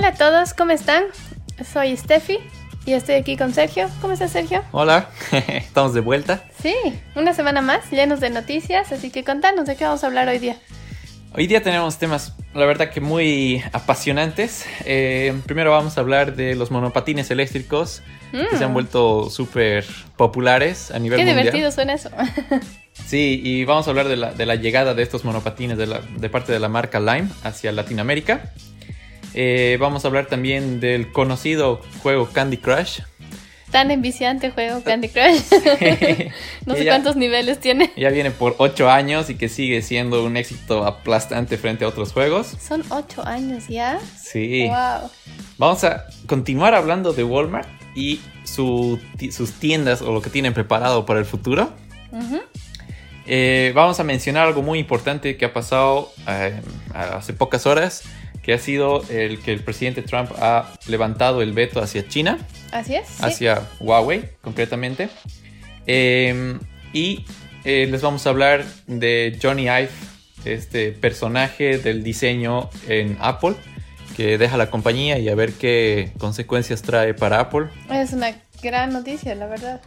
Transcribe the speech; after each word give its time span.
Hola 0.00 0.08
a 0.08 0.14
todos, 0.14 0.54
¿cómo 0.54 0.72
están? 0.72 1.04
Soy 1.74 1.94
Steffi 1.94 2.38
y 2.86 2.92
estoy 2.94 3.16
aquí 3.16 3.36
con 3.36 3.52
Sergio. 3.52 3.86
¿Cómo 4.00 4.14
estás, 4.14 4.30
Sergio? 4.32 4.64
Hola, 4.72 5.10
estamos 5.30 5.92
de 5.92 6.00
vuelta. 6.00 6.42
Sí, 6.62 6.74
una 7.14 7.34
semana 7.34 7.60
más, 7.60 7.90
llenos 7.90 8.18
de 8.20 8.30
noticias, 8.30 8.92
así 8.92 9.10
que 9.10 9.24
contanos 9.24 9.66
de 9.66 9.76
qué 9.76 9.84
vamos 9.84 10.02
a 10.02 10.06
hablar 10.06 10.26
hoy 10.28 10.38
día. 10.38 10.56
Hoy 11.34 11.46
día 11.46 11.62
tenemos 11.62 11.98
temas, 11.98 12.32
la 12.54 12.64
verdad 12.64 12.88
que 12.88 13.02
muy 13.02 13.62
apasionantes. 13.74 14.64
Eh, 14.86 15.38
primero 15.44 15.70
vamos 15.70 15.98
a 15.98 16.00
hablar 16.00 16.34
de 16.34 16.54
los 16.54 16.70
monopatines 16.70 17.30
eléctricos 17.30 18.02
que 18.32 18.56
se 18.56 18.64
han 18.64 18.70
Mm. 18.70 18.74
vuelto 18.74 19.28
súper 19.28 19.84
populares 20.16 20.90
a 20.92 20.98
nivel 20.98 21.18
Qué 21.18 21.26
mundial. 21.26 21.42
divertido 21.44 21.70
suena 21.72 21.92
eso. 21.92 22.08
Sí, 23.06 23.40
y 23.42 23.64
vamos 23.64 23.86
a 23.86 23.90
hablar 23.90 24.06
de 24.08 24.16
la, 24.16 24.32
de 24.32 24.46
la 24.46 24.54
llegada 24.56 24.94
de 24.94 25.02
estos 25.02 25.24
monopatines 25.24 25.76
de, 25.78 25.86
la- 25.86 26.00
de 26.00 26.28
parte 26.28 26.52
de 26.52 26.58
la 26.60 26.68
marca 26.68 27.00
Lime 27.00 27.28
hacia 27.42 27.72
Latinoamérica. 27.72 28.52
Eh, 29.34 29.76
vamos 29.80 30.04
a 30.04 30.08
hablar 30.08 30.26
también 30.26 30.80
del 30.80 31.12
conocido 31.12 31.80
juego 32.02 32.28
Candy 32.32 32.56
Crush. 32.56 33.00
Tan 33.70 33.92
enviciante 33.92 34.50
juego 34.50 34.82
Candy 34.82 35.08
Crush. 35.08 35.42
no 36.66 36.74
sé 36.74 36.84
Ya- 36.84 36.90
cuántos 36.90 37.14
niveles 37.14 37.60
tiene. 37.60 37.92
Ya 37.96 38.10
viene 38.10 38.32
por 38.32 38.56
8 38.58 38.90
años 38.90 39.30
y 39.30 39.36
que 39.36 39.48
sigue 39.48 39.80
siendo 39.82 40.24
un 40.24 40.36
éxito 40.36 40.84
aplastante 40.84 41.56
frente 41.56 41.84
a 41.84 41.88
otros 41.88 42.12
juegos. 42.12 42.56
Son 42.60 42.82
ocho 42.90 43.24
años 43.24 43.68
ya. 43.68 44.00
Sí. 44.20 44.66
Wow. 44.66 45.08
Vamos 45.58 45.84
a 45.84 46.04
continuar 46.26 46.74
hablando 46.74 47.12
de 47.12 47.22
Walmart 47.22 47.68
y 47.94 48.20
su 48.44 48.98
sus 49.30 49.52
tiendas 49.52 50.02
o 50.02 50.12
lo 50.12 50.20
que 50.20 50.30
tienen 50.30 50.52
preparado 50.52 51.06
para 51.06 51.20
el 51.20 51.24
futuro. 51.26 51.70
Eh, 53.26 53.70
vamos 53.74 54.00
a 54.00 54.04
mencionar 54.04 54.48
algo 54.48 54.62
muy 54.62 54.78
importante 54.80 55.36
que 55.36 55.44
ha 55.44 55.52
pasado 55.52 56.10
eh, 56.26 56.60
hace 56.94 57.32
pocas 57.32 57.66
horas, 57.66 58.02
que 58.42 58.52
ha 58.54 58.58
sido 58.58 59.02
el 59.10 59.40
que 59.40 59.52
el 59.52 59.60
presidente 59.60 60.02
Trump 60.02 60.30
ha 60.38 60.72
levantado 60.86 61.42
el 61.42 61.52
veto 61.52 61.80
hacia 61.82 62.06
China, 62.08 62.38
Así 62.72 62.94
es. 62.94 63.06
sí. 63.08 63.14
hacia 63.22 63.62
Huawei 63.80 64.30
concretamente. 64.40 65.08
Eh, 65.86 66.58
y 66.92 67.24
eh, 67.64 67.86
les 67.90 68.02
vamos 68.02 68.26
a 68.26 68.30
hablar 68.30 68.64
de 68.86 69.38
Johnny 69.42 69.64
Ive, 69.64 69.88
este 70.44 70.92
personaje 70.92 71.78
del 71.78 72.02
diseño 72.02 72.70
en 72.88 73.16
Apple, 73.20 73.54
que 74.16 74.38
deja 74.38 74.56
la 74.56 74.70
compañía 74.70 75.18
y 75.18 75.28
a 75.28 75.34
ver 75.34 75.52
qué 75.52 76.12
consecuencias 76.18 76.82
trae 76.82 77.14
para 77.14 77.40
Apple. 77.40 77.66
Es 77.90 78.12
una 78.12 78.34
gran 78.62 78.92
noticia, 78.92 79.34
la 79.34 79.46
verdad. 79.46 79.80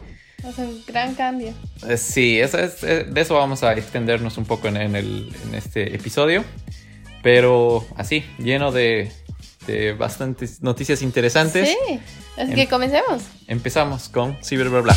Es 0.48 0.58
un 0.58 0.82
gran 0.86 1.14
cambio. 1.14 1.54
Eh, 1.88 1.96
Sí, 1.96 2.38
eso 2.38 2.58
es- 2.58 2.82
eh, 2.84 3.04
de 3.08 3.20
eso 3.20 3.34
vamos 3.34 3.62
a 3.62 3.72
extendernos 3.74 4.36
un 4.36 4.44
poco 4.44 4.68
en, 4.68 4.76
en 4.76 4.94
el- 4.96 5.34
en 5.48 5.54
este 5.54 5.94
episodio. 5.94 6.44
Pero 7.24 7.84
así, 7.96 8.22
lleno 8.38 8.70
de, 8.70 9.10
de 9.66 9.94
bastantes 9.94 10.62
noticias 10.62 11.02
interesantes. 11.02 11.68
Sí. 11.88 11.98
Así 12.36 12.50
Em- 12.50 12.54
que 12.54 12.68
comencemos. 12.68 13.22
Empezamos 13.48 14.08
con 14.08 14.36
Cyber 14.44 14.68
Bla 14.68 14.80
Bla. 14.82 14.96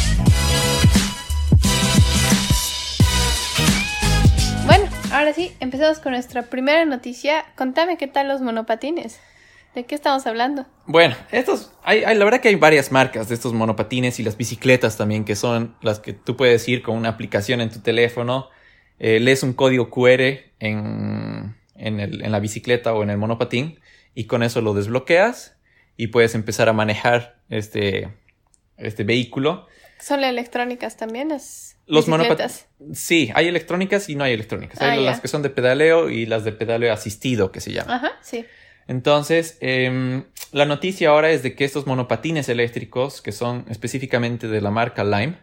Bueno, 4.65 4.85
ahora 5.11 5.33
sí, 5.33 5.53
empezamos 5.61 5.99
con 5.99 6.11
nuestra 6.11 6.43
primera 6.43 6.83
noticia. 6.85 7.45
Contame 7.55 7.97
qué 7.97 8.07
tal 8.07 8.27
los 8.27 8.41
monopatines. 8.41 9.19
¿De 9.75 9.85
qué 9.85 9.95
estamos 9.95 10.25
hablando? 10.25 10.65
Bueno, 10.87 11.15
estos, 11.31 11.71
hay, 11.83 12.03
hay- 12.03 12.17
la 12.17 12.25
verdad 12.25 12.41
que 12.41 12.47
hay 12.49 12.55
varias 12.55 12.91
marcas 12.91 13.29
de 13.29 13.35
estos 13.35 13.53
monopatines 13.53 14.19
y 14.19 14.23
las 14.23 14.35
bicicletas 14.35 14.97
también, 14.97 15.23
que 15.23 15.35
son 15.35 15.75
las 15.81 15.99
que 15.99 16.13
tú 16.13 16.35
puedes 16.35 16.67
ir 16.67 16.81
con 16.81 16.97
una 16.97 17.09
aplicación 17.09 17.61
en 17.61 17.69
tu 17.69 17.79
teléfono, 17.79 18.49
eh, 18.99 19.19
lees 19.19 19.43
un 19.43 19.53
código 19.53 19.89
QR 19.91 20.39
en, 20.59 21.55
en, 21.77 21.99
el- 21.99 22.23
en 22.23 22.31
la 22.31 22.39
bicicleta 22.39 22.93
o 22.93 23.03
en 23.03 23.09
el 23.09 23.17
monopatín 23.17 23.79
y 24.15 24.25
con 24.25 24.43
eso 24.43 24.61
lo 24.61 24.73
desbloqueas 24.73 25.57
y 25.95 26.07
puedes 26.07 26.35
empezar 26.35 26.69
a 26.69 26.73
manejar 26.73 27.39
este, 27.49 28.09
este 28.77 29.03
vehículo. 29.03 29.67
¿Son 29.99 30.23
electrónicas 30.23 30.95
también 30.97 31.29
las 31.29 31.77
Los 31.87 32.05
bicicletas? 32.05 32.67
Sí, 32.93 33.31
hay 33.33 33.47
electrónicas 33.47 34.09
y 34.09 34.15
no 34.15 34.23
hay 34.23 34.33
electrónicas. 34.33 34.79
Hay 34.81 34.99
Ah, 34.99 35.01
las 35.01 35.21
que 35.21 35.27
son 35.27 35.41
de 35.41 35.49
pedaleo 35.49 36.09
y 36.09 36.25
las 36.27 36.43
de 36.43 36.51
pedaleo 36.51 36.93
asistido, 36.93 37.51
que 37.51 37.61
se 37.61 37.71
llama. 37.71 37.95
Ajá, 37.95 38.11
sí. 38.21 38.45
Entonces, 38.87 39.57
em, 39.59 40.23
la 40.51 40.65
noticia 40.65 41.09
ahora 41.09 41.31
es 41.31 41.43
de 41.43 41.55
que 41.55 41.65
estos 41.65 41.87
monopatines 41.87 42.47
eléctricos, 42.47 43.21
que 43.21 43.31
son 43.31 43.65
específicamente 43.69 44.47
de 44.47 44.61
la 44.61 44.71
marca 44.71 45.03
Lime, 45.03 45.37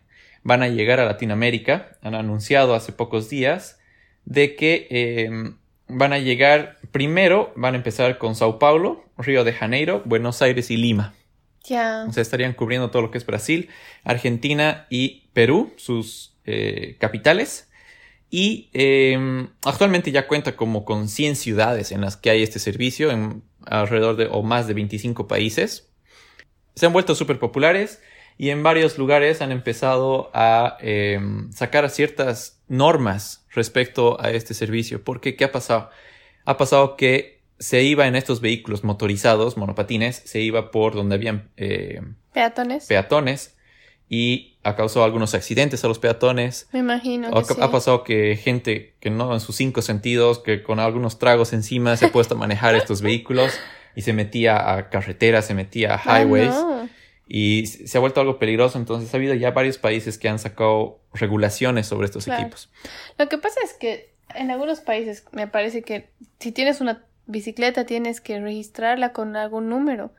van 0.45 0.63
a 0.63 0.69
llegar 0.69 1.01
a 1.01 1.05
Latinoamérica. 1.05 1.99
Han 2.01 2.15
anunciado 2.15 2.75
hace 2.75 2.93
pocos 2.93 3.29
días 3.29 3.79
de 4.25 4.55
que 4.57 4.87
em, 4.91 5.59
van 5.89 6.13
a 6.13 6.19
llegar, 6.19 6.79
primero 6.93 7.53
van 7.57 7.75
a 7.75 7.77
empezar 7.77 8.19
con 8.19 8.35
Sao 8.35 8.59
Paulo, 8.59 9.05
Río 9.19 9.45
de 9.45 9.53
Janeiro, 9.53 10.03
Buenos 10.05 10.43
Aires 10.43 10.71
y 10.71 10.77
Lima. 10.77 11.15
Ya. 11.65 12.05
O 12.09 12.13
sea, 12.13 12.23
estarían 12.23 12.53
cubriendo 12.53 12.91
todo 12.91 13.03
lo 13.03 13.11
que 13.11 13.19
es 13.19 13.27
Brasil, 13.27 13.71
Argentina 14.03 14.87
y 14.91 15.29
Perú, 15.33 15.73
sus 15.77 16.37
eh, 16.45 16.97
capitales. 16.99 17.71
Y 18.31 18.69
eh, 18.73 19.49
actualmente 19.65 20.11
ya 20.11 20.27
cuenta 20.27 20.57
como 20.57 20.85
con 20.85 21.09
100 21.09 21.37
ciudades 21.37 21.93
en 21.93 22.01
las 22.01 22.17
que 22.17 22.31
hay 22.31 22.43
este 22.43 22.59
servicio, 22.59 23.11
en 23.11 23.43
alrededor 23.65 24.17
de 24.17 24.27
o 24.31 24.43
más 24.43 24.67
de 24.67 24.75
25 24.75 25.29
países. 25.29 25.89
Se 26.75 26.87
han 26.87 26.93
vuelto 26.93 27.15
súper 27.15 27.39
populares 27.39 28.01
y 28.37 28.51
en 28.51 28.63
varios 28.63 28.99
lugares 28.99 29.41
han 29.41 29.53
empezado 29.53 30.31
a 30.35 30.77
eh, 30.81 31.21
sacar 31.51 31.89
ciertas 31.89 32.54
normas 32.69 33.45
respecto 33.55 34.21
a 34.21 34.31
este 34.31 34.55
servicio. 34.55 35.03
Porque, 35.05 35.37
¿qué 35.37 35.45
ha 35.45 35.53
pasado? 35.53 35.91
Ha 36.45 36.57
pasado 36.57 36.97
que 36.97 37.41
se 37.59 37.83
iba 37.83 38.07
en 38.07 38.17
estos 38.17 38.41
vehículos 38.41 38.85
motorizados, 38.85 39.57
monopatines, 39.57 40.23
se 40.25 40.41
iba 40.41 40.71
por 40.71 40.95
donde 40.95 41.15
habían 41.15 41.49
eh, 41.57 42.01
Peatones. 42.33 42.87
peatones 42.87 43.57
y 44.09 44.57
ha 44.65 44.77
causado 44.77 45.05
algunos 45.05 45.35
accidentes 45.35 45.83
a 45.85 45.89
los 45.89 45.99
peatones. 45.99 46.69
Me 46.73 46.81
imagino 46.81 47.29
Ha, 47.29 47.43
que 47.47 47.55
sí. 47.55 47.61
ha 47.61 47.71
pasado 47.71 48.05
que 48.05 48.37
gente 48.37 48.95
que 49.01 49.11
no 49.11 49.33
en 49.33 49.41
sus 49.41 49.57
cinco 49.57 49.83
sentidos, 49.83 50.41
que 50.41 50.63
con 50.63 50.79
algunos 50.81 51.19
tragos 51.19 51.53
encima 51.53 51.97
se 51.97 52.07
ha 52.07 52.13
puesto 52.13 52.35
a 52.35 52.39
manejar 52.39 52.75
estos 52.75 53.01
vehículos 53.03 53.55
y 53.97 54.03
se 54.03 54.13
metía 54.13 54.75
a 54.75 54.91
carreteras, 54.91 55.47
se 55.47 55.55
metía 55.55 55.95
a 55.95 56.03
Ah, 56.05 56.21
highways 56.23 56.49
no. 56.51 56.89
Y 57.27 57.67
se 57.67 57.97
ha 57.97 58.01
vuelto 58.01 58.21
algo 58.21 58.39
peligroso. 58.39 58.79
Entonces 58.79 59.13
ha 59.13 59.17
habido 59.17 59.35
ya 59.35 59.51
varios 59.51 59.79
países 59.79 60.19
que 60.19 60.29
han 60.29 60.39
sacado 60.39 61.01
regulaciones 61.13 61.87
sobre 61.87 62.07
estos 62.07 62.25
Claro. 62.25 62.43
equipos. 62.43 62.71
Lo 63.19 63.29
que 63.29 63.39
pasa 63.39 63.61
es 63.65 63.73
que 63.75 64.15
en 64.35 64.51
algunos 64.51 64.81
países 64.81 65.25
me 65.33 65.47
parece 65.47 65.83
que 65.83 66.11
si 66.41 66.53
tienes 66.53 66.81
una 66.81 67.05
bicicleta 67.27 67.87
tienes 67.87 68.21
que 68.21 68.39
registrarla 68.41 69.13
con 69.13 69.37
algún 69.37 69.69
número. 69.69 70.13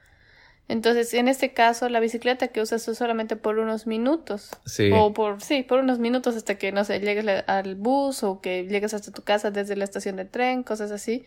Entonces, 0.68 1.14
en 1.14 1.28
este 1.28 1.54
caso, 1.54 1.90
la 1.90 2.00
bicicleta 2.00 2.48
que 2.48 2.60
usas 2.60 2.88
es 2.88 2.98
solamente 2.98 3.36
por 3.36 3.60
unos 3.60 3.86
minutos. 3.86 4.50
Sí. 4.66 4.90
O 4.92 5.14
por, 5.14 5.40
sí, 5.44 5.62
por 5.62 5.78
unos 5.80 6.00
minutos 6.00 6.36
hasta 6.36 6.56
que, 6.58 6.72
no 6.72 6.84
sé, 6.84 7.00
llegues 7.02 7.44
al 7.46 7.76
bus 7.76 8.24
o 8.24 8.42
que 8.42 8.64
llegues 8.66 8.96
hasta 8.96 9.12
tu 9.12 9.22
casa 9.22 9.52
desde 9.52 9.76
la 9.76 9.84
estación 9.84 10.16
de 10.16 10.26
tren, 10.26 10.64
cosas 10.64 10.90
así. 10.90 11.24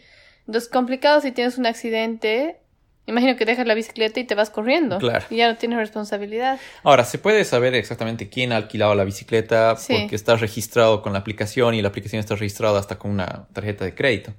Entonces, 0.49 0.69
complicado 0.69 1.21
si 1.21 1.31
tienes 1.31 1.57
un 1.57 1.67
accidente. 1.67 2.59
Imagino 3.09 3.37
que 3.37 3.45
dejas 3.45 3.67
la 3.67 3.75
bicicleta 3.75 4.21
y 4.21 4.25
te 4.25 4.35
vas 4.35 4.51
corriendo. 4.51 4.99
Claro. 4.99 5.25
Y 5.31 5.37
ya 5.37 5.49
no 5.51 5.57
tienes 5.57 5.79
responsabilidad. 5.79 6.61
Ahora, 6.83 7.05
se 7.05 7.19
puede 7.19 7.45
saber 7.45 7.75
exactamente 7.75 8.29
quién 8.29 8.53
ha 8.53 8.57
alquilado 8.57 8.95
la 8.95 9.05
bicicleta 9.05 9.77
Sí. 9.77 9.97
porque 10.01 10.15
está 10.15 10.37
registrado 10.37 11.03
con 11.03 11.15
la 11.15 11.19
aplicación 11.21 11.75
y 11.75 11.83
la 11.83 11.89
aplicación 11.89 12.21
está 12.21 12.35
registrada 12.37 12.79
hasta 12.79 12.99
con 12.99 13.11
una 13.11 13.47
tarjeta 13.53 13.85
de 13.85 13.95
crédito 13.95 14.35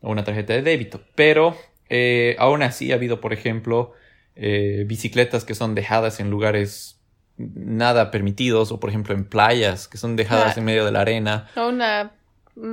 o 0.00 0.10
una 0.10 0.24
tarjeta 0.24 0.54
de 0.54 0.62
débito. 0.62 1.02
Pero 1.14 1.56
eh, 1.88 2.34
aún 2.38 2.62
así 2.62 2.90
ha 2.90 2.94
habido, 2.96 3.20
por 3.20 3.32
ejemplo, 3.32 3.92
eh, 4.34 4.84
bicicletas 4.86 5.44
que 5.44 5.54
son 5.54 5.74
dejadas 5.74 6.18
en 6.18 6.30
lugares 6.30 6.98
nada 7.38 8.10
permitidos 8.10 8.72
o, 8.72 8.80
por 8.80 8.88
ejemplo, 8.90 9.14
en 9.14 9.24
playas 9.26 9.88
que 9.88 9.98
son 9.98 10.16
dejadas 10.16 10.44
Claro. 10.54 10.58
en 10.60 10.64
medio 10.64 10.84
de 10.86 10.92
la 10.92 11.00
arena, 11.02 11.48
O 11.54 11.68
una 11.68 12.12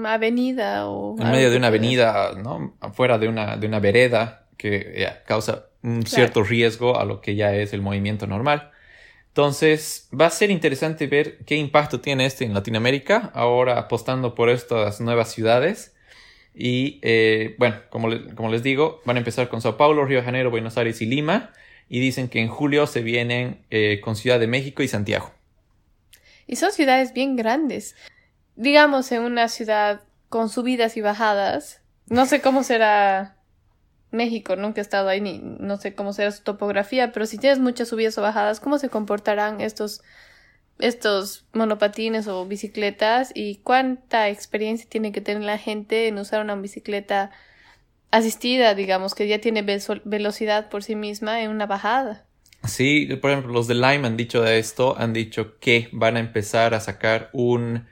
avenida 0.06 0.88
o... 0.88 1.16
en 1.20 1.30
medio 1.32 1.52
de 1.52 1.58
una 1.58 1.68
avenida, 1.68 2.32
¿no? 2.42 2.74
Afuera 2.80 3.18
de 3.18 3.28
una, 3.28 3.58
de 3.58 3.68
una 3.68 3.80
vereda 3.80 4.43
que 4.58 4.96
ya, 4.98 5.24
causa 5.24 5.66
un 5.82 6.06
cierto 6.06 6.44
riesgo 6.44 7.00
a 7.00 7.06
lo 7.06 7.22
que 7.22 7.36
ya 7.36 7.54
es 7.54 7.74
el 7.74 7.82
movimiento 7.82 8.28
normal. 8.28 8.72
Entonces, 9.30 10.08
va 10.18 10.28
a 10.28 10.30
ser 10.30 10.52
interesante 10.52 11.08
ver 11.08 11.40
qué 11.46 11.56
impacto 11.56 12.00
tiene 12.00 12.26
este 12.26 12.46
en 12.46 12.54
Latinoamérica, 12.54 13.32
ahora 13.34 13.80
apostando 13.80 14.36
por 14.36 14.50
estas 14.50 15.02
nuevas 15.02 15.32
ciudades. 15.32 15.96
Y 16.56 17.00
eh, 17.02 17.56
bueno, 17.58 17.78
como, 17.90 18.10
le- 18.10 18.36
como 18.36 18.52
les 18.52 18.62
digo, 18.62 19.02
van 19.06 19.16
a 19.18 19.20
empezar 19.20 19.50
con 19.50 19.60
Sao 19.62 19.76
Paulo, 19.76 20.06
Río 20.06 20.20
de 20.20 20.26
Janeiro, 20.26 20.52
Buenos 20.52 20.78
Aires 20.78 21.02
y 21.02 21.08
Lima. 21.08 21.52
Y 21.90 22.00
dicen 22.00 22.30
que 22.30 22.40
en 22.42 22.48
julio 22.48 22.86
se 22.88 23.02
vienen 23.02 23.66
eh, 23.72 24.00
con 24.02 24.16
Ciudad 24.16 24.40
de 24.40 24.48
México 24.48 24.84
y 24.84 24.88
Santiago. 24.88 25.32
Y 26.48 26.56
son 26.56 26.72
ciudades 26.72 27.14
bien 27.14 27.36
grandes. 27.36 27.96
Digamos, 28.56 29.12
en 29.12 29.24
una 29.24 29.48
ciudad 29.48 30.02
con 30.30 30.50
subidas 30.50 30.96
y 30.96 31.02
bajadas. 31.02 31.82
No 32.08 32.26
sé 32.26 32.42
cómo 32.42 32.64
será 32.64 33.36
México, 34.14 34.56
nunca 34.56 34.82
he 34.82 34.84
estado 34.84 35.10
ahí, 35.10 35.22
ni 35.22 35.40
no 35.40 35.78
sé 35.78 35.96
cómo 35.96 36.14
será 36.14 36.32
su 36.32 36.44
topografía, 36.44 37.12
pero 37.12 37.26
si 37.26 37.38
tienes 37.38 37.60
muchas 37.60 37.90
subidas 37.90 38.18
o 38.18 38.22
bajadas, 38.22 38.60
¿cómo 38.60 38.78
se 38.78 38.90
comportarán 38.90 39.62
estos, 39.62 40.02
estos 40.80 41.46
monopatines 41.54 42.28
o 42.28 42.46
bicicletas? 42.46 43.32
¿Y 43.36 43.58
cuánta 43.58 44.30
experiencia 44.30 44.88
tiene 44.90 45.12
que 45.12 45.22
tener 45.22 45.44
la 45.44 45.58
gente 45.58 46.08
en 46.08 46.18
usar 46.18 46.42
una 46.42 46.56
bicicleta 46.56 47.32
asistida, 48.14 48.76
digamos, 48.76 49.16
que 49.16 49.28
ya 49.28 49.42
tiene 49.42 49.64
velocidad 50.06 50.70
por 50.70 50.84
sí 50.84 50.96
misma 50.96 51.42
en 51.42 51.50
una 51.50 51.66
bajada. 51.66 52.28
Sí, 52.64 53.08
por 53.20 53.32
ejemplo, 53.32 53.52
los 53.52 53.68
de 53.68 53.74
Lime 53.74 54.06
han 54.06 54.16
dicho 54.16 54.44
de 54.44 54.60
esto, 54.60 54.96
han 54.98 55.14
dicho 55.14 55.58
que 55.60 55.90
van 55.92 56.16
a 56.16 56.20
empezar 56.20 56.76
a 56.76 56.80
sacar 56.80 57.32
un... 57.34 57.88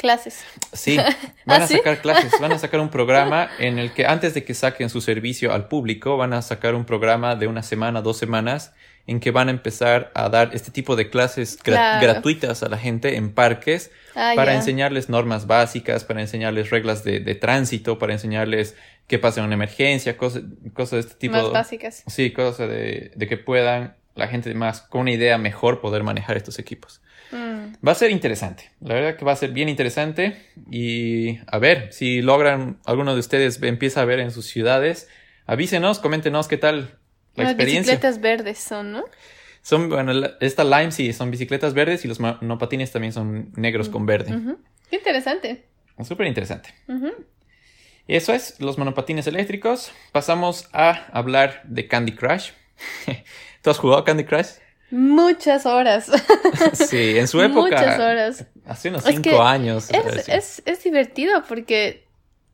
Clases. 0.00 0.44
Sí, 0.72 0.96
van 1.44 1.60
¿Ah, 1.60 1.64
a 1.64 1.66
sí? 1.66 1.76
sacar 1.76 2.00
clases, 2.00 2.32
van 2.40 2.52
a 2.52 2.58
sacar 2.58 2.80
un 2.80 2.88
programa 2.88 3.50
en 3.58 3.78
el 3.78 3.92
que 3.92 4.06
antes 4.06 4.32
de 4.32 4.44
que 4.44 4.54
saquen 4.54 4.88
su 4.88 5.02
servicio 5.02 5.52
al 5.52 5.68
público, 5.68 6.16
van 6.16 6.32
a 6.32 6.40
sacar 6.40 6.74
un 6.74 6.86
programa 6.86 7.36
de 7.36 7.46
una 7.46 7.62
semana, 7.62 8.00
dos 8.00 8.16
semanas, 8.16 8.72
en 9.06 9.20
que 9.20 9.30
van 9.30 9.48
a 9.48 9.50
empezar 9.50 10.10
a 10.14 10.28
dar 10.30 10.50
este 10.54 10.70
tipo 10.70 10.96
de 10.96 11.10
clases 11.10 11.58
gratuitas 11.62 12.62
a 12.62 12.68
la 12.68 12.78
gente 12.78 13.16
en 13.16 13.32
parques 13.34 13.90
Ah, 14.14 14.32
para 14.34 14.54
enseñarles 14.54 15.08
normas 15.08 15.46
básicas, 15.46 16.04
para 16.04 16.20
enseñarles 16.20 16.70
reglas 16.70 17.04
de, 17.04 17.20
de 17.20 17.34
tránsito, 17.34 17.98
para 17.98 18.12
enseñarles 18.12 18.74
qué 19.06 19.18
pasa 19.18 19.40
en 19.40 19.46
una 19.46 19.54
emergencia, 19.54 20.16
cosas, 20.16 20.42
cosas 20.72 20.90
de 20.92 21.00
este 21.00 21.14
tipo. 21.14 21.36
Más 21.36 21.52
básicas. 21.52 22.02
Sí, 22.06 22.32
cosas 22.32 22.68
de, 22.68 23.12
de 23.14 23.28
que 23.28 23.36
puedan 23.36 23.94
la 24.14 24.28
gente 24.28 24.52
más 24.54 24.80
con 24.80 25.02
una 25.02 25.12
idea 25.12 25.38
mejor 25.38 25.80
poder 25.80 26.02
manejar 26.02 26.36
estos 26.36 26.58
equipos. 26.58 27.00
Mm. 27.32 27.86
Va 27.86 27.92
a 27.92 27.94
ser 27.94 28.10
interesante, 28.10 28.70
la 28.80 28.94
verdad 28.94 29.16
que 29.16 29.24
va 29.24 29.32
a 29.32 29.36
ser 29.36 29.52
bien 29.52 29.68
interesante 29.68 30.36
y 30.70 31.38
a 31.46 31.58
ver 31.58 31.92
si 31.92 32.22
logran, 32.22 32.78
alguno 32.84 33.14
de 33.14 33.20
ustedes 33.20 33.62
empieza 33.62 34.02
a 34.02 34.04
ver 34.04 34.18
en 34.20 34.30
sus 34.32 34.46
ciudades, 34.46 35.08
avísenos, 35.46 36.00
coméntenos 36.00 36.48
qué 36.48 36.56
tal 36.56 36.98
la 37.36 37.44
Las 37.44 37.52
experiencia. 37.52 37.92
bicicletas 37.92 38.20
verdes 38.20 38.58
son, 38.58 38.92
¿no? 38.92 39.04
Son, 39.62 39.88
bueno, 39.88 40.12
esta 40.40 40.64
Lime 40.64 40.90
sí, 40.90 41.12
son 41.12 41.30
bicicletas 41.30 41.74
verdes 41.74 42.04
y 42.04 42.08
los 42.08 42.18
monopatines 42.18 42.92
también 42.92 43.12
son 43.12 43.52
negros 43.56 43.88
con 43.88 44.06
verde. 44.06 44.56
Qué 44.88 44.96
interesante. 44.96 45.66
Súper 46.02 46.26
interesante. 46.26 46.74
Y 48.06 48.16
eso 48.16 48.32
es, 48.32 48.58
los 48.58 48.78
monopatines 48.78 49.26
eléctricos. 49.26 49.92
Pasamos 50.12 50.68
a 50.72 51.06
hablar 51.12 51.62
de 51.64 51.86
Candy 51.86 52.12
Crush. 52.12 52.52
¿Tú 53.62 53.70
has 53.70 53.78
jugado 53.78 54.02
Candy 54.04 54.24
Crush? 54.24 54.48
Muchas 54.90 55.66
horas. 55.66 56.10
Sí, 56.72 57.18
en 57.18 57.28
su 57.28 57.40
época. 57.40 57.62
Muchas 57.62 58.00
horas. 58.00 58.46
Hace 58.66 58.88
unos 58.88 59.06
Es 59.06 59.14
cinco 59.14 59.30
que 59.30 59.38
años. 59.38 59.90
Es, 59.90 60.24
sí. 60.24 60.32
es, 60.32 60.62
es 60.66 60.84
divertido 60.84 61.42
porque 61.48 62.06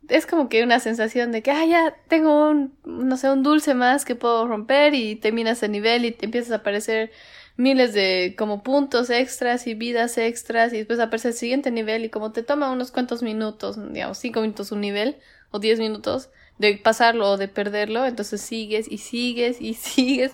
es 0.09 0.27
como 0.27 0.49
que 0.49 0.63
una 0.63 0.81
sensación 0.81 1.33
de 1.33 1.43
que, 1.43 1.51
ah, 1.51 1.65
ya 1.65 1.95
tengo 2.09 2.49
un, 2.51 2.77
no 2.85 3.17
sé, 3.17 3.31
un 3.31 3.43
dulce 3.43 3.75
más 3.75 4.05
que 4.05 4.15
puedo 4.15 4.47
romper 4.47 4.95
y 4.95 5.17
terminas 5.17 5.63
el 5.63 5.73
nivel 5.73 6.05
y 6.05 6.13
te 6.13 6.27
empiezas 6.27 6.53
a 6.53 6.57
aparecer 6.57 7.11
miles 7.57 7.95
de 7.95 8.35
como 8.37 8.63
puntos 8.63 9.11
extras 9.11 9.67
y 9.67 9.75
vidas 9.75 10.19
extras 10.19 10.73
y 10.73 10.79
después 10.79 11.01
aparece 11.01 11.29
el 11.29 11.35
siguiente 11.35 11.71
nivel 11.71 12.05
y 12.05 12.11
como 12.11 12.33
te 12.33 12.43
toma 12.43 12.71
unos 12.71 12.93
cuantos 12.93 13.23
minutos, 13.23 13.77
digamos, 13.93 14.19
cinco 14.19 14.43
minutos 14.43 14.73
un 14.73 14.81
nivel 14.83 15.17
o 15.51 15.59
diez 15.59 15.79
minutos 15.79 16.31
de 16.59 16.77
pasarlo 16.79 17.31
o 17.33 17.37
de 17.37 17.49
perderlo, 17.49 18.07
entonces 18.07 18.41
sigues 18.41 18.87
y 18.91 18.99
sigues 18.99 19.61
y 19.61 19.75
sigues 19.75 20.33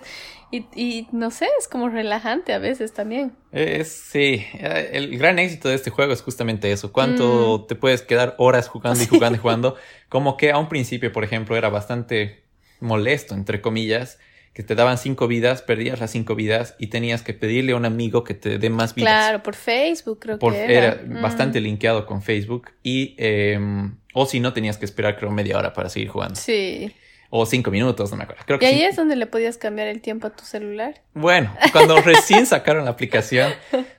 y, 0.51 0.65
y 0.75 1.07
no 1.11 1.31
sé, 1.31 1.47
es 1.59 1.67
como 1.67 1.89
relajante 1.89 2.53
a 2.53 2.59
veces 2.59 2.93
también. 2.93 3.33
Es- 3.51 3.91
sí, 3.91 4.45
eh, 4.53 4.89
el 4.93 5.17
gran 5.17 5.39
éxito 5.39 5.67
de 5.69 5.75
este 5.75 5.89
juego 5.89 6.13
es 6.13 6.21
justamente 6.21 6.71
eso. 6.71 6.91
Cuánto 6.93 7.59
Mm. 7.63 7.67
te 7.67 7.75
puedes 7.75 8.03
quedar 8.03 8.35
horas 8.37 8.67
jugando 8.67 9.01
y 9.03 9.07
jugando 9.07 9.37
y 9.37 9.41
jugando. 9.41 9.75
Como 10.09 10.37
que 10.37 10.51
a 10.51 10.59
un 10.59 10.69
principio, 10.69 11.11
por 11.11 11.23
ejemplo, 11.23 11.57
era 11.57 11.69
bastante 11.69 12.43
molesto, 12.79 13.33
entre 13.33 13.61
comillas, 13.61 14.19
que 14.53 14.61
te 14.61 14.75
daban 14.75 14.99
cinco 14.99 15.27
vidas, 15.27 15.63
perdías 15.63 15.99
las 15.99 16.11
cinco 16.11 16.35
vidas 16.35 16.75
y 16.77 16.87
tenías 16.87 17.23
que 17.23 17.33
pedirle 17.33 17.71
a 17.71 17.75
un 17.75 17.85
amigo 17.85 18.23
que 18.23 18.35
te 18.35 18.59
dé 18.59 18.69
más 18.69 18.93
vidas. 18.93 19.09
Claro, 19.09 19.41
por 19.41 19.55
Facebook 19.55 20.19
creo 20.19 20.37
Por- 20.37 20.53
que 20.53 20.63
era 20.65 20.93
era. 20.93 21.01
Mm. 21.03 21.21
bastante 21.23 21.59
linkeado 21.61 22.05
con 22.05 22.21
Facebook 22.21 22.69
y 22.83 23.15
em, 23.17 23.95
o 24.13 24.25
si 24.25 24.39
no 24.39 24.53
tenías 24.53 24.77
que 24.77 24.85
esperar 24.85 25.17
creo 25.17 25.31
media 25.31 25.57
hora 25.57 25.73
para 25.73 25.89
seguir 25.89 26.09
jugando 26.09 26.35
Sí. 26.35 26.93
o 27.29 27.45
cinco 27.47 27.71
minutos 27.71 28.11
no 28.11 28.17
me 28.17 28.23
acuerdo 28.23 28.43
creo 28.45 28.57
Y 28.57 28.59
que 28.59 28.65
ahí 28.67 28.77
sí. 28.77 28.83
es 28.85 28.95
donde 28.95 29.15
le 29.15 29.25
podías 29.25 29.57
cambiar 29.57 29.87
el 29.87 30.01
tiempo 30.01 30.27
a 30.27 30.29
tu 30.29 30.43
celular. 30.45 31.01
bueno 31.13 31.53
cuando 31.71 31.99
recién 32.01 32.45
sacaron 32.45 32.85
la 32.85 32.91
aplicación 32.91 33.51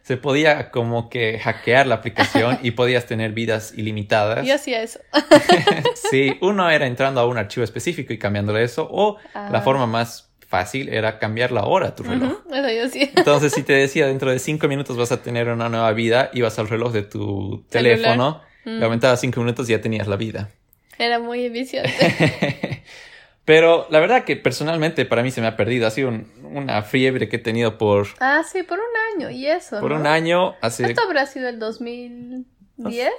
se 0.03 0.17
podía 0.17 0.71
como 0.71 1.09
que 1.11 1.39
hackear 1.41 1.87
la 1.87 1.97
aplicación 1.97 2.59
y 2.63 2.71
podías 2.73 3.07
tener 3.07 3.33
vidas 3.33 3.75
ilimitadas 3.77 4.47
Yo 4.47 4.55
hacía 4.55 4.83
eso. 4.83 5.01
sí 6.11 6.37
uno 6.41 6.71
era 6.71 6.87
entrando 6.87 7.21
a 7.21 7.27
un 7.27 7.39
archivo 7.39 7.65
específico 7.65 8.13
y 8.13 8.19
cambiándole 8.19 8.63
eso 8.63 8.89
o 8.91 9.17
Ah. 9.35 9.49
la 9.51 9.63
forma 9.63 9.87
más 9.87 10.31
fácil 10.47 10.89
era 10.89 11.19
cambiar 11.19 11.51
la 11.51 11.65
hora 11.65 11.89
a 11.89 11.95
tu 11.97 12.05
reloj 12.05 12.43
Eso 12.53 12.69
yo 12.71 12.89
sí. 12.89 13.11
Entonces, 13.17 13.53
si 13.53 13.65
te 13.65 13.73
decía 13.73 14.07
dentro 14.07 14.31
de 14.31 14.39
cinco 14.39 14.69
minutos 14.69 14.97
vas 14.97 15.11
a 15.11 15.21
tener 15.21 15.49
una 15.49 15.69
nueva 15.69 15.91
vida, 15.93 16.31
ibas 16.33 16.59
al 16.61 16.69
reloj 16.69 16.93
de 16.93 17.03
tu 17.03 17.65
teléfono, 17.71 18.41
Mm. 18.65 18.79
le 18.79 18.85
aumentabas 18.85 19.21
cinco 19.21 19.41
minutos 19.41 19.69
y 19.69 19.73
ya 19.73 19.81
tenías 19.81 20.07
la 20.07 20.17
vida. 20.17 20.51
Era 20.99 21.19
muy 21.19 21.49
viciante. 21.49 21.91
Pero 23.45 23.87
la 23.91 24.01
verdad 24.01 24.25
que 24.25 24.37
personalmente 24.37 25.05
para 25.05 25.23
mí 25.23 25.31
se 25.31 25.41
me 25.43 25.47
ha 25.47 25.57
perdido. 25.57 25.87
Ha 25.87 25.91
sido 25.91 26.09
un- 26.09 26.31
una 26.45 26.83
fiebre 26.83 27.29
que 27.29 27.37
he 27.37 27.41
tenido 27.41 27.77
por, 27.77 28.07
Ah, 28.21 28.43
sí, 28.51 28.63
por 28.63 28.79
un 28.79 29.21
año. 29.23 29.31
Y 29.31 29.47
eso. 29.47 29.81
por 29.81 29.91
¿no? 29.91 29.99
un 30.01 30.07
año. 30.07 30.55
Hace... 30.63 30.87
¿Esto 30.87 31.03
habrá 31.03 31.27
sido 31.27 31.49
el 31.49 31.59
2010? 31.59 33.11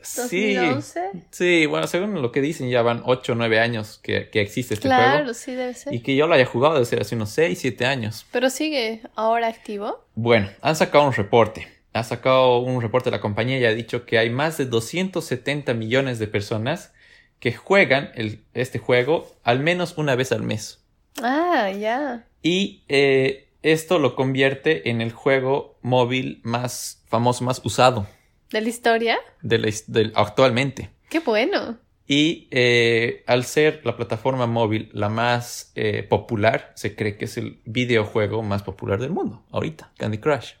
Sí, 0.00 0.54
2011. 0.54 1.10
sí, 1.30 1.66
bueno, 1.66 1.88
según 1.88 2.22
lo 2.22 2.30
que 2.30 2.40
dicen 2.40 2.70
ya 2.70 2.82
van 2.82 3.02
ocho 3.04 3.32
o 3.32 3.34
nueve 3.34 3.58
años 3.58 3.98
que, 4.00 4.30
que 4.30 4.40
existe 4.40 4.74
este 4.74 4.86
Claro, 4.86 5.18
juego. 5.18 5.34
sí 5.34 5.52
debe 5.52 5.74
ser. 5.74 5.92
Y 5.92 6.00
que 6.02 6.14
yo 6.14 6.28
lo 6.28 6.34
haya 6.34 6.46
jugado 6.46 6.74
debe 6.74 6.86
ser 6.86 7.00
hace 7.00 7.16
unos 7.16 7.30
seis, 7.30 7.58
siete 7.60 7.84
años. 7.84 8.24
Pero 8.30 8.48
sigue 8.48 9.02
ahora 9.16 9.48
activo. 9.48 10.04
Bueno, 10.14 10.48
han 10.62 10.76
sacado 10.76 11.04
un 11.04 11.12
reporte. 11.12 11.66
Ha 11.98 12.04
sacado 12.04 12.58
un 12.58 12.80
reporte 12.80 13.10
de 13.10 13.16
la 13.16 13.20
compañía 13.20 13.58
y 13.58 13.64
ha 13.64 13.74
dicho 13.74 14.06
que 14.06 14.18
hay 14.18 14.30
más 14.30 14.56
de 14.56 14.66
270 14.66 15.74
millones 15.74 16.18
de 16.18 16.28
personas 16.28 16.92
que 17.40 17.52
juegan 17.52 18.10
el- 18.14 18.44
este 18.54 18.78
juego 18.78 19.26
al 19.42 19.60
menos 19.60 19.94
una 19.98 20.14
vez 20.14 20.30
al 20.32 20.42
mes. 20.42 20.84
Ah, 21.20 21.70
ya. 21.70 22.24
Y 22.42 22.84
eh, 22.88 23.48
esto 23.62 23.98
lo 23.98 24.14
convierte 24.14 24.90
en 24.90 25.00
el 25.00 25.10
juego 25.12 25.76
móvil 25.82 26.40
más 26.44 27.02
famoso, 27.08 27.44
más 27.44 27.60
usado 27.64 28.06
¿De 28.52 28.60
la 28.60 28.68
historia? 28.68 29.18
de 29.42 29.58
la 29.58 29.70
actualmente. 30.14 30.90
Qué 31.10 31.18
bueno. 31.18 31.78
Y 32.06 32.46
eh, 32.52 33.24
al 33.26 33.44
ser 33.44 33.80
la 33.84 33.96
plataforma 33.96 34.46
móvil 34.46 34.88
la 34.92 35.08
más 35.08 35.72
eh, 35.74 36.02
popular, 36.04 36.72
se 36.76 36.94
cree 36.94 37.16
que 37.16 37.24
es 37.26 37.36
el 37.36 37.60
videojuego 37.64 38.42
más 38.42 38.62
popular 38.62 38.98
del 39.00 39.10
mundo 39.10 39.42
ahorita, 39.50 39.92
Candy 39.98 40.18
Crush. 40.18 40.52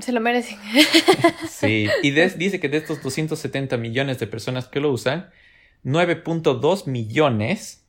Se 0.00 0.12
lo 0.12 0.20
merecen. 0.20 0.58
Sí, 1.48 1.86
y 2.02 2.10
de- 2.10 2.28
dice 2.36 2.60
que 2.60 2.68
de 2.68 2.78
estos 2.78 3.02
270 3.02 3.76
millones 3.76 4.18
de 4.18 4.26
personas 4.26 4.68
que 4.68 4.80
lo 4.80 4.90
usan, 4.90 5.30
9.2 5.84 6.86
millones 6.86 7.84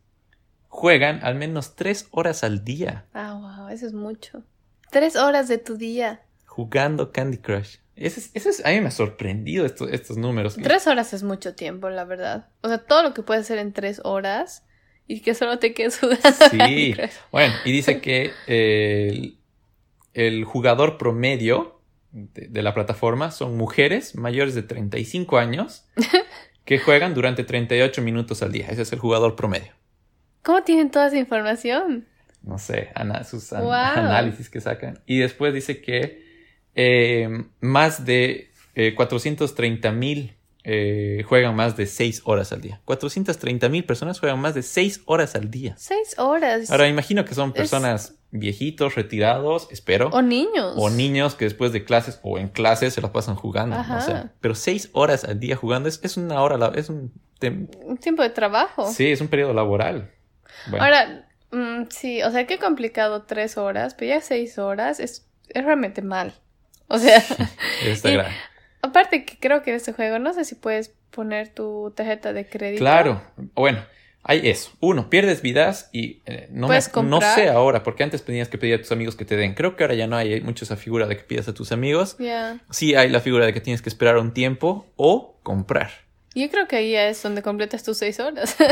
juegan 0.68 1.20
al 1.24 1.36
menos 1.36 1.76
3 1.76 2.08
horas 2.12 2.44
al 2.44 2.64
día 2.66 3.06
ah, 3.14 3.58
wow, 3.60 3.70
eso 3.70 3.86
es 3.88 3.94
mucho. 3.94 4.44
Tres 4.92 5.16
horas 5.16 5.48
de 5.48 5.58
tu 5.58 5.76
día. 5.78 6.22
jugando 6.46 7.12
Candy 7.12 7.38
Crush. 7.38 7.78
Eso 7.96 8.20
es, 8.20 8.30
eso 8.34 8.50
es- 8.50 8.66
a 8.66 8.70
mí 8.70 8.80
me 8.82 8.88
ha 8.88 8.92
sorprendido 8.92 9.66
estos, 9.66 9.90
estos 9.92 10.18
números. 10.18 10.56
Tres 10.62 10.86
horas 10.88 11.14
es 11.14 11.24
mucho 11.24 11.56
tiempo, 11.56 11.90
la 11.90 12.04
verdad. 12.06 12.48
O 12.62 12.68
sea, 12.68 12.78
todo 12.78 13.04
lo 13.04 13.14
que 13.14 13.24
puedes 13.24 13.44
hacer 13.44 13.58
en 13.58 13.74
tres 13.74 14.00
horas 14.04 14.64
y 15.08 15.22
que 15.22 15.34
solo 15.34 15.60
te 15.60 15.74
quedes 15.74 16.00
jugando. 16.00 16.22
Sí, 16.52 16.94
bueno, 17.32 17.54
y 17.66 17.72
dice 17.72 18.00
que 18.02 18.32
eh, 18.48 19.08
el, 19.12 19.38
el 20.14 20.44
jugador 20.46 20.98
promedio 20.98 21.75
de, 22.16 22.48
de 22.48 22.62
la 22.64 22.74
plataforma 22.74 23.30
son 23.32 23.58
mujeres 23.58 24.16
mayores 24.16 24.56
de 24.56 24.64
35 24.64 25.38
años 25.38 25.86
que 26.66 26.80
juegan 26.80 27.14
durante 27.14 27.44
38 27.44 28.02
minutos 28.02 28.42
al 28.42 28.52
día. 28.54 28.68
Ese 28.70 28.84
es 28.84 28.94
el 28.94 29.00
jugador 29.00 29.36
promedio. 29.36 29.74
¿Cómo 30.42 30.64
tienen 30.64 30.90
toda 30.92 31.08
esa 31.08 31.18
información? 31.18 32.08
no 32.42 32.60
sé, 32.60 32.90
ana- 32.94 33.24
sus 33.24 33.50
Wow. 33.50 33.72
análisis 33.72 34.50
que 34.52 34.62
sacan. 34.62 35.00
Y 35.08 35.18
después 35.18 35.52
dice 35.54 35.82
que 35.82 36.24
eh, 36.76 37.28
más 37.60 38.06
de 38.06 38.52
430 38.96 39.92
mil 39.92 40.36
eh, 40.68 41.24
juegan 41.28 41.56
más 41.56 41.78
de 41.78 41.86
6 41.86 42.24
horas 42.26 42.52
al 42.52 42.60
día. 42.60 42.82
430 42.86 43.70
mil 43.70 43.86
personas 43.86 44.20
juegan 44.20 44.40
más 44.40 44.56
de 44.56 44.64
6 44.64 45.04
horas 45.06 45.36
al 45.36 45.52
día. 45.52 45.76
Seis 45.78 46.18
horas. 46.18 46.72
Ahora 46.72 46.88
imagino 46.88 47.24
que 47.24 47.36
son 47.36 47.54
personas 47.54 48.16
viejitos, 48.32 48.96
retirados, 48.96 49.68
espero. 49.72 50.10
o 50.10 50.24
niños. 50.24 50.74
O 50.76 50.90
niños 50.90 51.36
que 51.36 51.46
después 51.46 51.72
de 51.72 51.86
clases 51.86 52.20
o 52.24 52.40
en 52.40 52.48
clases 52.48 52.96
se 52.96 53.02
la 53.02 53.14
pasan 53.14 53.36
jugando. 53.36 53.76
Ajá. 53.76 53.96
No 53.96 54.02
sé. 54.02 54.30
Pero 54.42 54.56
6 54.56 54.90
horas 54.94 55.24
al 55.24 55.40
día 55.40 55.56
jugando 55.56 55.88
es, 55.88 56.00
es 56.02 56.18
una 56.18 56.42
hora, 56.42 56.72
es 56.74 56.90
un... 56.90 57.14
tiempo 58.02 58.24
de 58.24 58.32
trabajo. 58.32 58.92
Sí, 58.92 59.12
es 59.12 59.22
un 59.22 59.28
periodo 59.28 59.54
laboral. 59.54 60.12
Bueno. 60.68 60.84
Ahora, 60.84 61.28
mm, 61.52 61.90
sí, 61.90 62.24
o 62.24 62.32
sea, 62.32 62.48
qué 62.48 62.58
complicado 62.58 63.22
tres 63.24 63.58
horas, 63.58 63.94
pero 63.94 64.10
ya 64.10 64.22
seis 64.22 64.58
horas 64.58 65.00
es, 65.00 65.30
es 65.50 65.64
realmente 65.64 66.02
mal. 66.02 66.34
O 66.88 66.98
sea, 66.98 67.24
Está 67.86 68.10
grave. 68.10 68.32
aparte 68.86 69.26
que 69.26 69.38
creo 69.40 69.62
que 69.64 69.72
en 69.72 69.76
este 69.78 69.94
juego, 69.94 70.20
no 70.20 70.34
sé 70.34 70.46
si 70.46 70.56
puedes 70.56 70.94
poner 71.12 71.50
tu 71.50 71.92
tarjeta 71.96 72.34
de 72.34 72.46
crédito. 72.48 72.80
Claro, 72.80 73.22
bueno, 73.54 73.84
hay 74.24 74.50
eso. 74.50 74.72
Uno, 74.80 75.10
pierdes 75.10 75.42
vidas 75.42 75.90
y 75.94 76.22
eh, 76.26 76.48
no, 76.52 76.68
me- 76.68 76.80
no 77.04 77.22
sé 77.22 77.50
ahora, 77.50 77.84
porque 77.84 78.04
antes 78.04 78.24
tenías 78.26 78.50
que 78.50 78.58
pedir 78.58 78.76
a 78.76 78.78
tus 78.80 78.92
amigos 78.92 79.16
que 79.16 79.24
te 79.26 79.36
den. 79.38 79.54
Creo 79.54 79.76
que 79.76 79.84
ahora 79.84 79.96
ya 79.96 80.08
no 80.08 80.16
hay 80.18 80.42
mucho 80.42 80.66
esa 80.66 80.76
figura 80.76 81.06
de 81.08 81.18
que 81.18 81.24
pidas 81.24 81.48
a 81.48 81.54
tus 81.54 81.72
amigos. 81.72 82.16
Ya. 82.20 82.60
Sí 82.72 82.96
hay 82.96 83.10
la 83.10 83.20
figura 83.20 83.46
de 83.46 83.54
que 83.54 83.62
tienes 83.62 83.82
que 83.82 83.90
esperar 83.90 84.18
un 84.18 84.34
tiempo 84.34 84.88
o 84.96 85.38
comprar. 85.44 85.92
Yo 86.34 86.50
creo 86.50 86.68
que 86.68 86.76
ahí 86.76 86.96
es 86.96 87.22
donde 87.24 87.42
completas 87.42 87.84
tus 87.84 87.98
seis 87.98 88.20
horas. 88.20 88.56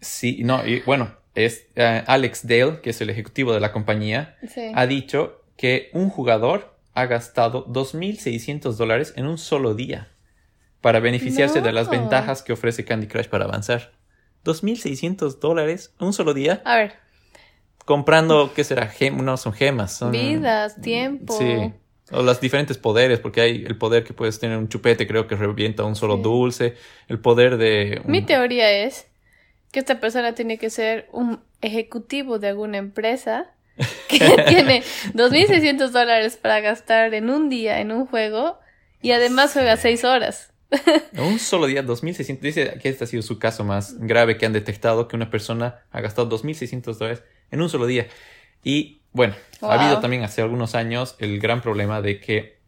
Sí, 0.00 0.42
no, 0.44 0.64
y 0.64 0.78
bueno, 0.82 1.12
es 1.34 1.66
eh, 1.74 2.04
Alex 2.06 2.46
Dale, 2.46 2.80
que 2.82 2.90
es 2.90 3.00
el 3.00 3.10
ejecutivo 3.10 3.52
de 3.52 3.58
la 3.58 3.72
compañía, 3.72 4.36
Sí. 4.48 4.70
ha 4.72 4.86
dicho 4.86 5.42
que 5.56 5.90
un 5.92 6.08
jugador 6.08 6.77
ha 7.00 7.06
gastado 7.06 7.64
2.600 7.66 8.76
dólares 8.76 9.12
en 9.16 9.26
un 9.26 9.38
solo 9.38 9.74
día 9.74 10.08
para 10.80 11.00
beneficiarse 11.00 11.60
de 11.60 11.72
las 11.72 11.88
ventajas 11.90 12.42
que 12.42 12.52
ofrece 12.52 12.84
Candy 12.84 13.06
Crush 13.06 13.26
para 13.28 13.44
avanzar. 13.44 13.92
2.600 14.44 15.38
dólares 15.40 15.94
un 16.00 16.12
solo 16.12 16.32
día 16.34 16.62
A 16.64 16.76
ver, 16.76 16.92
comprando, 17.84 18.52
¿qué 18.54 18.64
será? 18.64 18.86
Gem 18.86 19.24
no, 19.24 19.36
son 19.36 19.52
gemas. 19.52 19.96
Son, 19.96 20.12
vidas, 20.12 20.80
tiempo. 20.80 21.34
Sí. 21.36 21.72
O 22.10 22.22
los 22.22 22.40
diferentes 22.40 22.78
poderes, 22.78 23.18
porque 23.20 23.40
hay 23.42 23.64
el 23.66 23.76
poder 23.76 24.02
que 24.04 24.14
puedes 24.14 24.38
tener 24.40 24.56
un 24.56 24.68
chupete, 24.68 25.06
creo 25.06 25.26
que 25.26 25.36
revienta 25.36 25.84
un 25.84 25.94
solo 25.96 26.16
Sí. 26.16 26.22
dulce. 26.22 26.74
El 27.06 27.18
poder 27.20 27.58
de... 27.58 28.00
un- 28.04 28.10
Mi 28.10 28.22
teoría 28.22 28.70
es 28.70 29.06
que 29.72 29.80
esta 29.80 30.00
persona 30.00 30.34
tiene 30.34 30.56
que 30.58 30.70
ser 30.70 31.08
un 31.12 31.40
ejecutivo 31.60 32.38
de 32.38 32.48
alguna 32.48 32.78
empresa 32.78 33.50
que 34.08 34.18
tiene 34.48 34.82
2.600 35.14 35.90
dólares 35.90 36.36
para 36.36 36.60
gastar 36.60 37.14
en 37.14 37.30
un 37.30 37.48
día 37.48 37.80
en 37.80 37.92
un 37.92 38.06
juego 38.06 38.58
y 39.00 39.12
además 39.12 39.52
juega 39.52 39.76
6 39.76 40.04
horas. 40.04 40.52
Un 41.16 41.38
solo 41.38 41.66
día, 41.66 41.82
2.600. 41.82 42.40
Dice 42.40 42.78
que 42.82 42.88
este 42.90 43.04
ha 43.04 43.06
sido 43.06 43.22
su 43.22 43.38
caso 43.38 43.64
más 43.64 43.98
grave 43.98 44.36
que 44.36 44.44
han 44.44 44.52
detectado, 44.52 45.08
que 45.08 45.16
una 45.16 45.30
persona 45.30 45.80
ha 45.90 46.00
gastado 46.02 46.28
2.600 46.28 46.98
dólares 46.98 47.22
en 47.50 47.62
un 47.62 47.70
solo 47.70 47.86
día. 47.86 48.06
Y 48.62 49.00
bueno, 49.12 49.34
Wow. 49.60 49.70
ha 49.70 49.74
habido 49.80 50.00
también 50.00 50.22
hace 50.24 50.42
algunos 50.42 50.74
años 50.74 51.16
el 51.18 51.40
gran 51.40 51.62
problema 51.62 52.00
de 52.02 52.20
que 52.20 52.58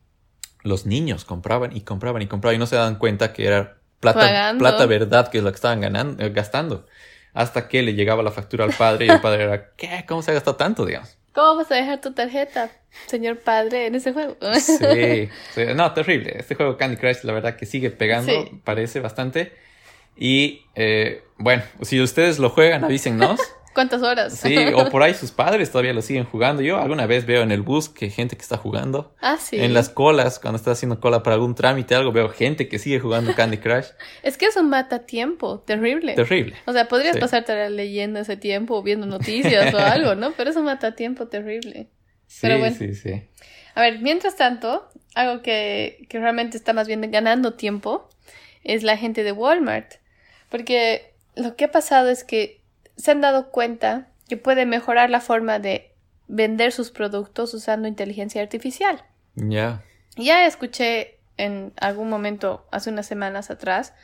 los 0.63 0.87
niños 0.87 1.25
compraban 1.25 1.77
y 1.77 1.83
compraban 1.83 2.23
y 2.23 2.27
compraban 2.27 2.57
y 2.57 2.59
no 2.59 2.67
se 2.67 2.77
daban 2.77 2.97
cuenta 2.97 3.33
que 3.33 3.47
era 3.47 3.77
plata, 4.01 4.21
Pagando. 4.21 4.59
plata 4.63 4.87
verdad 4.87 5.29
que 5.29 5.39
es 5.39 5.45
lo 5.45 5.51
que 5.51 5.57
estaban 5.57 5.81
ganando, 5.81 6.25
eh, 6.25 6.31
gastando. 6.31 6.87
Hasta 7.33 7.69
que 7.69 7.83
le 7.83 7.95
llegaba 7.95 8.23
la 8.23 8.31
factura 8.33 8.65
al 8.65 8.73
padre 8.73 9.07
y 9.07 9.09
el 9.11 9.21
padre 9.21 9.45
era, 9.45 9.71
¿qué? 9.77 10.05
¿Cómo 10.09 10.23
se 10.23 10.31
ha 10.31 10.35
gastado 10.35 10.57
tanto, 10.57 10.85
digamos? 10.85 11.17
¿Cómo 11.33 11.57
vas 11.57 11.71
a 11.71 11.77
dejar 11.77 12.01
tu 12.01 12.13
tarjeta, 12.13 12.71
señor 13.07 13.39
padre, 13.39 13.87
en 13.87 13.95
ese 13.95 14.13
juego? 14.13 14.37
Sí, 14.61 15.29
sí. 15.55 15.63
no, 15.77 15.93
terrible. 15.93 16.35
Este 16.39 16.57
juego 16.57 16.77
Candy 16.77 16.97
Crush, 16.97 17.23
la 17.23 17.33
verdad 17.33 17.55
que 17.57 17.67
sigue 17.67 17.91
pegando, 17.91 18.33
Sí. 18.33 18.61
parece 18.65 18.99
bastante. 19.01 19.53
Y 20.17 20.63
eh, 20.75 21.23
bueno, 21.39 21.63
si 21.83 22.01
ustedes 22.01 22.39
lo 22.41 22.51
juegan, 22.51 22.85
avísennos. 22.85 23.41
¿Cuántas 23.81 24.03
horas? 24.03 24.35
Sí, 24.35 24.55
o 24.75 24.89
por 24.91 25.03
ahí 25.03 25.15
sus 25.15 25.31
padres 25.31 25.71
todavía 25.71 25.95
lo 25.95 26.03
siguen 26.03 26.25
jugando. 26.27 26.61
Yo 26.61 26.77
alguna 26.79 27.07
vez 27.07 27.25
veo 27.25 27.41
en 27.41 27.51
el 27.51 27.63
bus 27.63 27.89
que 27.89 28.11
gente 28.11 28.37
que 28.37 28.43
está 28.43 28.59
jugando. 28.59 29.15
Ah, 29.23 29.39
sí. 29.39 29.59
En 29.59 29.73
las 29.73 29.89
colas, 29.89 30.39
cuando 30.39 30.59
está 30.59 30.73
haciendo 30.73 31.01
cola 31.01 31.23
para 31.23 31.37
algún 31.37 31.55
trámite, 31.55 31.95
algo, 31.95 32.13
veo 32.13 32.29
gente 32.29 32.69
que 32.69 32.79
sigue 32.79 33.01
jugando 33.01 33.35
Candy 33.35 33.57
Crush. 33.57 33.87
Es 34.23 34.37
que 34.37 34.45
es 34.45 34.57
un 34.57 34.69
matatiempo, 34.69 35.61
terrible. 35.61 36.13
Terrible. 36.15 36.57
O 36.67 36.75
sea, 36.75 36.89
podrías 36.89 37.15
Sí. 37.15 37.21
pasarte 37.23 37.71
leyendo 37.71 38.21
ese 38.21 38.37
tiempo 38.37 38.77
o 38.77 38.83
viendo 38.83 39.07
noticias 39.07 39.73
o 39.73 39.79
algo, 39.79 40.15
¿no? 40.15 40.33
Pero 40.33 40.51
es 40.51 40.57
un 40.57 40.65
matatiempo 40.67 41.29
terrible. 41.29 41.89
Sí, 42.27 42.41
Pero 42.43 42.59
bueno. 42.59 42.77
sí, 42.77 42.95
sí. 42.95 43.23
A 43.75 43.81
ver, 43.81 44.01
mientras 44.01 44.37
tanto, 44.37 44.91
algo 45.15 45.41
que, 45.41 46.05
que 46.11 46.21
realmente 46.21 46.59
está 46.59 46.75
más 46.75 46.87
bien 46.87 47.11
ganando 47.11 47.55
tiempo 47.55 48.11
es 48.63 48.83
la 48.83 48.99
gente 48.99 49.25
de 49.25 49.33
Walmart. 49.33 49.95
Porque 50.51 51.15
lo 51.35 51.57
que 51.57 51.65
ha 51.65 51.71
pasado 51.73 52.11
es 52.11 52.25
que 52.25 52.60
se 53.01 53.11
han 53.11 53.21
dado 53.21 53.51
cuenta 53.51 54.09
que 54.29 54.37
puede 54.37 54.67
mejorar 54.67 55.11
la 55.11 55.21
forma 55.21 55.59
de 55.59 55.93
vender 56.29 56.73
sus 56.73 56.91
productos 56.91 57.55
usando 57.55 57.89
inteligencia 57.89 58.43
artificial. 58.43 59.03
Ya. 59.35 59.83
Ya 60.17 60.47
escuché 60.47 61.19
en 61.37 61.73
algún 61.81 62.11
momento, 62.11 62.67
hace 62.71 62.91
unas 62.91 63.07
semanas 63.07 63.51
atrás, 63.51 63.95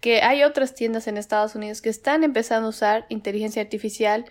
que 0.00 0.22
hay 0.22 0.42
otras 0.42 0.74
tiendas 0.74 1.06
en 1.06 1.16
Estados 1.16 1.54
Unidos 1.54 1.80
que 1.80 1.88
están 1.88 2.24
empezando 2.24 2.66
a 2.66 2.70
usar 2.70 3.06
inteligencia 3.08 3.62
artificial, 3.62 4.24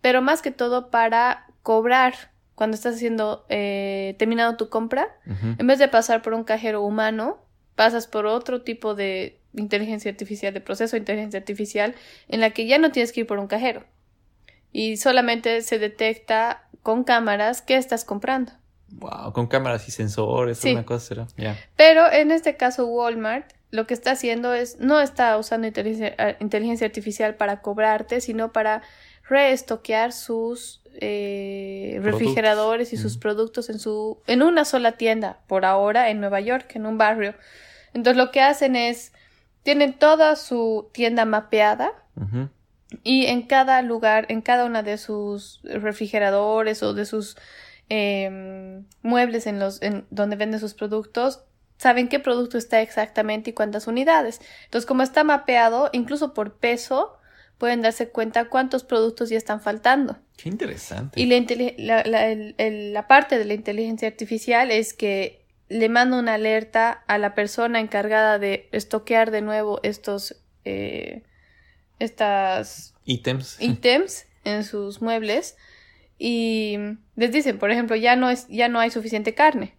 pero 0.00 0.22
más 0.22 0.40
que 0.40 0.50
todo 0.50 0.90
para 0.90 1.46
cobrar 1.62 2.14
cuando 2.54 2.74
estás 2.74 2.96
haciendo, 2.96 3.44
eh, 3.50 4.16
terminando 4.18 4.56
tu 4.56 4.70
compra. 4.70 5.16
En 5.58 5.66
vez 5.66 5.78
de 5.78 5.86
pasar 5.86 6.22
por 6.22 6.32
un 6.32 6.44
cajero 6.44 6.82
humano, 6.82 7.38
pasas 7.76 8.06
por 8.06 8.26
otro 8.26 8.62
tipo 8.62 8.94
de 8.94 9.37
inteligencia 9.60 10.10
artificial, 10.10 10.54
de 10.54 10.60
proceso 10.60 10.96
de 10.96 11.00
inteligencia 11.00 11.38
artificial, 11.38 11.94
en 12.28 12.40
la 12.40 12.50
que 12.50 12.66
ya 12.66 12.78
no 12.78 12.92
tienes 12.92 13.12
que 13.12 13.20
ir 13.20 13.26
por 13.26 13.38
un 13.38 13.46
cajero. 13.46 13.84
Y 14.72 14.96
solamente 14.96 15.62
se 15.62 15.78
detecta 15.78 16.68
con 16.82 17.04
cámaras 17.04 17.62
qué 17.62 17.76
estás 17.76 18.04
comprando. 18.04 18.52
Wow, 18.90 19.32
con 19.32 19.46
cámaras 19.46 19.86
y 19.88 19.90
sensores, 19.90 20.58
Sí. 20.58 20.72
una 20.72 20.84
cosa 20.86 21.06
será. 21.06 21.26
Ya. 21.36 21.56
Pero 21.76 22.10
en 22.10 22.30
este 22.30 22.56
caso 22.56 22.86
Walmart 22.86 23.52
lo 23.70 23.86
que 23.86 23.92
está 23.92 24.12
haciendo 24.12 24.54
es, 24.54 24.80
no 24.80 24.98
está 25.00 25.36
usando 25.36 25.66
inteligencia, 25.66 26.36
inteligencia 26.40 26.86
artificial 26.86 27.34
para 27.34 27.60
cobrarte, 27.60 28.22
sino 28.22 28.50
para 28.52 28.82
reestoquear 29.28 30.12
sus 30.12 30.80
eh, 31.00 32.00
refrigeradores 32.02 32.92
y 32.92 32.96
sus 32.96 33.18
productos 33.18 33.70
en 33.70 33.78
su 33.78 34.20
en 34.26 34.42
una 34.42 34.64
sola 34.64 34.92
tienda 34.92 35.38
por 35.46 35.64
ahora 35.64 36.10
en 36.10 36.18
Nueva 36.18 36.40
York 36.40 36.72
en 36.74 36.86
un 36.86 36.98
barrio 36.98 37.34
entonces 37.94 38.16
lo 38.16 38.32
que 38.32 38.40
hacen 38.40 38.74
es 38.74 39.12
tienen 39.68 39.92
toda 39.98 40.34
su 40.36 40.88
tienda 40.94 41.26
mapeada 41.26 41.92
y 43.04 43.26
en 43.26 43.42
cada 43.42 43.82
lugar, 43.82 44.24
en 44.30 44.40
cada 44.40 44.64
una 44.64 44.82
de 44.82 44.96
sus 44.96 45.60
refrigeradores 45.62 46.82
o 46.82 46.94
de 46.94 47.04
sus 47.04 47.36
em, 47.90 48.86
muebles 49.02 49.46
en 49.46 49.58
los 49.58 49.82
en 49.82 50.06
donde 50.10 50.36
venden 50.36 50.58
sus 50.58 50.72
productos, 50.72 51.42
saben 51.76 52.08
qué 52.08 52.18
producto 52.18 52.56
está 52.56 52.80
exactamente 52.80 53.50
y 53.50 53.52
cuántas 53.52 53.86
unidades. 53.86 54.40
Entonces, 54.64 54.86
como 54.86 55.02
está 55.02 55.22
mapeado, 55.22 55.90
incluso 55.92 56.32
por 56.32 56.56
peso, 56.56 57.18
pueden 57.58 57.82
darse 57.82 58.08
cuenta 58.08 58.46
cuántos 58.48 58.84
productos 58.84 59.28
ya 59.28 59.36
están 59.36 59.60
faltando. 59.60 60.16
Qué 60.38 60.48
interesante. 60.48 61.20
Y 61.20 61.26
la, 61.26 61.36
inteli- 61.36 61.74
la, 61.76 62.04
la- 62.04 62.28
el- 62.28 62.54
el- 62.56 62.94
la 62.94 63.06
parte 63.06 63.38
de 63.38 63.44
la 63.44 63.52
inteligencia 63.52 64.08
artificial 64.08 64.70
es 64.70 64.94
que 64.94 65.44
le 65.68 65.88
manda 65.88 66.18
una 66.18 66.34
alerta 66.34 67.04
a 67.06 67.18
la 67.18 67.34
persona 67.34 67.80
encargada 67.80 68.38
de 68.38 68.68
estoquear 68.72 69.30
de 69.30 69.42
nuevo 69.42 69.80
estos 69.82 70.36
eh, 70.64 71.22
estas 71.98 72.94
Ítems. 73.04 73.56
ítems 73.60 74.26
en 74.44 74.64
sus 74.64 75.02
muebles 75.02 75.56
y 76.18 76.76
les 77.16 77.32
dicen, 77.32 77.58
por 77.58 77.70
ejemplo, 77.70 77.96
ya 77.96 78.16
no 78.16 78.30
es 78.30 78.46
ya 78.48 78.68
no 78.68 78.80
hay 78.80 78.90
suficiente 78.90 79.34
carne 79.34 79.74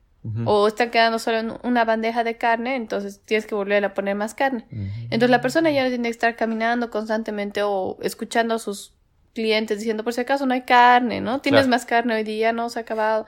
o 0.46 0.67
están 0.67 0.91
quedando 0.91 1.17
solo 1.17 1.38
en 1.38 1.53
una 1.63 1.86
bandeja 1.86 2.25
de 2.25 2.38
carne, 2.38 2.75
entonces 2.75 3.22
tienes 3.24 3.46
que 3.46 3.55
volver 3.55 3.86
a 3.86 3.93
poner 3.93 4.15
más 4.15 4.36
carne. 4.36 4.65
Entonces 5.05 5.29
la 5.29 5.39
persona 5.39 5.72
ya 5.72 5.84
no 5.84 5.89
tiene 5.89 6.03
que 6.10 6.12
estar 6.12 6.36
caminando 6.36 6.89
constantemente 6.89 7.62
o 7.63 7.98
escuchando 8.01 8.55
a 8.55 8.60
sus 8.60 8.93
clientes 9.34 9.77
diciendo 9.79 10.03
por 10.03 10.12
si 10.13 10.19
acaso 10.22 10.46
no 10.46 10.53
hay 10.53 10.63
carne, 10.63 11.22
¿no? 11.22 11.39
Tienes 11.39 11.62
Claro. 11.62 11.69
más 11.69 11.86
carne 11.86 12.15
hoy 12.15 12.24
día, 12.24 12.51
no 12.51 12.69
se 12.69 12.79
ha 12.79 12.81
acabado. 12.81 13.25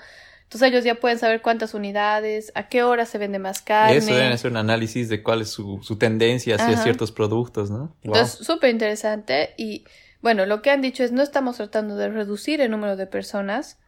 Entonces 0.51 0.67
ellos 0.67 0.83
ya 0.83 0.95
pueden 0.95 1.17
saber 1.17 1.41
cuántas 1.41 1.73
unidades, 1.73 2.51
a 2.55 2.67
qué 2.67 2.83
hora 2.83 3.05
se 3.05 3.17
vende 3.17 3.39
más 3.39 3.61
carne. 3.61 3.95
Eso 3.95 4.13
deben 4.13 4.33
hacer 4.33 4.51
un 4.51 4.57
análisis 4.57 5.07
de 5.07 5.23
cuál 5.23 5.39
es 5.43 5.49
su, 5.49 5.79
su 5.81 5.95
tendencia 5.97 6.55
hacia 6.55 6.73
Ajá. 6.73 6.83
ciertos 6.83 7.13
productos, 7.13 7.71
¿no? 7.71 7.77
Wow. 7.77 8.15
Entonces, 8.15 8.45
súper 8.45 8.69
interesante. 8.69 9.53
Y 9.55 9.85
bueno, 10.21 10.45
lo 10.45 10.61
que 10.61 10.69
han 10.69 10.81
dicho 10.81 11.05
es 11.05 11.13
no 11.13 11.21
estamos 11.21 11.55
tratando 11.55 11.95
de 11.95 12.09
reducir 12.09 12.59
el 12.59 12.69
número 12.69 12.97
de 12.97 13.07
personas 13.07 13.79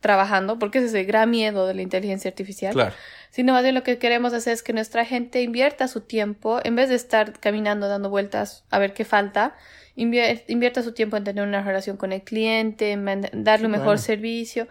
trabajando, 0.00 0.58
porque 0.58 0.78
ese 0.78 0.88
es 0.88 0.94
el 0.94 1.06
gran 1.06 1.30
miedo 1.30 1.68
de 1.68 1.74
la 1.74 1.82
inteligencia 1.82 2.28
artificial. 2.28 2.72
Claro. 2.72 2.94
Sino 3.30 3.52
más 3.52 3.62
bien 3.62 3.76
lo 3.76 3.84
que 3.84 3.98
queremos 3.98 4.32
hacer 4.32 4.54
es 4.54 4.64
que 4.64 4.72
nuestra 4.72 5.04
gente 5.04 5.40
invierta 5.42 5.86
su 5.86 6.00
tiempo, 6.00 6.58
en 6.64 6.74
vez 6.74 6.88
de 6.88 6.96
estar 6.96 7.38
caminando 7.38 7.86
dando 7.86 8.10
vueltas 8.10 8.64
a 8.70 8.80
ver 8.80 8.92
qué 8.92 9.04
falta, 9.04 9.54
invier- 9.96 10.42
invierta 10.48 10.82
su 10.82 10.94
tiempo 10.94 11.16
en 11.16 11.22
tener 11.22 11.46
una 11.46 11.62
relación 11.62 11.96
con 11.96 12.12
el 12.12 12.22
cliente, 12.22 12.90
en 12.90 13.04
darle 13.44 13.66
un 13.66 13.70
mejor 13.70 13.86
bueno. 13.86 13.98
servicio. 14.02 14.66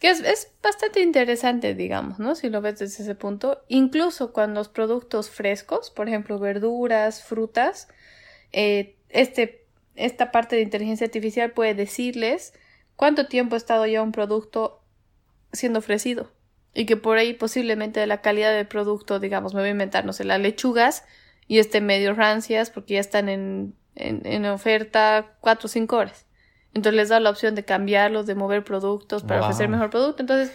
Que 0.00 0.08
es, 0.08 0.50
bastante 0.62 1.02
interesante, 1.02 1.74
digamos, 1.74 2.18
¿no? 2.18 2.34
Si 2.34 2.48
lo 2.48 2.62
ves 2.62 2.78
desde 2.78 3.02
ese 3.02 3.14
punto. 3.14 3.62
Incluso 3.68 4.32
con 4.32 4.54
los 4.54 4.68
productos 4.68 5.28
frescos, 5.28 5.90
por 5.90 6.08
ejemplo, 6.08 6.38
verduras, 6.38 7.22
frutas, 7.22 7.86
eh, 8.52 8.96
este, 9.10 9.66
esta 9.96 10.32
parte 10.32 10.56
de 10.56 10.62
inteligencia 10.62 11.04
artificial 11.04 11.52
puede 11.52 11.74
decirles 11.74 12.54
cuánto 12.96 13.26
tiempo 13.26 13.54
ha 13.54 13.58
estado 13.58 13.86
ya 13.86 14.02
un 14.02 14.12
producto 14.12 14.80
siendo 15.52 15.80
ofrecido. 15.80 16.32
Y 16.72 16.86
que 16.86 16.96
por 16.96 17.18
ahí 17.18 17.34
posiblemente 17.34 18.06
la 18.06 18.22
calidad 18.22 18.54
del 18.54 18.68
producto, 18.68 19.20
digamos, 19.20 19.52
me 19.52 19.60
voy 19.60 19.68
a 19.68 19.72
inventar, 19.72 20.06
no 20.06 20.14
sé, 20.14 20.24
las 20.24 20.40
lechugas 20.40 21.04
y 21.46 21.58
este 21.58 21.82
medio 21.82 22.14
rancias 22.14 22.70
porque 22.70 22.94
ya 22.94 23.00
están 23.00 23.28
en, 23.28 23.74
en, 23.96 24.24
en 24.24 24.46
oferta 24.46 25.36
cuatro 25.40 25.66
o 25.66 25.68
cinco 25.68 25.96
horas. 25.96 26.24
Entonces 26.74 26.94
les 26.96 27.08
da 27.08 27.20
la 27.20 27.30
opción 27.30 27.54
de 27.54 27.64
cambiarlos, 27.64 28.26
de 28.26 28.34
mover 28.34 28.64
productos 28.64 29.22
para 29.22 29.40
Wow. 29.40 29.48
ofrecer 29.48 29.68
mejor 29.68 29.90
producto. 29.90 30.22
Entonces, 30.22 30.52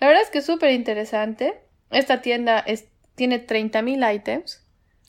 la 0.00 0.06
verdad 0.06 0.22
es 0.22 0.30
que 0.30 0.38
es 0.38 0.46
súper 0.46 0.70
interesante. 0.72 1.60
Esta 1.90 2.22
tienda 2.22 2.58
es, 2.60 2.86
tiene 3.14 3.46
30.000 3.46 4.14
items. 4.14 4.64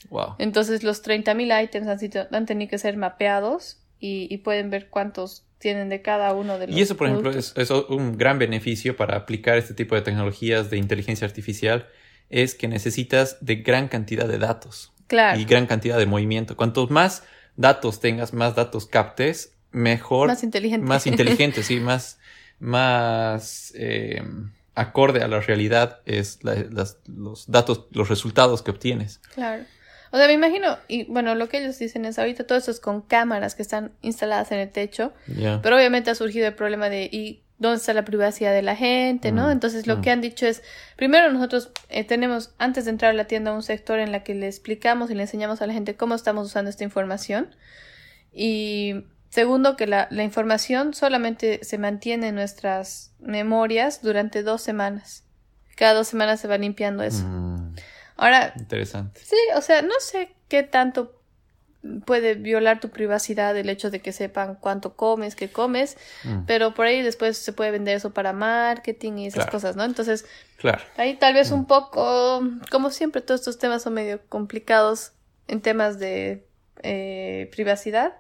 Wow. 0.10 0.36
Entonces 0.38 0.84
los 0.84 1.04
30.000 1.04 1.64
items 1.64 1.88
han, 1.88 2.28
han 2.36 2.46
tenido 2.46 2.70
que 2.70 2.78
ser 2.78 2.96
mapeados 2.98 3.78
y, 4.00 4.28
y 4.34 4.38
pueden 4.40 4.70
ver 4.70 4.90
cuántos 4.90 5.46
tienen 5.60 5.90
de 5.90 6.02
cada 6.02 6.34
uno 6.34 6.58
de 6.58 6.68
los 6.68 6.76
Y 6.78 6.82
eso, 6.82 6.96
por 6.96 7.08
ejemplo, 7.08 7.32
es, 7.32 7.54
es 7.58 7.70
un 7.70 8.18
gran 8.18 8.40
beneficio 8.40 8.96
para 8.96 9.18
aplicar 9.18 9.58
este 9.58 9.74
tipo 9.74 9.96
de 9.96 10.02
tecnologías 10.02 10.70
de 10.70 10.78
inteligencia 10.78 11.28
artificial, 11.28 11.88
es 12.30 12.56
que 12.56 12.70
necesitas 12.70 13.38
de 13.42 13.58
gran 13.58 13.90
cantidad 13.90 14.26
de 14.28 14.38
datos 14.38 14.94
Claro. 15.08 15.38
y 15.40 15.44
gran 15.44 15.66
cantidad 15.66 15.98
de 15.98 16.06
movimiento. 16.06 16.56
Cuantos 16.56 16.90
más 16.92 17.24
datos 17.58 18.00
tengas, 18.00 18.34
más 18.34 18.56
datos 18.56 18.86
captes, 18.86 19.58
mejor. 19.72 20.28
Más 20.28 20.44
inteligente. 20.44 20.86
Más 20.86 21.08
inteligente, 21.08 21.64
sí, 21.64 21.80
más, 21.80 22.20
más 22.60 23.72
eh, 23.76 24.22
acorde 24.76 25.22
a 25.24 25.28
la 25.28 25.40
realidad 25.42 26.00
es 26.06 26.44
la- 26.44 26.56
las- 26.72 26.98
los 27.08 27.50
datos, 27.52 27.86
los 27.92 28.10
resultados 28.10 28.62
que 28.62 28.72
obtienes. 28.72 29.20
Claro. 29.34 29.64
O 30.12 30.18
sea, 30.18 30.26
me 30.26 30.34
imagino, 30.34 30.78
y 30.88 31.04
bueno, 31.06 31.36
lo 31.36 31.50
que 31.50 31.60
ellos 31.60 31.78
dicen 31.78 32.04
es 32.06 32.18
ahorita 32.18 32.48
todo 32.48 32.58
esto 32.58 32.72
es 32.72 32.80
con 32.80 33.02
cámaras 33.02 33.54
que 33.54 33.62
están 33.62 33.92
instaladas 34.02 34.52
en 34.52 34.58
el 34.60 34.70
techo, 34.72 35.14
Ya. 35.28 35.62
pero 35.62 35.76
obviamente 35.76 36.10
ha 36.10 36.16
surgido 36.16 36.48
el 36.48 36.56
problema 36.56 36.90
de 36.90 37.04
¿y 37.12 37.44
dónde 37.60 37.78
está 37.78 37.94
la 37.94 38.06
privacidad 38.06 38.52
de 38.52 38.64
la 38.64 38.76
gente, 38.76 39.32
no? 39.32 39.48
Mm, 39.48 39.52
Entonces 39.52 39.86
lo 39.86 39.98
mm. 39.98 40.02
que 40.02 40.10
han 40.10 40.22
dicho 40.22 40.48
es, 40.48 40.64
primero 40.96 41.32
nosotros 41.32 41.72
eh, 41.90 42.06
tenemos, 42.06 42.56
antes 42.58 42.86
de 42.86 42.92
entrar 42.92 43.12
a 43.12 43.14
la 43.14 43.26
tienda, 43.26 43.54
un 43.54 43.62
sector 43.62 44.00
en 44.00 44.12
la 44.12 44.24
que 44.24 44.34
le 44.34 44.48
explicamos 44.48 45.12
y 45.12 45.16
le 45.16 45.24
enseñamos 45.24 45.62
a 45.62 45.68
la 45.68 45.74
gente 45.74 45.96
cómo 45.96 46.16
estamos 46.16 46.48
usando 46.48 46.72
esta 46.72 46.84
información. 46.84 47.54
Y 48.34 49.04
segundo, 49.30 49.76
que 49.78 49.88
la, 49.88 50.08
la 50.12 50.24
información 50.24 50.94
solamente 50.94 51.60
se 51.64 51.78
mantiene 51.78 52.30
en 52.30 52.36
nuestras 52.36 53.12
memorias 53.20 54.02
durante 54.02 54.44
dos 54.44 54.62
semanas. 54.62 55.24
Cada 55.76 55.94
dos 55.94 56.08
semanas 56.08 56.40
se 56.42 56.48
va 56.48 56.58
limpiando 56.58 57.04
eso. 57.04 57.24
Mm, 57.26 57.76
Ahora, 58.18 58.54
interesante. 58.58 59.22
Sí, 59.24 59.38
o 59.56 59.62
sea, 59.62 59.82
no 59.82 59.94
sé 60.02 60.36
qué 60.50 60.64
tanto 60.64 61.16
puede 62.06 62.34
violar 62.36 62.82
tu 62.82 62.90
privacidad 62.90 63.56
el 63.56 63.70
hecho 63.70 63.90
de 63.90 64.02
que 64.02 64.12
sepan 64.12 64.56
cuánto 64.56 64.98
comes, 64.98 65.36
qué 65.36 65.50
comes, 65.50 65.96
Mm, 66.26 66.42
pero 66.46 66.74
por 66.74 66.86
ahí 66.86 67.02
después 67.02 67.38
se 67.38 67.54
puede 67.54 67.72
vender 67.72 67.96
eso 67.96 68.14
para 68.14 68.34
marketing 68.34 69.14
y 69.20 69.28
esas 69.28 69.46
Claro. 69.46 69.52
cosas, 69.52 69.76
¿no? 69.78 69.86
Entonces, 69.86 70.26
claro. 70.58 70.84
ahí 70.98 71.16
tal 71.16 71.34
vez 71.36 71.52
un 71.52 71.66
poco, 71.66 72.42
como 72.70 72.90
siempre, 72.90 73.22
todos 73.22 73.40
estos 73.40 73.58
temas 73.58 73.82
son 73.84 73.94
medio 73.94 74.20
complicados 74.28 75.14
en 75.48 75.62
temas 75.62 75.98
de 76.00 76.46
eh, 76.84 77.48
privacidad. 77.54 78.18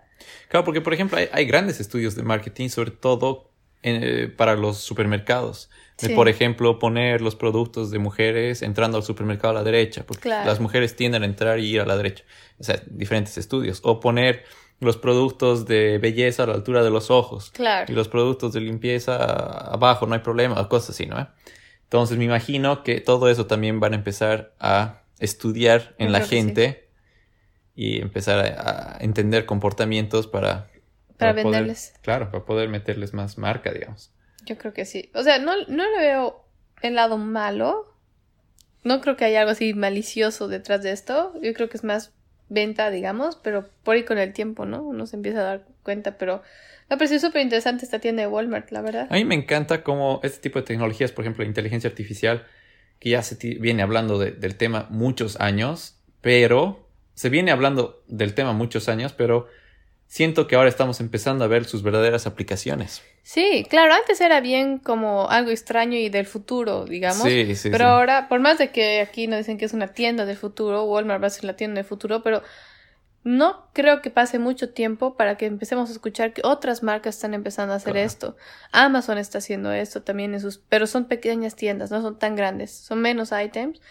Claro, 0.47 0.63
porque 0.65 0.81
por 0.81 0.93
ejemplo 0.93 1.17
hay, 1.17 1.27
hay 1.31 1.45
grandes 1.45 1.79
estudios 1.79 2.15
de 2.15 2.23
marketing, 2.23 2.69
sobre 2.69 2.91
todo 2.91 3.49
eh, 3.83 4.31
para 4.35 4.55
los 4.55 4.77
supermercados. 4.77 5.69
De. 6.01 6.15
Por 6.15 6.29
ejemplo, 6.29 6.79
poner 6.79 7.19
los 7.21 7.35
productos 7.35 7.91
de 7.91 7.99
mujeres 7.99 8.61
entrando 8.61 8.97
al 8.97 9.03
supermercado 9.03 9.51
a 9.51 9.53
la 9.55 9.63
derecha, 9.63 10.05
porque 10.05 10.23
Claro. 10.23 10.45
las 10.47 10.61
mujeres 10.61 10.95
tienden 10.95 11.23
a 11.23 11.25
entrar 11.25 11.59
y 11.59 11.67
ir 11.67 11.81
a 11.81 11.85
la 11.85 11.97
derecha. 11.97 12.23
O 12.57 12.63
sea, 12.63 12.81
diferentes 12.89 13.37
estudios. 13.37 13.81
O 13.83 13.99
poner 13.99 14.45
los 14.79 14.95
productos 14.95 15.65
de 15.65 15.97
belleza 15.97 16.43
a 16.43 16.47
la 16.47 16.53
altura 16.53 16.83
de 16.83 16.89
los 16.89 17.11
ojos. 17.11 17.51
Claro. 17.51 17.91
Y 17.91 17.95
los 17.95 18.07
productos 18.07 18.53
de 18.53 18.61
limpieza 18.61 19.17
abajo, 19.17 20.05
no 20.05 20.13
hay 20.13 20.21
problema, 20.21 20.59
o 20.61 20.69
cosas 20.69 20.91
así, 20.91 21.05
¿no? 21.05 21.27
Entonces 21.83 22.17
me 22.17 22.23
imagino 22.25 22.83
que 22.83 23.01
todo 23.01 23.29
eso 23.29 23.45
también 23.45 23.81
van 23.81 23.91
a 23.93 23.95
empezar 23.97 24.53
a 24.59 25.01
estudiar 25.19 25.95
en 25.97 26.07
Yo 26.07 26.13
la 26.13 26.21
gente 26.21 26.88
y 27.81 28.01
empezar 28.01 28.39
a, 28.39 28.97
a 28.97 28.97
entender 28.99 29.45
comportamientos 29.45 30.27
para, 30.27 30.69
Para 31.17 31.31
venderles. 31.31 31.93
claro, 32.01 32.29
para 32.29 32.43
poder 32.43 32.67
meterles 32.67 33.13
más 33.13 33.37
marca, 33.37 33.71
digamos. 33.71 34.11
Yo 34.45 34.57
creo 34.57 34.73
que 34.73 34.83
sí. 34.83 35.09
O 35.13 35.23
sea, 35.23 35.39
no, 35.39 35.53
no 35.67 35.89
le 35.89 35.97
veo 35.99 36.43
el 36.81 36.95
lado 36.95 37.17
malo. 37.17 37.95
No 38.83 38.99
creo 38.99 39.15
que 39.15 39.23
haya 39.23 39.39
algo 39.39 39.51
así 39.51 39.73
malicioso 39.73 40.49
detrás 40.49 40.83
de 40.83 40.91
esto. 40.91 41.33
Yo 41.41 41.53
creo 41.53 41.69
que 41.69 41.77
es 41.77 41.85
más 41.85 42.11
venta, 42.49 42.89
digamos, 42.91 43.37
pero 43.37 43.69
por 43.83 43.95
ahí 43.95 44.03
con 44.03 44.17
el 44.17 44.33
tiempo, 44.33 44.65
¿no? 44.65 44.83
Uno 44.83 45.05
se 45.07 45.15
empieza 45.15 45.39
a 45.39 45.43
dar 45.43 45.65
cuenta, 45.83 46.17
pero 46.17 46.41
me 46.89 46.97
pareció 46.97 47.17
súper 47.19 47.43
interesante 47.43 47.85
esta 47.85 47.99
tienda 47.99 48.23
de 48.23 48.27
Walmart, 48.27 48.71
la 48.71 48.81
verdad. 48.81 49.07
A 49.09 49.13
mí 49.13 49.23
me 49.23 49.35
encanta 49.35 49.83
cómo 49.83 50.19
este 50.23 50.39
tipo 50.39 50.59
de 50.59 50.65
tecnologías, 50.65 51.13
por 51.13 51.23
ejemplo, 51.23 51.43
la 51.43 51.47
inteligencia 51.47 51.89
artificial, 51.89 52.45
que 52.99 53.11
ya 53.11 53.21
se 53.23 53.35
viene 53.59 53.83
hablando 53.83 54.19
de- 54.19 54.31
del 54.31 54.57
tema 54.57 54.87
muchos 54.89 55.39
años, 55.39 55.95
pero 56.19 56.88
se 57.19 57.27
viene 57.27 57.51
hablando 57.51 58.01
del 58.07 58.33
tema 58.33 58.53
muchos 58.53 58.87
años, 58.87 59.11
pero 59.11 59.49
siento 60.07 60.47
que 60.47 60.55
ahora 60.55 60.69
estamos 60.69 61.01
empezando 61.01 61.43
a 61.43 61.47
ver 61.49 61.65
sus 61.65 61.83
verdaderas 61.83 62.25
aplicaciones. 62.25 63.01
Sí, 63.23 63.67
claro, 63.69 63.93
antes 63.93 64.21
era 64.21 64.39
bien 64.39 64.77
como 64.77 65.29
algo 65.29 65.51
extraño 65.51 65.97
y 65.97 66.07
del 66.07 66.25
futuro, 66.25 66.85
digamos. 66.85 67.23
Sí, 67.23 67.55
sí, 67.57 67.71
pero 67.71 67.83
sí. 67.83 67.89
ahora, 67.89 68.29
por 68.29 68.39
más 68.39 68.57
de 68.57 68.71
que 68.71 69.01
aquí 69.01 69.27
nos 69.27 69.39
dicen 69.39 69.57
que 69.57 69.65
es 69.65 69.73
una 69.73 69.89
tienda 69.89 70.25
del 70.25 70.37
futuro, 70.37 70.85
Walmart 70.85 71.21
va 71.21 71.27
a 71.27 71.29
ser 71.29 71.43
la 71.43 71.57
tienda 71.57 71.79
del 71.79 71.85
futuro, 71.85 72.23
pero 72.23 72.41
no 73.25 73.65
creo 73.73 74.01
que 74.01 74.11
pase 74.11 74.39
mucho 74.39 74.69
tiempo 74.69 75.17
para 75.17 75.35
que 75.35 75.45
empecemos 75.45 75.89
a 75.89 75.91
escuchar 75.91 76.31
que 76.31 76.41
otras 76.45 76.83
marcas 76.83 77.15
están 77.15 77.33
empezando 77.33 77.73
a 77.73 77.75
hacer 77.75 77.91
Claro. 77.95 78.07
esto. 78.07 78.37
Amazon 78.71 79.17
está 79.17 79.39
haciendo 79.39 79.73
esto 79.73 80.03
también 80.03 80.33
en 80.35 80.39
sus, 80.39 80.57
pero 80.69 80.87
son 80.87 81.03
pequeñas 81.03 81.57
tiendas, 81.57 81.91
no 81.91 82.01
son 82.01 82.17
tan 82.17 82.37
grandes, 82.37 82.71
son 82.71 83.01
menos 83.01 83.31
items, 83.33 83.81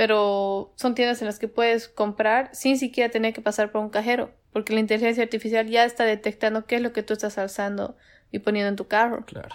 pero 0.00 0.72
son 0.76 0.94
tiendas 0.94 1.20
en 1.20 1.26
las 1.26 1.38
que 1.38 1.46
puedes 1.46 1.86
comprar 1.86 2.48
sin 2.54 2.78
siquiera 2.78 3.10
tener 3.10 3.34
que 3.34 3.42
pasar 3.42 3.70
por 3.70 3.82
un 3.82 3.90
cajero, 3.90 4.32
porque 4.50 4.72
la 4.72 4.80
inteligencia 4.80 5.22
artificial 5.22 5.66
ya 5.66 5.84
está 5.84 6.06
detectando 6.06 6.64
qué 6.64 6.76
es 6.76 6.80
lo 6.80 6.94
que 6.94 7.02
tú 7.02 7.12
estás 7.12 7.36
alzando 7.36 7.98
y 8.32 8.38
poniendo 8.38 8.70
en 8.70 8.76
tu 8.76 8.88
carro. 8.88 9.26
Claro. 9.26 9.54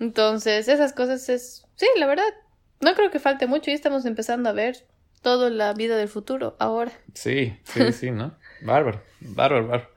Entonces, 0.00 0.66
esas 0.68 0.94
cosas 0.94 1.28
es, 1.28 1.66
sí, 1.76 1.86
la 1.98 2.06
verdad, 2.06 2.24
no 2.80 2.94
creo 2.94 3.10
que 3.10 3.18
falte 3.18 3.46
mucho 3.46 3.70
y 3.70 3.74
estamos 3.74 4.06
empezando 4.06 4.48
a 4.48 4.52
ver 4.52 4.78
toda 5.20 5.50
la 5.50 5.74
vida 5.74 5.98
del 5.98 6.08
futuro 6.08 6.56
ahora. 6.58 6.92
Sí, 7.12 7.54
sí, 7.64 7.92
sí, 7.92 8.10
¿no? 8.10 8.34
Bárbaro, 8.62 9.02
bárbaro, 9.20 9.68
bárbaro. 9.68 9.90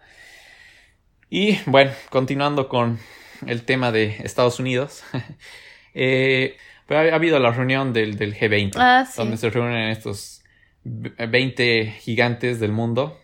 Y 1.29 1.58
bueno, 1.67 1.93
continuando 2.10 2.67
con 2.67 2.99
el 3.47 3.63
tema 3.63 3.93
de 3.93 4.17
Estados 4.25 4.60
Unidos, 4.60 5.05
eh, 5.93 6.58
pues, 6.88 6.98
ha, 7.00 7.13
ha 7.13 7.15
habido 7.15 7.39
la 7.39 7.52
reunión 7.52 7.93
del, 7.93 8.17
del 8.17 8.36
G20, 8.36 8.74
Ah, 8.76 9.06
sí. 9.06 9.13
donde 9.17 9.38
se 9.38 9.50
reúnen 9.50 9.89
estos 9.89 10.43
v- 10.84 11.13
20 11.28 11.86
gigantes 12.00 12.60
del 12.60 12.71
mundo, 12.71 13.19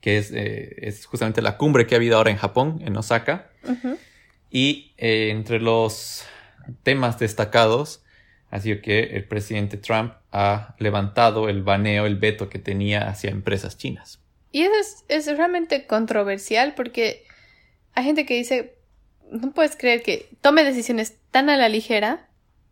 que 0.00 0.18
es, 0.18 0.30
eh, 0.32 0.74
es 0.86 1.06
justamente 1.06 1.42
la 1.42 1.56
cumbre 1.56 1.86
que 1.86 1.94
ha 1.94 1.98
habido 1.98 2.16
ahora 2.16 2.30
en 2.30 2.36
Japón, 2.36 2.80
en 2.84 2.96
Osaka. 2.96 3.50
Ujú. 3.64 3.98
Y 4.50 4.92
eh, 4.98 5.30
entre 5.30 5.60
los 5.60 6.24
temas 6.82 7.18
destacados 7.18 8.02
ha 8.50 8.60
sido 8.60 8.80
que 8.80 9.00
el 9.00 9.24
presidente 9.24 9.76
Trump 9.76 10.12
ha 10.30 10.76
levantado 10.78 11.48
el 11.48 11.62
baneo, 11.62 12.06
el 12.06 12.16
veto 12.16 12.48
que 12.48 12.58
tenía 12.60 13.08
hacia 13.08 13.30
empresas 13.30 13.76
chinas. 13.76 14.20
Y 14.52 14.62
eso 14.62 14.72
es, 15.08 15.26
es 15.28 15.36
realmente 15.36 15.86
controversial 15.86 16.74
porque 16.74 17.24
hay 17.94 18.04
gente 18.04 18.24
que 18.24 18.34
dice, 18.34 18.74
no 19.30 19.50
puedes 19.52 19.76
creer 19.76 20.02
que 20.02 20.28
tome 20.40 20.62
decisiones 20.62 21.16
tan 21.32 21.50
a 21.50 21.56
la 21.56 21.68
ligera, 21.68 22.25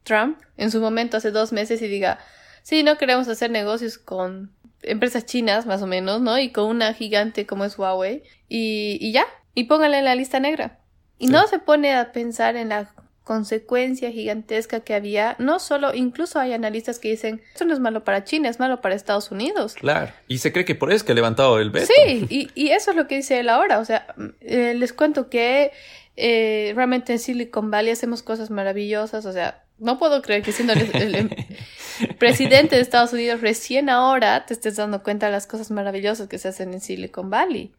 Trump, 0.05 0.39
en 0.57 0.71
su 0.71 0.81
momento 0.81 1.17
hace 1.17 1.31
dos 1.33 1.53
meses 1.53 1.83
y 1.83 1.89
diga, 1.89 2.19
sí, 2.63 2.83
no 2.83 2.97
queremos 2.99 3.27
hacer 3.29 3.51
negocios 3.51 3.99
con 3.99 4.53
empresas 4.83 5.25
chinas, 5.27 5.67
más 5.67 5.83
o 5.83 5.87
menos, 5.87 6.21
¿no? 6.21 6.39
Y 6.39 6.51
con 6.53 6.67
una 6.67 6.93
gigante 6.95 7.47
como 7.47 7.65
es 7.65 7.77
Huawei. 7.79 8.23
Y, 8.49 8.99
y 9.01 9.13
ya, 9.13 9.27
y 9.55 9.65
póngale 9.65 9.99
en 9.99 10.05
la 10.05 10.15
lista 10.15 10.39
negra. 10.41 10.79
Y 11.19 11.27
Sí. 11.29 11.33
no 11.33 11.47
se 11.47 11.59
pone 11.59 11.95
a 11.95 12.13
pensar 12.13 12.57
en 12.57 12.69
la 12.69 12.93
consecuencia 13.23 14.11
gigantesca 14.11 14.81
que 14.81 14.95
había. 14.95 15.37
No 15.39 15.59
solo, 15.59 15.95
incluso 15.95 16.39
hay 16.39 16.53
analistas 16.53 16.99
que 16.99 17.09
dicen, 17.11 17.41
esto 17.53 17.65
no 17.65 17.73
es 17.73 17.81
malo 17.81 18.05
para 18.05 18.25
China, 18.25 18.51
es 18.51 18.61
malo 18.61 18.83
para 18.83 18.95
Estados 18.95 19.31
Unidos. 19.31 19.75
Claro. 19.75 20.13
Y 20.29 20.39
se 20.39 20.53
cree 20.53 20.67
que 20.67 20.75
por 20.75 20.91
eso 20.91 20.97
es 20.99 21.03
que 21.05 21.13
ha 21.13 21.15
levantado 21.15 21.59
el 21.59 21.71
veto. 21.71 21.87
Sí, 21.87 22.27
y, 22.29 22.51
y 22.55 22.69
eso 22.73 22.91
es 22.91 22.97
lo 22.99 23.09
que 23.09 23.17
dice 23.17 23.41
él 23.41 23.49
ahora. 23.49 23.79
O 23.79 23.85
sea, 23.87 24.07
eh, 24.43 24.75
les 24.77 24.93
cuento 24.93 25.31
que 25.31 25.73
eh, 26.17 26.73
realmente 26.77 27.13
en 27.13 27.19
Silicon 27.19 27.71
Valley 27.71 27.93
hacemos 27.93 28.23
cosas 28.23 28.51
maravillosas. 28.51 29.27
O 29.27 29.33
sea, 29.33 29.65
no 29.79 29.99
puedo 29.99 30.23
creer 30.23 30.43
que 30.43 30.53
siendo 30.53 30.73
el, 30.75 30.91
el- 30.95 31.15
el 31.17 32.15
presidente 32.19 32.77
de 32.77 32.83
Estados 32.83 33.13
Unidos 33.13 33.41
recién 33.41 33.89
ahora 33.89 34.47
te 34.47 34.55
estés 34.55 34.77
dando 34.77 35.03
cuenta 35.03 35.27
de 35.27 35.33
las 35.33 35.47
cosas 35.47 35.71
maravillosas 35.71 36.29
que 36.29 36.39
se 36.39 36.49
hacen 36.49 36.73
en 36.73 36.81
Silicon 36.81 37.31
Valley. 37.31 37.73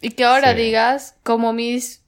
Y 0.00 0.10
que 0.10 0.24
ahora 0.24 0.50
Sí. 0.54 0.56
digas, 0.62 1.14
como 1.22 1.52
mis 1.52 2.02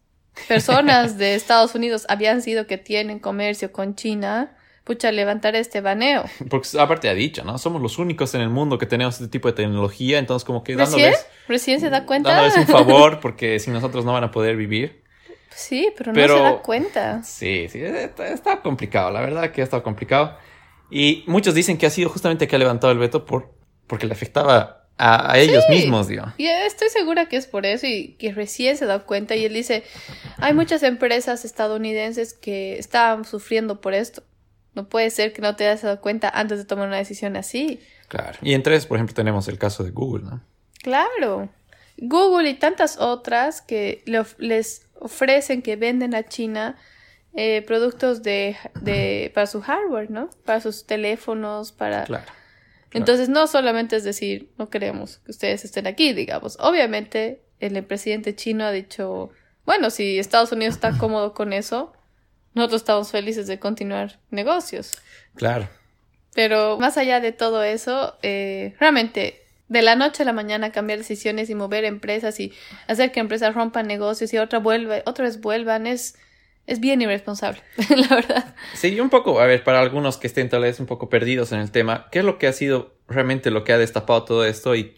personas 0.49 1.17
de 1.17 1.35
Estados 1.37 1.75
Unidos 1.75 2.07
habían 2.09 2.43
sido 2.43 2.67
que 2.67 2.77
tienen 2.77 3.21
comercio 3.21 3.71
con 3.73 3.95
China, 3.95 4.57
pucha, 4.83 5.13
levantar 5.13 5.55
este 5.55 5.81
baneo. 5.81 6.25
Porque 6.51 6.69
aparte 6.79 7.09
ha 7.09 7.15
dicho, 7.15 7.45
¿no? 7.45 7.57
Somos 7.57 7.81
los 7.81 7.99
únicos 7.99 8.35
en 8.35 8.41
el 8.41 8.51
mundo 8.51 8.77
que 8.79 8.87
tenemos 8.87 9.15
este 9.15 9.29
tipo 9.29 9.47
de 9.49 9.55
tecnología, 9.55 10.19
entonces 10.19 10.45
como 10.45 10.65
que 10.65 10.75
¿Recién? 10.75 11.03
dándoles, 11.13 11.27
¿Recién 11.49 11.81
se 11.81 11.89
da 11.89 12.05
cuenta? 12.05 12.31
dándoles 12.31 12.57
un 12.57 12.67
favor 12.67 13.21
porque 13.23 13.61
sin 13.61 13.73
nosotros 13.73 14.05
no 14.05 14.13
van 14.13 14.25
a 14.25 14.31
poder 14.33 14.57
vivir. 14.57 15.04
Sí, 15.55 15.93
pero 15.97 16.13
no 16.13 16.21
se 16.27 16.35
da 16.43 16.63
cuenta. 16.63 17.23
Sí, 17.23 17.69
sí, 17.69 17.81
está, 17.83 18.29
está 18.29 18.61
complicado, 18.63 19.11
la 19.11 19.21
verdad 19.21 19.51
que 19.53 19.61
ha 19.61 19.65
estado 19.65 19.83
complicado. 19.83 20.37
Y 20.91 21.25
muchos 21.27 21.55
dicen 21.55 21.79
que 21.79 21.87
ha 21.87 21.91
sido 21.91 22.09
justamente 22.11 22.47
que 22.49 22.57
ha 22.57 22.59
levantado 22.59 22.93
el 22.93 22.99
veto 22.99 23.25
por, 23.25 23.53
porque 23.87 24.07
le 24.07 24.13
afectaba 24.13 24.87
a, 24.97 25.33
a 25.33 25.39
ellos 25.39 25.65
Sí. 25.69 25.75
mismos, 25.75 26.07
digo. 26.09 26.25
Y 26.37 26.47
estoy 26.47 26.89
segura 26.89 27.27
que 27.29 27.37
es 27.37 27.47
por 27.47 27.67
eso 27.67 27.87
y 27.87 28.15
que 28.19 28.33
recién 28.33 28.77
se 28.77 28.87
da 28.87 29.01
cuenta 29.01 29.35
y 29.35 29.45
él 29.45 29.55
dice, 29.55 29.83
hay 30.39 30.53
muchas 30.55 30.83
empresas 30.83 31.45
estadounidenses 31.45 32.33
que 32.35 32.79
estaban 32.79 33.25
sufriendo 33.25 33.81
por 33.81 33.95
esto. 33.95 34.23
No 34.75 34.89
puede 34.89 35.11
ser 35.11 35.33
que 35.33 35.41
no 35.43 35.57
te 35.57 35.65
hayas 35.67 35.83
dado 35.83 36.01
cuenta 36.01 36.29
antes 36.29 36.59
de 36.59 36.65
tomar 36.65 36.89
una 36.89 36.97
decisión 36.99 37.37
así. 37.37 37.81
Claro. 38.09 38.39
Y 38.43 38.55
entre 38.55 38.75
ellos, 38.75 38.87
por 38.87 38.97
ejemplo, 38.99 39.15
tenemos 39.15 39.49
el 39.49 39.59
caso 39.59 39.83
de 39.85 39.91
Google, 39.91 40.25
¿no? 40.25 40.43
Claro. 40.83 41.49
Google 41.97 42.49
y 42.51 42.55
tantas 42.55 42.99
otras 42.99 43.63
que 43.63 44.03
le 44.07 44.19
of- 44.19 44.35
les 44.39 44.87
ofrecen 45.05 45.61
que 45.61 45.77
venden 45.77 46.15
a 46.15 46.23
China 46.23 46.77
eh, 47.35 47.63
productos 47.67 48.23
de, 48.23 48.57
de 48.81 49.31
para 49.35 49.47
su 49.47 49.61
hardware, 49.61 50.11
¿no? 50.11 50.31
Para 50.47 50.61
sus 50.61 50.87
teléfonos, 50.87 51.73
para 51.73 52.05
Claro. 52.05 52.25
Entonces, 52.93 53.29
no 53.29 53.47
solamente 53.49 53.97
es 53.97 54.05
decir, 54.05 54.53
no 54.57 54.71
queremos 54.71 55.19
que 55.19 55.33
ustedes 55.33 55.65
estén 55.65 55.89
aquí, 55.89 56.13
digamos. 56.13 56.57
Obviamente, 56.61 57.43
el 57.59 57.83
presidente 57.85 58.37
chino 58.37 58.65
ha 58.65 58.71
dicho, 58.71 59.31
bueno, 59.67 59.91
si 59.91 60.19
Estados 60.19 60.53
Unidos 60.53 60.77
está 60.77 60.97
cómodo 60.97 61.35
con 61.35 61.53
eso, 61.53 61.93
nosotros 62.55 62.83
estamos 62.83 63.11
felices 63.11 63.49
de 63.49 63.59
continuar 63.59 64.21
negocios. 64.31 64.93
Claro. 65.35 65.69
Pero 66.35 66.79
más 66.79 66.97
allá 66.97 67.19
de 67.19 67.33
todo 67.33 67.65
eso, 67.65 68.17
eh, 68.23 68.77
realmente 68.79 69.44
de 69.69 69.83
la 69.83 69.97
noche 69.97 70.23
a 70.23 70.27
la 70.27 70.33
mañana 70.33 70.73
cambiar 70.73 70.99
decisiones 70.99 71.51
y 71.51 71.55
mover 71.55 71.85
empresas 71.85 72.39
y 72.41 72.53
hacer 72.87 73.13
que 73.13 73.21
empresas 73.21 73.55
rompan 73.55 73.87
negocios 73.87 74.33
y 74.35 74.39
otra 74.39 74.59
vuelve, 74.59 75.03
otra 75.07 75.25
vez 75.25 75.41
vuelvan 75.41 75.87
es 75.87 76.17
es 76.67 76.81
bien 76.81 77.03
irresponsable, 77.03 77.61
la 77.97 78.09
verdad. 78.09 78.55
Sí, 78.75 78.99
un 78.99 79.11
poco, 79.11 79.41
a 79.41 79.47
ver, 79.47 79.63
para 79.65 79.81
algunos 79.81 80.17
que 80.17 80.27
estén 80.27 80.49
tal 80.49 80.63
vez 80.63 80.81
un 80.81 80.87
poco 80.87 81.09
perdidos 81.09 81.53
en 81.53 81.61
el 81.61 81.71
tema, 81.71 82.09
¿qué 82.11 82.21
es 82.21 82.25
lo 82.25 82.39
que 82.39 82.47
ha 82.47 82.53
sido 82.53 82.95
realmente 83.07 83.51
lo 83.51 83.65
que 83.65 83.73
ha 83.73 83.79
destapado 83.79 84.25
todo 84.25 84.45
esto? 84.47 84.75
Y 84.75 84.95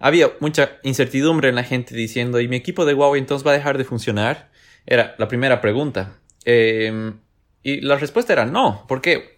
había 0.00 0.32
mucha 0.40 0.72
incertidumbre 0.82 1.48
en 1.48 1.54
la 1.54 1.62
gente 1.62 1.94
diciendo, 1.94 2.40
¿y 2.40 2.48
mi 2.48 2.56
equipo 2.56 2.84
de 2.84 2.94
Huawei 2.94 3.20
entonces 3.20 3.46
va 3.46 3.52
a 3.52 3.54
dejar 3.54 3.78
de 3.78 3.84
funcionar? 3.84 4.50
Era 4.86 5.14
la 5.18 5.28
primera 5.28 5.60
pregunta. 5.60 6.18
Em, 6.44 7.20
y 7.62 7.80
la 7.80 7.96
respuesta 7.96 8.32
era 8.32 8.44
no. 8.44 8.84
¿Por 8.88 9.00
qué? 9.00 9.33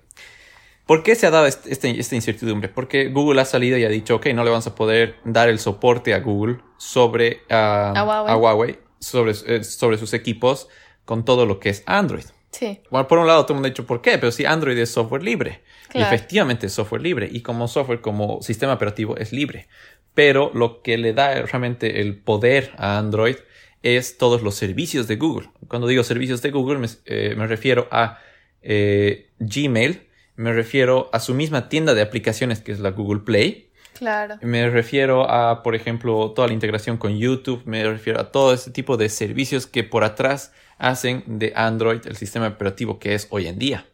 ¿Por 0.86 1.02
qué 1.02 1.16
se 1.16 1.26
ha 1.26 1.30
dado 1.30 1.46
este, 1.46 1.72
este, 1.72 1.98
esta 1.98 2.14
incertidumbre? 2.14 2.68
Porque 2.68 3.08
Google 3.08 3.40
ha 3.40 3.44
salido 3.44 3.76
y 3.76 3.84
ha 3.84 3.88
dicho, 3.88 4.16
ok, 4.16 4.26
no 4.26 4.44
le 4.44 4.50
vamos 4.50 4.66
a 4.68 4.74
poder 4.76 5.16
dar 5.24 5.48
el 5.48 5.58
soporte 5.58 6.14
a 6.14 6.20
Google 6.20 6.58
sobre 6.76 7.42
a, 7.50 8.36
Huawei. 8.38 8.78
sobre, 9.00 9.32
eh, 9.46 9.64
sobre 9.64 9.98
sus 9.98 10.14
equipos 10.14 10.68
con 11.04 11.24
todo 11.24 11.44
lo 11.44 11.58
que 11.58 11.70
es 11.70 11.82
Android. 11.86 12.24
Sí. 12.52 12.80
Bueno, 12.90 13.08
por 13.08 13.18
un 13.18 13.26
lado 13.26 13.42
todo 13.42 13.54
el 13.54 13.56
mundo 13.56 13.66
ha 13.66 13.70
dicho, 13.70 13.84
¿por 13.84 14.00
qué? 14.00 14.16
Pero 14.18 14.30
si 14.30 14.44
Android 14.44 14.78
es 14.78 14.90
software 14.90 15.22
libre. 15.22 15.62
Y 15.92 16.00
efectivamente 16.02 16.66
es 16.66 16.72
software 16.72 17.02
libre. 17.02 17.28
Y 17.30 17.40
como 17.40 17.68
software, 17.68 18.00
como 18.00 18.40
sistema 18.42 18.74
operativo, 18.74 19.16
es 19.16 19.32
libre. 19.32 19.68
Pero 20.14 20.50
lo 20.54 20.82
que 20.82 20.98
le 20.98 21.12
da 21.12 21.42
realmente 21.42 22.00
el 22.00 22.16
poder 22.16 22.72
a 22.76 22.98
Android 22.98 23.36
es 23.82 24.18
todos 24.18 24.42
los 24.42 24.54
servicios 24.54 25.06
de 25.06 25.16
Google. 25.16 25.48
Cuando 25.68 25.86
digo 25.86 26.02
servicios 26.02 26.42
de 26.42 26.50
Google, 26.50 26.78
me, 26.78 26.88
eh, 27.06 27.34
refiero 27.46 27.88
a 27.90 28.18
eh, 28.62 29.30
Gmail, 29.38 30.05
me 30.36 30.52
refiero 30.52 31.08
a 31.12 31.20
su 31.20 31.34
misma 31.34 31.68
tienda 31.68 31.94
de 31.94 32.02
aplicaciones 32.02 32.60
que 32.60 32.72
es 32.72 32.80
la 32.80 32.90
Google 32.90 33.20
Play. 33.20 33.70
Claro. 33.98 34.36
Me 34.42 34.68
refiero 34.68 35.30
a, 35.30 35.62
por 35.62 35.74
ejemplo, 35.74 36.32
toda 36.32 36.48
la 36.48 36.54
integración 36.54 36.98
con 36.98 37.16
YouTube, 37.16 37.62
me 37.64 37.82
refiero 37.82 38.20
a 38.20 38.30
todo 38.30 38.52
ese 38.52 38.70
tipo 38.70 38.96
de 38.96 39.08
servicios 39.08 39.66
que 39.66 39.84
por 39.84 40.04
atrás 40.04 40.52
hacen 40.78 41.24
de 41.26 41.52
Android 41.56 42.00
el 42.06 42.16
sistema 42.16 42.48
operativo 42.48 42.98
que 42.98 43.14
es 43.14 43.26
hoy 43.30 43.46
en 43.46 43.58
día. 43.58 43.86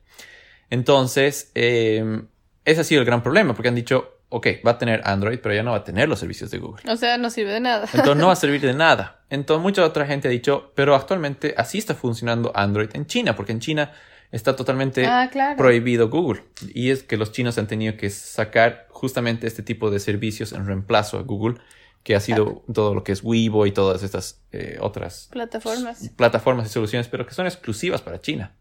Entonces, 0.71 1.53
eh, 1.55 2.23
ese 2.65 2.81
ha 2.81 2.85
sido 2.85 3.01
el 3.01 3.07
gran 3.07 3.23
problema, 3.23 3.55
porque 3.55 3.69
han 3.69 3.75
dicho, 3.75 4.19
ok, 4.29 4.47
va 4.67 4.73
a 4.73 4.79
tener 4.79 5.03
Android, 5.05 5.39
pero 5.41 5.55
ya 5.55 5.63
no 5.63 5.73
va 5.73 5.79
a 5.79 5.85
tener 5.85 6.09
los 6.09 6.19
servicios 6.19 6.51
de 6.51 6.59
Google. 6.59 6.91
O 6.91 6.97
sea, 6.97 7.19
no 7.19 7.29
sirve 7.31 7.53
de 7.53 7.61
nada. 7.61 7.87
Entonces 7.93 8.17
no 8.17 8.29
va 8.29 8.33
a 8.33 8.37
servir 8.45 8.61
de 8.61 8.73
nada. 8.73 9.21
Entonces 9.31 9.63
mucha 9.63 9.85
otra 9.85 10.07
gente 10.07 10.29
ha 10.29 10.31
dicho, 10.31 10.73
pero 10.75 10.95
actualmente 10.95 11.55
así 11.57 11.79
está 11.79 11.95
funcionando 11.95 12.51
Android 12.55 12.89
en 12.95 13.07
China, 13.07 13.37
porque 13.37 13.53
en 13.53 13.61
China 13.61 13.93
está 14.33 14.57
totalmente 14.57 15.07
ah, 15.07 15.31
prohibido 15.57 16.09
Google. 16.09 16.43
Y 16.75 16.91
es 16.91 17.03
que 17.03 17.17
los 17.17 17.31
chinos 17.31 17.59
han 17.59 17.69
tenido 17.69 17.97
que 17.97 18.11
sacar 18.11 18.87
justamente 18.91 19.47
este 19.47 19.63
tipo 19.63 19.91
de 19.91 20.01
servicios 20.01 20.53
en 20.53 20.67
reemplazo 20.67 21.19
a 21.19 21.23
Google 21.23 21.59
que 22.03 22.17
ha 22.17 22.21
sido 22.21 22.65
todo 22.73 22.95
lo 22.95 23.05
que 23.05 23.13
es 23.13 23.23
Weibo 23.23 23.65
y 23.67 23.71
todas 23.71 24.03
estas 24.03 24.43
eh, 24.51 24.77
otras 24.81 25.29
plataformas. 25.31 26.09
plataformas 26.17 26.67
y 26.67 26.71
soluciones, 26.71 27.07
pero 27.07 27.27
que 27.27 27.35
son 27.35 27.47
exclusivas 27.47 28.03
para 28.03 28.21
China. 28.21 28.57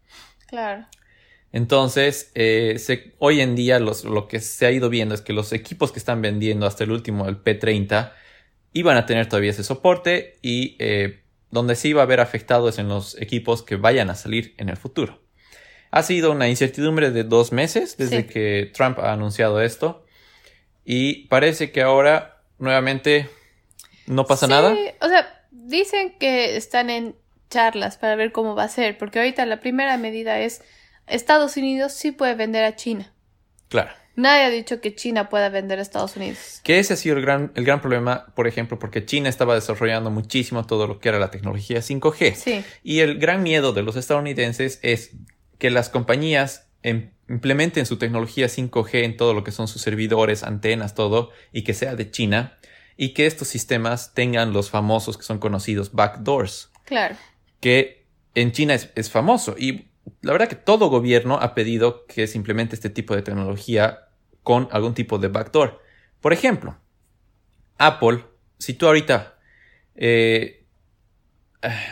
Claro. 0.46 0.86
Entonces, 1.50 2.30
eh, 2.34 2.78
hoy 3.18 3.40
en 3.40 3.56
día 3.56 3.80
lo 3.80 4.28
que 4.28 4.40
se 4.40 4.66
ha 4.66 4.70
ido 4.70 4.88
viendo 4.90 5.14
es 5.14 5.22
que 5.22 5.32
los 5.32 5.52
equipos 5.52 5.90
que 5.90 5.98
están 5.98 6.22
vendiendo 6.22 6.66
hasta 6.66 6.84
el 6.84 6.92
último, 6.92 7.28
el 7.28 7.42
P30, 7.42 8.12
iban 8.72 8.96
a 8.96 9.06
tener 9.06 9.28
todavía 9.28 9.50
ese 9.50 9.64
soporte 9.64 10.38
y 10.40 10.76
eh, 10.78 11.22
donde 11.50 11.74
sí 11.74 11.88
iba 11.88 12.00
a 12.00 12.04
haber 12.04 12.20
afectado 12.20 12.68
es 12.68 12.78
en 12.78 12.88
los 12.88 13.20
equipos 13.20 13.62
que 13.62 13.76
vayan 13.76 14.08
a 14.08 14.14
salir 14.14 14.54
en 14.56 14.68
el 14.68 14.76
futuro. 14.76 15.21
Ha 15.92 16.02
sido 16.02 16.32
una 16.32 16.48
incertidumbre 16.48 17.12
de 17.12 17.22
dos 17.22 17.52
meses 17.52 17.96
desde 17.96 18.26
que 18.26 18.72
Trump 18.74 18.98
ha 18.98 19.12
anunciado 19.12 19.60
esto 19.60 20.04
y 20.84 21.28
parece 21.28 21.70
que 21.70 21.82
ahora 21.82 22.42
nuevamente 22.58 23.28
no 24.06 24.26
pasa 24.26 24.46
sí, 24.46 24.50
nada. 24.50 24.74
O 25.00 25.08
sea, 25.08 25.46
dicen 25.50 26.16
que 26.18 26.56
están 26.56 26.90
en 26.90 27.14
charlas 27.50 27.98
para 27.98 28.16
ver 28.16 28.32
cómo 28.32 28.54
va 28.54 28.64
a 28.64 28.68
ser, 28.68 28.98
porque 28.98 29.18
ahorita 29.18 29.46
la 29.46 29.60
primera 29.60 29.96
medida 29.98 30.40
es 30.40 30.62
Estados 31.06 31.56
Unidos 31.56 31.92
sí 31.92 32.10
puede 32.10 32.34
vender 32.34 32.64
a 32.64 32.74
China. 32.74 33.12
Claro. 33.68 33.90
Nadie 34.14 34.44
ha 34.44 34.50
dicho 34.50 34.80
que 34.80 34.94
China 34.94 35.30
pueda 35.30 35.48
vender 35.48 35.78
a 35.78 35.82
Estados 35.82 36.16
Unidos. 36.16 36.60
Que 36.64 36.78
ese 36.78 36.94
ha 36.94 36.96
sido 36.96 37.16
el 37.16 37.22
gran, 37.22 37.50
el 37.54 37.64
gran 37.64 37.80
problema, 37.80 38.26
por 38.34 38.46
ejemplo, 38.46 38.78
porque 38.78 39.06
China 39.06 39.30
estaba 39.30 39.54
desarrollando 39.54 40.10
muchísimo 40.10 40.66
todo 40.66 40.86
lo 40.86 40.98
que 40.98 41.08
era 41.08 41.18
la 41.18 41.30
tecnología 41.30 41.78
5G. 41.78 42.34
Sí. 42.34 42.64
Y 42.82 43.00
el 43.00 43.18
gran 43.18 43.42
miedo 43.42 43.72
de 43.72 43.82
los 43.82 43.96
estadounidenses 43.96 44.80
es 44.82 45.12
que 45.62 45.70
las 45.70 45.90
compañías 45.90 46.68
em, 46.82 47.12
implementen 47.28 47.86
su 47.86 47.96
tecnología 47.96 48.48
5G 48.48 49.04
en 49.04 49.16
todo 49.16 49.32
lo 49.32 49.44
que 49.44 49.52
son 49.52 49.68
sus 49.68 49.80
servidores, 49.80 50.42
antenas, 50.42 50.96
todo, 50.96 51.30
y 51.52 51.62
que 51.62 51.72
sea 51.72 51.94
de 51.94 52.10
China, 52.10 52.58
y 52.96 53.10
que 53.10 53.26
estos 53.26 53.46
sistemas 53.46 54.12
tengan 54.12 54.52
los 54.52 54.70
famosos 54.70 55.16
que 55.16 55.22
son 55.22 55.38
conocidos 55.38 55.92
backdoors. 55.92 56.72
Claro. 56.84 57.14
Que 57.60 58.04
en 58.34 58.50
China 58.50 58.74
es, 58.74 59.08
famoso. 59.08 59.54
Y 59.56 59.86
la 60.20 60.32
verdad 60.32 60.48
que 60.48 60.56
todo 60.56 60.90
gobierno 60.90 61.38
ha 61.40 61.54
pedido 61.54 62.06
que 62.06 62.26
se 62.26 62.38
implemente 62.38 62.74
este 62.74 62.90
tipo 62.90 63.14
de 63.14 63.22
tecnología 63.22 64.08
con 64.42 64.68
algún 64.72 64.94
tipo 64.94 65.18
de 65.18 65.28
backdoor. 65.28 65.80
Por 66.20 66.32
ejemplo, 66.32 66.76
Apple, 67.78 68.24
si 68.58 68.74
tú 68.74 68.88
ahorita 68.88 69.38
eh, 69.94 70.66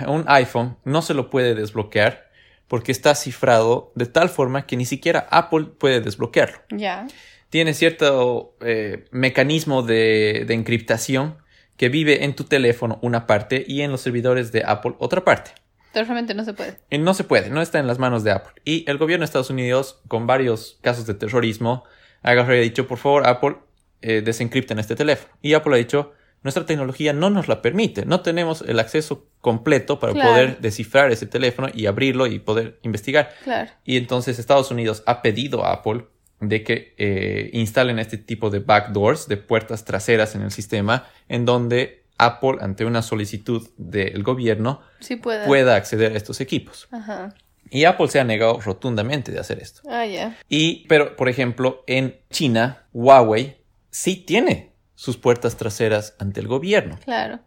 un 0.08 0.24
iPhone 0.26 0.76
no 0.82 1.02
se 1.02 1.14
lo 1.14 1.30
puede 1.30 1.54
desbloquear, 1.54 2.29
porque 2.70 2.92
está 2.92 3.16
cifrado 3.16 3.90
de 3.96 4.06
tal 4.06 4.28
forma 4.28 4.64
que 4.64 4.76
ni 4.76 4.84
siquiera 4.84 5.26
Apple 5.32 5.66
puede 5.76 6.00
desbloquearlo. 6.00 6.60
Ya. 6.70 7.08
Tiene 7.48 7.74
cierto 7.74 8.54
eh, 8.60 9.06
mecanismo 9.10 9.82
de, 9.82 10.44
de, 10.46 10.54
encriptación 10.54 11.38
que 11.76 11.88
vive 11.88 12.22
en 12.22 12.36
tu 12.36 12.44
teléfono 12.44 13.00
una 13.02 13.26
parte 13.26 13.64
y 13.66 13.80
en 13.80 13.90
los 13.90 14.02
servidores 14.02 14.52
de 14.52 14.62
Apple 14.64 14.94
otra 15.00 15.24
parte. 15.24 15.50
Realmente 15.92 16.32
no 16.32 16.44
se 16.44 16.54
puede. 16.54 16.78
Y 16.90 16.98
no 16.98 17.12
se 17.12 17.24
puede, 17.24 17.50
no 17.50 17.60
está 17.60 17.80
en 17.80 17.88
las 17.88 17.98
manos 17.98 18.22
de 18.22 18.30
Apple. 18.30 18.52
Y 18.64 18.88
el 18.88 18.98
gobierno 18.98 19.22
de 19.22 19.24
Estados 19.24 19.50
Unidos, 19.50 20.00
con 20.06 20.28
varios 20.28 20.78
casos 20.80 21.06
de 21.06 21.14
terrorismo, 21.14 21.82
ha 22.22 22.34
dicho, 22.44 22.86
por 22.86 22.98
favor, 22.98 23.26
Apple, 23.26 23.56
eh, 24.00 24.22
desencripten 24.24 24.78
este 24.78 24.94
teléfono. 24.94 25.34
Y 25.42 25.54
Apple 25.54 25.74
ha 25.74 25.78
dicho, 25.78 26.12
nuestra 26.42 26.64
tecnología 26.64 27.12
no 27.12 27.30
nos 27.30 27.48
la 27.48 27.62
permite. 27.62 28.06
No 28.06 28.20
tenemos 28.20 28.62
el 28.62 28.78
acceso 28.78 29.26
completo 29.40 29.98
para 29.98 30.12
poder 30.12 30.60
descifrar 30.60 31.10
ese 31.12 31.26
teléfono 31.26 31.68
y 31.72 31.86
abrirlo 31.86 32.26
y 32.26 32.38
poder 32.38 32.78
investigar. 32.82 33.30
Claro. 33.44 33.70
Y 33.84 33.96
entonces 33.96 34.38
Estados 34.38 34.70
Unidos 34.70 35.02
ha 35.06 35.22
pedido 35.22 35.64
a 35.64 35.72
Apple 35.72 36.06
de 36.40 36.64
que 36.64 36.94
eh, 36.96 37.50
instalen 37.52 37.98
este 37.98 38.16
tipo 38.16 38.48
de 38.48 38.60
backdoors, 38.60 39.28
de 39.28 39.36
puertas 39.36 39.84
traseras 39.84 40.34
en 40.34 40.42
el 40.42 40.50
sistema, 40.50 41.06
en 41.28 41.44
donde 41.44 42.04
Apple, 42.16 42.56
ante 42.60 42.84
una 42.84 43.02
solicitud 43.02 43.68
del 43.76 44.22
gobierno, 44.22 44.80
pueda 45.22 45.76
acceder 45.76 46.12
a 46.12 46.16
estos 46.16 46.40
equipos. 46.40 46.88
Ajá. 46.90 47.34
Y 47.70 47.84
Apple 47.84 48.08
se 48.08 48.18
ha 48.18 48.24
negado 48.24 48.60
rotundamente 48.60 49.30
de 49.30 49.38
hacer 49.38 49.60
esto. 49.60 49.82
Ah, 49.88 50.04
ya. 50.04 50.36
Y, 50.48 50.86
pero, 50.88 51.14
por 51.16 51.28
ejemplo, 51.28 51.84
en 51.86 52.18
China, 52.30 52.84
Huawei 52.92 53.58
sí 53.90 54.16
tiene 54.16 54.69
sus 55.00 55.16
puertas 55.16 55.56
traseras 55.56 56.14
ante 56.18 56.40
el 56.40 56.46
gobierno. 56.46 56.98
Claro. 57.02 57.40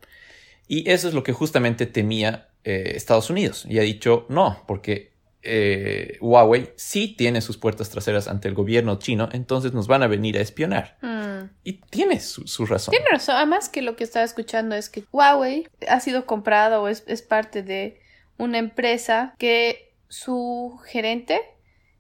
Y 0.67 0.89
eso 0.89 1.07
es 1.07 1.13
lo 1.13 1.21
que 1.21 1.33
justamente 1.33 1.85
temía 1.85 2.49
eh, 2.63 2.93
Estados 2.95 3.29
Unidos. 3.29 3.67
Y 3.69 3.77
ha 3.77 3.83
dicho 3.83 4.25
no, 4.27 4.63
porque 4.65 5.11
eh, 5.43 6.17
Huawei 6.19 6.71
sí 6.77 7.13
tiene 7.15 7.41
sus 7.41 7.57
puertas 7.57 7.91
traseras 7.91 8.27
ante 8.27 8.47
el 8.47 8.55
gobierno 8.55 8.97
chino, 8.97 9.29
entonces 9.33 9.71
nos 9.71 9.85
van 9.85 10.01
a 10.01 10.07
venir 10.07 10.35
a 10.39 10.41
espionar. 10.41 10.97
Mm. 11.03 11.51
Y 11.63 11.73
tiene 11.73 12.19
su, 12.21 12.65
razón. 12.65 12.91
Tiene 12.91 13.05
razón. 13.11 13.35
Además 13.35 13.69
que 13.69 13.83
lo 13.83 13.95
que 13.95 14.03
estaba 14.03 14.25
escuchando 14.25 14.73
es 14.73 14.89
que 14.89 15.03
Huawei 15.11 15.67
ha 15.87 15.99
sido 15.99 16.25
comprado 16.25 16.81
o 16.81 16.87
es, 16.87 17.03
es 17.05 17.21
parte 17.21 17.61
de 17.61 18.01
una 18.39 18.57
empresa 18.57 19.35
que 19.37 19.93
su 20.07 20.81
gerente 20.87 21.39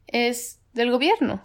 es 0.07 0.61
del 0.73 0.89
gobierno. 0.89 1.43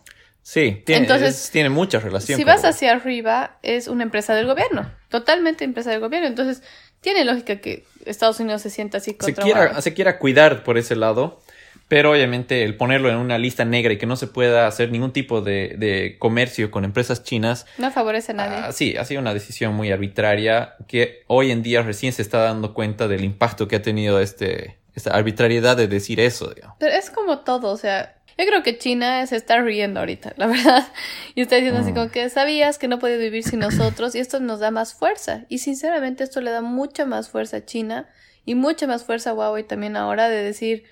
Sí, 0.49 0.83
tiene, 0.87 1.03
Entonces, 1.03 1.51
tiene 1.53 1.69
mucha 1.69 2.01
relación. 2.01 2.39
Si 2.39 2.43
vas 2.43 2.65
hacia 2.65 2.93
arriba, 2.93 3.59
es 3.63 3.87
una 3.87 4.03
empresa 4.03 4.35
del 4.35 4.47
gobierno, 4.47 4.91
totalmente 5.11 5.63
empresa 5.63 5.91
del 5.91 6.01
gobierno. 6.01 6.27
Entonces, 6.27 6.63
tiene 7.03 7.27
lógica 7.27 7.57
que 7.57 7.85
Estados 8.07 8.41
Unidos 8.41 8.63
se 8.63 8.71
sienta 8.71 8.97
así 8.97 9.13
contra 9.13 9.45
se 9.45 9.53
quiera, 9.53 9.83
se 9.83 9.93
quiera 9.93 10.19
cuidar 10.19 10.65
por 10.65 10.79
ese 10.79 10.97
lado, 10.97 11.43
pero 11.87 12.13
obviamente 12.13 12.65
el 12.65 12.79
ponerlo 12.79 13.11
en 13.11 13.17
una 13.17 13.37
lista 13.37 13.67
negra 13.67 13.93
y 13.93 13.99
que 13.99 14.07
no 14.07 14.17
se 14.17 14.27
pueda 14.27 14.67
hacer 14.67 14.91
ningún 14.91 15.13
tipo 15.13 15.43
de, 15.43 16.17
comercio 16.19 16.71
con 16.71 16.87
empresas 16.87 17.23
chinas. 17.25 17.67
No 17.77 17.91
favorece 17.91 18.33
a 18.33 18.37
nadie. 18.37 18.57
Ah, 18.57 18.73
sí, 18.73 18.97
ha 18.97 19.05
sido 19.05 19.21
una 19.21 19.35
decisión 19.35 19.75
muy 19.75 19.93
arbitraria 19.93 20.77
que 20.87 21.25
hoy 21.27 21.51
en 21.51 21.63
día 21.63 21.83
recién 21.83 22.15
se 22.15 22.23
está 22.23 22.39
dando 22.39 22.73
cuenta 22.73 23.07
del 23.07 23.23
impacto 23.23 23.69
que 23.69 23.77
ha 23.77 23.83
tenido 23.83 24.19
este, 24.19 24.79
esta 24.95 25.15
arbitrariedad 25.15 25.77
de 25.77 25.89
decir 25.89 26.21
eso. 26.21 26.55
Pero 26.79 26.95
es 26.95 27.11
como 27.11 27.41
todo, 27.41 27.71
o 27.71 27.77
sea, 27.77 28.18
Yo 28.39 28.47
creo 28.47 28.63
que 28.63 28.79
China 28.79 29.27
se 29.27 29.35
está 29.37 29.61
riendo 29.61 29.99
ahorita, 30.01 30.33
la 30.37 30.47
verdad. 30.55 30.87
Y 31.35 31.41
está 31.43 31.57
diciendo 31.57 31.81
así 31.81 31.91
Mm. 31.91 31.95
como 31.95 32.11
que 32.11 32.31
sabías 32.31 32.79
que 32.79 32.87
no 32.89 32.99
podías 33.01 33.19
vivir 33.19 33.43
sin 33.43 33.59
nosotros 33.59 34.15
y 34.15 34.21
esto 34.21 34.39
nos 34.41 34.61
da 34.61 34.71
más 34.71 34.95
fuerza. 34.95 35.45
Y 35.49 35.59
sinceramente 35.59 36.23
esto 36.25 36.41
le 36.41 36.51
da 36.53 36.61
mucha 36.61 37.05
más 37.05 37.29
fuerza 37.29 37.59
a 37.59 37.65
China 37.65 38.09
y 38.45 38.55
mucha 38.55 38.87
más 38.87 39.05
fuerza 39.05 39.31
a 39.31 39.35
Huawei 39.35 39.65
también 39.65 39.97
ahora 39.97 40.29
de 40.29 40.43
decir, 40.43 40.85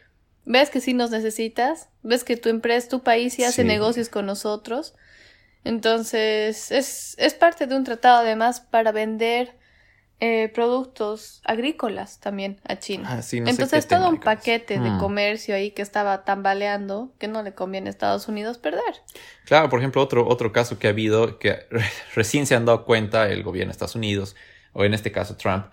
ves 0.44 0.70
que 0.70 0.80
sí 0.80 0.92
nos 0.92 1.10
necesitas, 1.10 1.88
ves 2.02 2.24
que 2.24 2.36
tu 2.36 2.48
empresa, 2.48 2.88
tu 2.88 3.02
país 3.02 3.34
sí 3.34 3.44
hace 3.44 3.62
Sí. 3.62 3.68
negocios 3.68 4.08
con 4.08 4.26
nosotros. 4.26 4.94
Entonces, 5.64 6.70
es, 6.70 7.14
es 7.18 7.34
parte 7.34 7.66
de 7.66 7.74
un 7.76 7.84
tratado 7.84 8.18
además 8.18 8.60
para 8.60 8.92
vender 8.92 9.55
eh, 10.20 10.50
productos 10.54 11.42
agrícolas 11.44 12.20
también 12.20 12.58
a 12.66 12.78
China. 12.78 13.06
Ah, 13.10 13.22
sí, 13.22 13.38
no 13.40 13.46
sé 13.46 13.50
Entonces, 13.52 13.80
es 13.80 13.88
todo 13.88 14.08
un 14.08 14.18
paquete 14.18 14.78
de 14.80 14.90
Mm. 14.90 14.98
comercio 14.98 15.54
ahí 15.54 15.72
que 15.72 15.82
estaba 15.82 16.24
tambaleando, 16.24 17.12
que 17.18 17.28
no 17.28 17.42
le 17.42 17.52
conviene 17.54 17.88
a 17.88 17.90
Estados 17.90 18.26
Unidos 18.28 18.56
perder. 18.58 18.80
Claro, 19.44 19.68
por 19.68 19.78
ejemplo, 19.80 20.00
otro, 20.02 20.26
otro 20.26 20.52
caso 20.52 20.78
que 20.78 20.86
ha 20.86 20.90
habido, 20.90 21.38
que 21.38 21.66
re- 21.70 21.84
recién 22.14 22.46
se 22.46 22.54
han 22.54 22.64
dado 22.64 22.84
cuenta 22.84 23.28
el 23.28 23.42
gobierno 23.42 23.70
de 23.70 23.72
Estados 23.72 23.94
Unidos, 23.94 24.36
o 24.72 24.84
en 24.84 24.94
este 24.94 25.12
caso 25.12 25.36
Trump, 25.36 25.66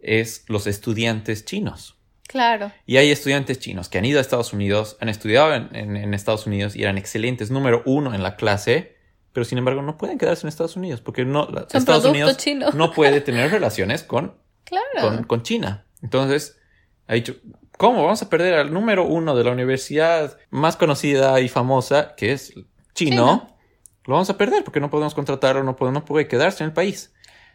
es 0.00 0.44
los 0.48 0.66
estudiantes 0.68 1.44
chinos. 1.44 1.96
Claro. 2.28 2.70
Y 2.86 2.98
hay 2.98 3.10
estudiantes 3.10 3.58
chinos 3.58 3.88
que 3.88 3.98
han 3.98 4.04
ido 4.04 4.18
a 4.18 4.20
Estados 4.20 4.52
Unidos, 4.52 4.96
han 5.00 5.08
estudiado 5.08 5.54
en, 5.54 5.74
en- 5.74 5.96
en 5.96 6.14
Estados 6.14 6.46
Unidos 6.46 6.76
y 6.76 6.82
eran 6.82 6.98
excelentes, 6.98 7.50
número 7.50 7.82
uno 7.86 8.14
en 8.14 8.22
la 8.22 8.36
clase, 8.36 8.97
pero 9.32 9.44
sin 9.44 9.58
embargo 9.58 9.82
no 9.82 9.96
pueden 9.98 10.18
quedarse 10.18 10.46
en 10.46 10.48
Estados 10.48 10.76
Unidos 10.76 11.00
porque 11.00 11.24
no, 11.24 11.46
Son 11.46 11.66
Estados 11.72 12.04
Unidos 12.04 12.36
chino. 12.36 12.70
no 12.72 12.92
puede 12.92 13.20
tener 13.20 13.50
relaciones 13.50 14.02
con, 14.02 14.34
Claro. 14.64 14.84
con, 15.16 15.24
con 15.24 15.42
China. 15.42 15.84
Entonces, 16.02 16.58
ha 17.06 17.14
dicho, 17.14 17.34
¿cómo 17.76 18.02
vamos 18.04 18.22
a 18.22 18.28
perder 18.28 18.54
al 18.54 18.72
número 18.72 19.04
uno 19.06 19.34
de 19.36 19.44
la 19.44 19.52
universidad 19.52 20.38
más 20.50 20.76
conocida 20.76 21.40
y 21.40 21.48
famosa, 21.48 22.14
que 22.16 22.32
es 22.32 22.52
chino? 22.94 23.56
Lo 24.04 24.14
vamos 24.14 24.30
a 24.30 24.38
perder 24.38 24.64
porque 24.64 24.80
no 24.80 24.90
podemos 24.90 25.14
contratarlo, 25.14 25.62
no 25.64 25.76
puede, 25.76 25.92
no 25.92 26.04
puede 26.04 26.28
quedarse 26.28 26.62
en 26.64 26.68
el 26.70 26.74
país. 26.74 27.12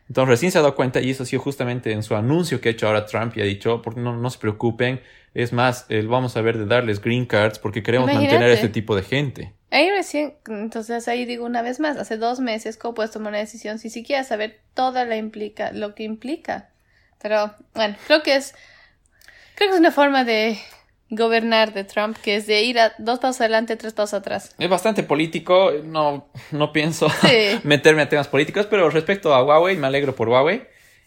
Entonces 0.08 0.30
recién 0.30 0.52
se 0.52 0.58
ha 0.58 0.62
dado 0.62 0.76
cuenta 0.76 1.00
y 1.02 1.10
eso 1.10 1.24
ha 1.24 1.26
sido 1.26 1.42
justamente 1.42 1.92
en 1.94 2.04
su 2.04 2.16
anuncio 2.16 2.60
que 2.60 2.70
ha 2.70 2.72
hecho 2.74 2.88
ahora 2.88 3.06
Trump 3.06 3.36
y 3.38 3.42
ha 3.42 3.46
dicho, 3.46 3.82
"Por- 3.82 3.98
no, 3.98 4.16
no 4.16 4.30
se 4.30 4.38
preocupen, 4.38 5.02
es 5.34 5.54
más, 5.54 5.86
eh, 5.90 6.02
vamos 6.06 6.36
a 6.36 6.42
ver 6.42 6.58
de 6.58 6.66
darles 6.66 7.02
green 7.02 7.26
cards 7.26 7.58
porque 7.58 7.82
queremos 7.82 8.10
Imagínate. 8.10 8.34
mantener 8.36 8.52
a 8.52 8.54
este 8.56 8.70
tipo 8.70 8.96
de 8.96 9.02
gente. 9.04 9.54
Recién, 10.04 10.34
entonces 10.50 11.08
ahí 11.08 11.24
digo 11.24 11.46
una 11.46 11.62
vez 11.62 11.80
más, 11.80 11.96
hace 11.96 12.18
dos 12.18 12.42
meses, 12.42 12.76
¿cómo 12.76 12.94
puedes 12.94 13.12
tomar 13.12 13.30
una 13.32 13.38
decisión 13.40 13.80
si 13.80 13.90
siquiera 13.90 14.26
saber 14.26 14.60
toda 14.74 15.06
la 15.06 15.16
implica, 15.16 15.72
lo 15.72 15.96
que 15.96 16.04
implica? 16.04 16.68
Pero 17.22 17.54
bueno, 17.74 17.96
creo 18.06 18.22
que 18.22 18.36
es, 18.36 18.54
creo 19.56 19.70
que 19.70 19.76
es 19.76 19.80
una 19.80 19.94
forma 19.94 20.26
de 20.26 20.60
gobernar 21.10 21.74
de 21.74 21.86
Trump, 21.86 22.18
que 22.22 22.36
es 22.36 22.48
de 22.48 22.64
ir 22.64 22.80
a 22.80 22.92
dos 22.98 23.20
pasos 23.20 23.40
adelante, 23.40 23.78
tres 23.78 23.94
pasos 23.94 24.14
atrás. 24.16 24.54
Es 24.60 24.70
bastante 24.70 25.04
político, 25.04 25.72
no, 25.86 26.28
no 26.52 26.74
pienso 26.74 27.08
Sí. 27.10 27.60
meterme 27.64 28.02
a 28.02 28.10
temas 28.10 28.28
políticos, 28.28 28.68
pero 28.70 28.90
respecto 28.90 29.34
a 29.34 29.42
Huawei, 29.42 29.78
me 29.78 29.88
alegro 29.88 30.14
por 30.16 30.28
Huawei 30.28 30.64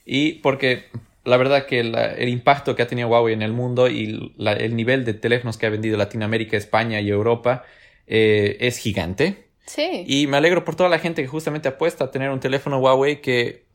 y 0.06 0.34
porque 0.40 0.86
la 1.24 1.36
verdad 1.36 1.66
que 1.66 1.84
la- 1.84 2.12
el 2.14 2.30
impacto 2.30 2.74
que 2.74 2.82
ha 2.82 2.86
tenido 2.86 3.08
Huawei 3.08 3.34
en 3.34 3.42
el 3.42 3.52
mundo 3.52 3.90
y 3.90 4.32
la- 4.38 4.54
el 4.54 4.74
nivel 4.74 5.04
de 5.04 5.12
teléfonos 5.12 5.58
que 5.58 5.66
ha 5.66 5.70
vendido 5.70 5.98
Latinoamérica, 5.98 6.56
España 6.56 6.98
y 7.02 7.10
Europa 7.10 7.62
eh, 8.06 8.56
es 8.60 8.78
gigante. 8.78 9.48
Sí. 9.66 10.04
Y 10.06 10.26
me 10.26 10.36
alegro 10.36 10.64
por 10.64 10.76
toda 10.76 10.88
la 10.88 10.98
gente 10.98 11.22
que 11.22 11.28
justamente 11.28 11.68
apuesta 11.68 12.04
a 12.04 12.10
tener 12.10 12.30
un 12.30 12.40
teléfono 12.40 12.78
Huawei 12.78 13.20
que 13.20 13.66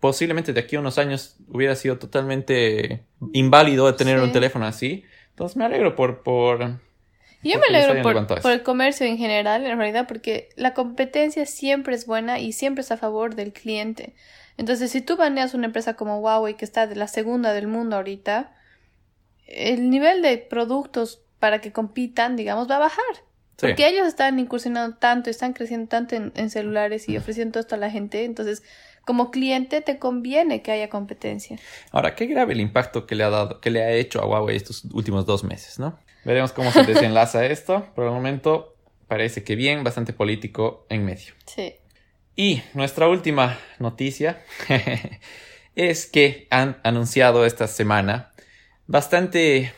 posiblemente 0.00 0.52
de 0.52 0.60
aquí 0.60 0.76
a 0.76 0.80
unos 0.80 0.98
años 0.98 1.36
hubiera 1.48 1.74
sido 1.74 1.98
totalmente 1.98 3.04
inválido 3.32 3.86
de 3.86 3.94
tener 3.94 4.18
Sí. 4.18 4.24
un 4.24 4.32
teléfono 4.32 4.66
así. 4.66 5.04
Entonces 5.30 5.56
me 5.56 5.64
alegro 5.64 5.96
por... 5.96 6.22
por 6.22 6.80
yo 7.44 7.58
me 7.58 7.76
alegro 7.76 8.02
por, 8.02 8.40
por 8.40 8.52
el 8.52 8.62
comercio 8.62 9.04
en 9.04 9.18
general, 9.18 9.66
en 9.66 9.76
realidad, 9.76 10.06
porque 10.06 10.50
la 10.54 10.74
competencia 10.74 11.44
siempre 11.44 11.96
es 11.96 12.06
buena 12.06 12.38
y 12.38 12.52
siempre 12.52 12.82
es 12.82 12.92
a 12.92 12.96
favor 12.96 13.34
del 13.34 13.52
cliente. 13.52 14.14
Entonces, 14.58 14.92
si 14.92 15.00
tú 15.00 15.16
baneas 15.16 15.52
una 15.52 15.66
empresa 15.66 15.94
como 15.94 16.20
Huawei, 16.20 16.54
que 16.56 16.64
está 16.64 16.86
de 16.86 16.94
la 16.94 17.08
segunda 17.08 17.52
del 17.52 17.66
mundo 17.66 17.96
ahorita, 17.96 18.54
el 19.48 19.90
nivel 19.90 20.22
de 20.22 20.38
productos 20.38 21.22
para 21.40 21.60
que 21.60 21.72
compitan, 21.72 22.36
digamos, 22.36 22.70
va 22.70 22.76
a 22.76 22.80
bajar. 22.80 23.24
Sí. 23.58 23.68
Porque 23.68 23.86
ellos 23.88 24.06
están 24.06 24.38
incursionando 24.38 24.96
tanto, 24.96 25.30
están 25.30 25.52
creciendo 25.52 25.88
tanto 25.88 26.16
en, 26.16 26.32
en 26.34 26.50
celulares 26.50 27.08
y 27.08 27.16
ofreciendo 27.16 27.52
todo 27.52 27.60
esto 27.60 27.74
a 27.74 27.78
la 27.78 27.90
gente. 27.90 28.24
Entonces, 28.24 28.62
como 29.04 29.30
cliente, 29.30 29.80
te 29.80 29.98
conviene 29.98 30.62
que 30.62 30.72
haya 30.72 30.88
competencia. 30.88 31.58
Ahora, 31.90 32.14
qué 32.14 32.26
grave 32.26 32.52
el 32.52 32.60
impacto 32.60 33.06
que 33.06 33.14
le 33.14 33.24
ha 33.24 33.30
dado, 33.30 33.60
que 33.60 33.70
le 33.70 33.82
ha 33.82 33.92
hecho 33.92 34.20
a 34.20 34.26
Huawei 34.26 34.56
estos 34.56 34.84
últimos 34.86 35.26
dos 35.26 35.44
meses, 35.44 35.78
¿no? 35.78 35.98
Veremos 36.24 36.52
cómo 36.52 36.70
se 36.70 36.84
desenlaza 36.84 37.44
esto. 37.46 37.86
Por 37.94 38.04
el 38.04 38.10
momento 38.10 38.76
parece 39.08 39.42
que 39.44 39.56
bien, 39.56 39.82
bastante 39.82 40.12
político 40.12 40.86
en 40.88 41.04
medio. 41.04 41.34
Sí. 41.46 41.74
Y 42.36 42.62
nuestra 42.74 43.08
última 43.08 43.58
noticia 43.78 44.42
es 45.74 46.06
que 46.06 46.46
han 46.50 46.78
anunciado 46.84 47.44
esta 47.44 47.66
semana 47.66 48.32
bastante 48.86 49.72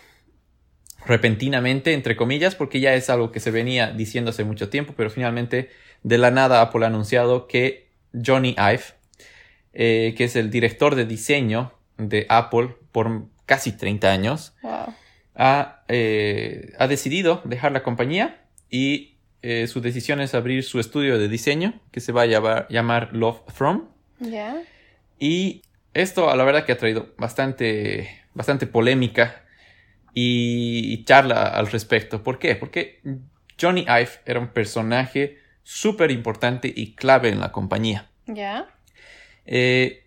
repentinamente, 1.06 1.92
entre 1.92 2.16
comillas, 2.16 2.54
porque 2.54 2.80
ya 2.80 2.94
es 2.94 3.10
algo 3.10 3.30
que 3.32 3.40
se 3.40 3.50
venía 3.50 3.90
diciendo 3.92 4.30
hace 4.30 4.44
mucho 4.44 4.68
tiempo, 4.68 4.94
pero 4.96 5.10
finalmente 5.10 5.70
de 6.02 6.18
la 6.18 6.30
nada 6.30 6.60
Apple 6.60 6.84
ha 6.84 6.88
anunciado 6.88 7.46
que 7.46 7.88
Johnny 8.24 8.54
Ive, 8.58 8.82
eh, 9.72 10.14
que 10.16 10.24
es 10.24 10.36
el 10.36 10.50
director 10.50 10.94
de 10.94 11.04
diseño 11.04 11.72
de 11.98 12.26
Apple 12.28 12.76
por 12.92 13.24
casi 13.46 13.72
30 13.72 14.10
años, 14.10 14.54
Wow. 14.62 14.94
ha, 15.34 15.82
eh, 15.88 16.72
ha 16.78 16.86
decidido 16.88 17.42
dejar 17.44 17.72
la 17.72 17.82
compañía 17.82 18.42
y 18.70 19.16
eh, 19.42 19.66
su 19.66 19.80
decisión 19.80 20.20
es 20.20 20.34
abrir 20.34 20.64
su 20.64 20.80
estudio 20.80 21.18
de 21.18 21.28
diseño 21.28 21.80
que 21.90 22.00
se 22.00 22.12
va 22.12 22.22
a 22.22 22.26
llamar, 22.26 22.66
llamar 22.70 23.10
Love 23.12 23.40
From. 23.52 23.88
Y 25.18 25.62
esto, 25.92 26.30
a 26.30 26.36
la 26.36 26.44
verdad, 26.44 26.64
que 26.64 26.72
ha 26.72 26.78
traído 26.78 27.12
bastante, 27.18 28.22
bastante 28.32 28.66
polémica 28.66 29.43
y, 30.14 30.92
y 30.92 31.04
charla 31.04 31.42
al 31.48 31.66
respecto. 31.70 32.22
¿Por 32.22 32.38
qué? 32.38 32.56
Porque 32.56 33.00
Johnny 33.60 33.82
Ive 33.82 34.10
era 34.24 34.40
un 34.40 34.48
personaje 34.48 35.38
súper 35.62 36.10
importante 36.10 36.72
y 36.74 36.94
clave 36.94 37.30
en 37.30 37.40
la 37.40 37.52
compañía. 37.52 38.10
Ya. 38.26 38.68
Eh, 39.46 40.04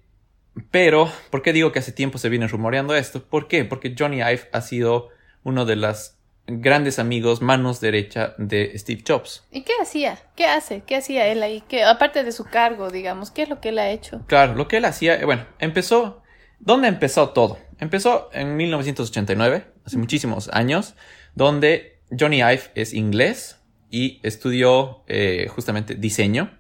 pero, 0.72 1.12
¿por 1.30 1.42
qué 1.42 1.54
digo 1.54 1.72
que 1.72 1.80
hace 1.80 1.92
tiempo 1.92 2.18
se 2.18 2.30
viene 2.30 2.48
rumoreando 2.48 2.96
esto? 2.96 3.24
¿Por 3.24 3.48
qué? 3.48 3.66
Porque 3.66 3.96
Johnny 3.98 4.18
Ive 4.18 4.50
ha 4.52 4.62
sido 4.62 5.10
uno 5.44 5.66
de 5.66 5.76
los 5.76 6.16
grandes 6.48 6.98
amigos, 6.98 7.42
manos 7.42 7.82
derecha 7.82 8.34
de 8.38 8.78
Steve 8.78 9.04
Jobs. 9.06 9.46
¿Y 9.52 9.62
qué 9.62 9.74
hacía? 9.82 10.18
¿Qué 10.36 10.46
hace? 10.46 10.82
¿Qué 10.86 10.96
hacía 10.96 11.28
él 11.28 11.44
ahí? 11.44 11.62
¿Qué, 11.68 11.84
aparte 11.84 12.24
de 12.24 12.32
su 12.32 12.46
cargo, 12.46 12.90
digamos, 12.90 13.32
¿qué 13.32 13.44
es 13.44 13.50
lo 13.50 13.60
que 13.60 13.70
él 13.70 13.80
ha 13.80 13.90
hecho? 13.90 14.24
Claro, 14.28 14.56
lo 14.56 14.68
que 14.68 14.78
él 14.78 14.86
hacía, 14.86 15.20
eh, 15.20 15.26
bueno, 15.26 15.46
empezó, 15.60 16.24
¿dónde 16.60 16.88
empezó 16.88 17.30
todo? 17.30 17.60
Empezó 17.80 18.30
en 18.34 18.56
1989, 18.56 19.66
hace 19.88 19.98
muchísimos 19.98 20.50
años, 20.50 20.96
donde 21.34 22.02
Johnny 22.18 22.40
Ive 22.40 22.64
es 22.76 22.94
inglés 22.94 23.58
y 23.90 24.20
estudió 24.22 25.04
eh, 25.08 25.48
justamente 25.50 25.96
diseño 25.96 26.52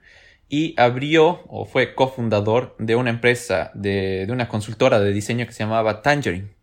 y 0.49 0.73
abrió 0.77 1.43
o 1.47 1.65
fue 1.65 1.93
cofundador 1.93 2.75
de 2.79 2.95
una 2.95 3.09
empresa, 3.09 3.69
de, 3.73 4.25
de 4.25 4.31
una 4.31 4.47
consultora 4.47 5.01
de 5.01 5.11
diseño 5.11 5.45
que 5.45 5.51
se 5.51 5.59
llamaba 5.59 6.01
Tangerine 6.01 6.55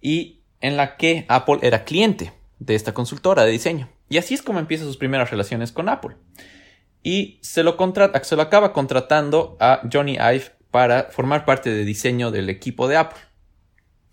y 0.00 0.40
en 0.62 0.78
la 0.78 0.96
que 0.96 1.26
Apple 1.28 1.58
era 1.60 1.84
cliente 1.84 2.32
de 2.58 2.74
esta 2.74 2.94
consultora 2.94 3.44
de 3.44 3.50
diseño. 3.50 3.90
Y 4.08 4.16
así 4.16 4.32
es 4.32 4.40
como 4.40 4.58
empieza 4.58 4.84
sus 4.84 4.96
primeras 4.96 5.30
relaciones 5.30 5.72
con 5.72 5.90
Apple. 5.90 6.16
Y 7.02 7.38
se 7.42 7.62
lo, 7.62 7.76
contrata, 7.76 8.24
se 8.24 8.34
lo 8.34 8.42
acaba 8.42 8.72
contratando 8.72 9.58
a 9.60 9.82
Johnny 9.92 10.14
Ive 10.14 10.52
para 10.70 11.04
formar 11.10 11.44
parte 11.44 11.70
de 11.70 11.84
diseño 11.84 12.30
del 12.30 12.48
equipo 12.48 12.88
de 12.88 12.96
Apple. 12.96 13.20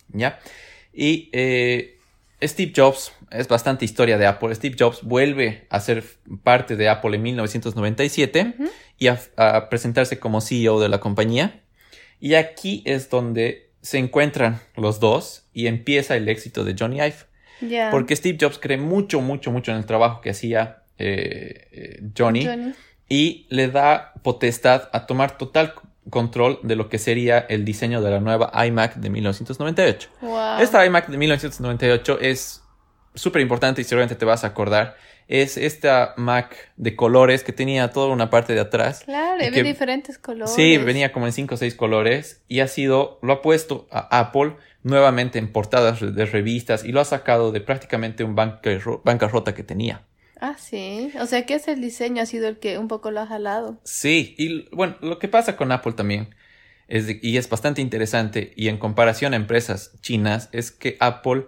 ¿Ya? 0.10 0.40
Y 0.94 1.30
eh, 1.34 1.98
Steve 2.42 2.72
Jobs, 2.76 3.14
es 3.32 3.48
bastante 3.48 3.86
historia 3.86 4.18
de 4.18 4.26
Apple. 4.28 4.54
Steve 4.54 4.76
Jobs 4.78 5.02
vuelve 5.02 5.66
a 5.70 5.80
ser 5.80 6.04
parte 6.44 6.76
de 6.76 6.88
Apple 6.90 7.16
en 7.16 7.24
1997 7.24 8.56
Ujú. 8.60 8.70
y 9.00 9.08
a, 9.08 9.20
a 9.38 9.70
presentarse 9.70 10.20
como 10.20 10.42
CEO 10.42 10.80
de 10.80 10.90
la 10.90 11.00
compañía. 11.00 11.62
Y 12.20 12.36
aquí 12.36 12.84
es 12.86 13.10
donde 13.10 13.72
se 13.82 13.98
encuentran 13.98 14.62
los 14.76 15.00
dos 15.00 15.48
y 15.54 15.68
empieza 15.68 16.16
el 16.16 16.30
éxito 16.30 16.64
de 16.64 16.76
Johnny 16.78 16.98
Ive. 16.98 17.16
Porque 17.92 18.16
Steve 18.16 18.38
Jobs 18.40 18.60
cree 18.60 18.78
mucho, 18.78 19.22
mucho, 19.22 19.52
mucho 19.52 19.72
en 19.72 19.78
el 19.78 19.86
trabajo 19.86 20.22
que 20.22 20.30
hacía 20.32 20.84
eh, 20.98 21.68
eh, 21.72 22.02
Johnny, 22.18 22.46
Johnny. 22.46 22.74
y 23.10 23.46
le 23.50 23.68
da 23.70 24.14
potestad 24.22 24.90
a 24.92 25.06
tomar 25.06 25.38
total 25.38 25.74
control 26.10 26.60
de 26.64 26.76
lo 26.76 26.90
que 26.90 26.98
sería 27.00 27.40
el 27.40 27.64
diseño 27.66 28.02
de 28.02 28.12
la 28.12 28.20
nueva 28.20 28.52
iMac 28.66 28.96
de 28.96 29.10
1998. 29.10 30.10
Wow. 30.22 30.60
Esta 30.60 30.86
iMac 30.86 31.08
de 31.08 31.18
1998 31.18 32.20
es 32.22 32.64
súper 33.16 33.42
importante 33.42 33.82
y 33.82 33.84
seguramente 33.84 34.16
te 34.16 34.26
vas 34.26 34.44
a 34.44 34.48
acordar. 34.48 34.96
Es 35.30 35.56
esta 35.56 36.14
Mac 36.18 36.72
de 36.76 36.96
colores 36.98 37.44
que 37.46 37.54
tenía 37.54 37.90
toda 37.92 38.08
una 38.14 38.30
parte 38.30 38.54
de 38.54 38.60
atrás. 38.60 39.04
Claro, 39.06 39.42
y 39.42 39.52
que- 39.52 39.64
diferentes 39.64 40.18
colores. 40.18 40.54
Sí, 40.54 40.78
venía 40.78 41.14
como 41.14 41.26
en 41.28 41.32
5 41.32 41.56
o 41.56 41.58
6 41.58 41.76
colores 41.76 42.44
y 42.50 42.60
ha 42.60 42.68
sido, 42.68 43.20
lo 43.22 43.34
ha 43.34 43.42
puesto 43.42 43.88
a 43.90 44.20
Apple 44.20 44.58
nuevamente 44.84 45.40
en 45.40 45.50
portadas 45.54 46.02
de 46.02 46.26
revistas 46.26 46.84
y 46.84 46.92
lo 46.92 47.00
ha 47.00 47.06
sacado 47.06 47.54
de 47.54 47.62
prácticamente 47.62 48.26
un 48.26 48.36
bancarro- 48.36 49.02
bancarrota 49.06 49.56
que 49.56 49.64
tenía. 49.64 50.04
Ah, 50.40 50.56
sí. 50.58 51.12
O 51.20 51.26
sea 51.26 51.46
que 51.46 51.56
es 51.56 51.68
el 51.68 51.80
diseño 51.82 52.22
ha 52.22 52.26
sido 52.26 52.48
el 52.48 52.58
que 52.60 52.78
un 52.78 52.88
poco 52.88 53.12
lo 53.12 53.22
ha 53.22 53.28
jalado. 53.28 53.80
Sí, 53.84 54.36
y 54.38 54.68
bueno, 54.76 54.96
lo 55.02 55.20
que 55.20 55.28
pasa 55.28 55.56
con 55.56 55.72
Apple 55.72 55.94
también, 55.94 56.36
es 56.88 57.08
de- 57.08 57.20
y 57.22 57.38
es 57.38 57.50
bastante 57.50 57.82
interesante, 57.82 58.54
y 58.56 58.68
en 58.68 58.78
comparación 58.78 59.34
a 59.34 59.38
empresas 59.38 59.92
chinas, 60.02 60.50
es 60.52 60.72
que 60.72 60.98
Apple 61.00 61.46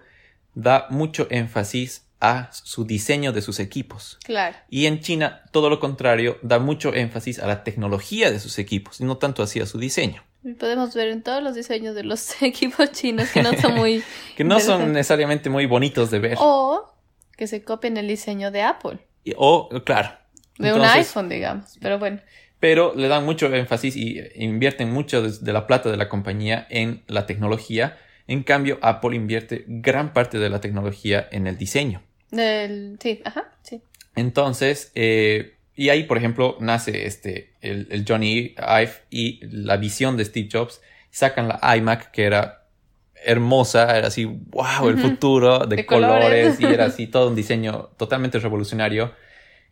da 0.54 0.88
mucho 0.90 1.28
énfasis 1.30 2.04
a 2.22 2.50
su 2.54 2.86
diseño 2.86 3.34
de 3.34 3.42
sus 3.42 3.60
equipos. 3.60 4.18
Claro. 4.24 4.56
Y 4.70 4.86
en 4.86 5.02
China, 5.02 5.44
todo 5.52 5.70
lo 5.70 5.80
contrario, 5.82 6.38
da 6.42 6.60
mucho 6.60 6.94
énfasis 6.94 7.40
a 7.40 7.48
la 7.48 7.64
tecnología 7.66 8.32
de 8.32 8.40
sus 8.40 8.58
equipos, 8.58 9.02
y 9.02 9.04
no 9.04 9.18
tanto 9.18 9.44
así 9.44 9.60
a 9.60 9.66
su 9.66 9.78
diseño. 9.78 10.24
Y 10.44 10.54
podemos 10.54 10.94
ver 10.96 11.10
en 11.10 11.24
todos 11.24 11.44
los 11.44 11.56
diseños 11.56 11.94
de 11.96 12.04
los 12.04 12.42
equipos 12.42 12.92
chinos 12.94 13.30
que 13.30 13.44
no 13.44 13.54
son 13.60 13.76
muy... 13.76 14.04
Que 14.38 14.44
no 14.46 14.60
son 14.60 14.94
necesariamente 14.94 15.50
muy 15.50 15.66
bonitos 15.66 16.10
de 16.12 16.20
ver. 16.20 16.38
O 16.40 16.95
que 17.38 17.48
se 17.48 17.64
copien 17.64 17.98
el 17.98 18.08
diseño 18.08 18.52
de 18.52 18.62
Apple. 18.62 19.00
O, 19.36 19.70
claro. 19.84 20.12
De 20.58 20.74
un 20.74 20.82
iPhone, 20.82 21.30
digamos. 21.30 21.78
Pero 21.82 22.00
bueno. 22.00 22.20
pero 22.60 22.94
le 22.96 23.08
dan 23.08 23.26
mucho 23.26 23.54
énfasis 23.54 23.96
y 23.96 24.22
invierten 24.36 24.92
mucho 24.92 25.22
de, 25.22 25.32
de 25.40 25.54
la 25.54 25.68
plata 25.68 25.92
de 25.92 25.98
la 25.98 26.10
compañía 26.10 26.66
en 26.70 27.04
la 27.08 27.26
tecnología. 27.26 27.98
En 28.28 28.44
cambio, 28.44 28.80
Apple 28.82 29.16
invierte 29.16 29.66
gran 29.68 30.14
parte 30.14 30.40
de 30.40 30.50
la 30.50 30.62
tecnología 30.62 31.28
en 31.32 31.48
el 31.48 31.58
diseño. 31.58 32.02
Del... 32.32 32.98
Sí, 33.02 33.22
ajá, 33.24 33.52
sí. 33.62 33.82
Entonces, 34.16 34.92
eh, 34.96 35.56
y 35.76 35.90
ahí, 35.90 36.04
por 36.04 36.18
ejemplo, 36.18 36.58
nace 36.60 37.06
este, 37.06 37.54
el, 37.62 37.88
el 37.92 38.06
Johnny 38.08 38.56
Ive 38.58 38.94
y 39.10 39.46
la 39.46 39.78
visión 39.78 40.18
de 40.18 40.26
Steve 40.26 40.50
Jobs. 40.52 40.82
Sacan 41.12 41.48
la 41.48 41.78
iMac, 41.78 42.12
que 42.12 42.24
era 42.24 42.65
hermosa, 43.26 43.98
era 43.98 44.08
así, 44.08 44.26
wow, 44.26 44.88
el 44.88 44.98
futuro 44.98 45.60
de, 45.66 45.78
De 45.78 45.86
colores. 45.86 46.56
colores. 46.56 46.60
y 46.60 46.66
era 46.66 46.86
así 46.92 47.08
todo 47.08 47.28
un 47.30 47.36
diseño 47.36 47.90
totalmente 47.98 48.40
revolucionario. 48.40 49.14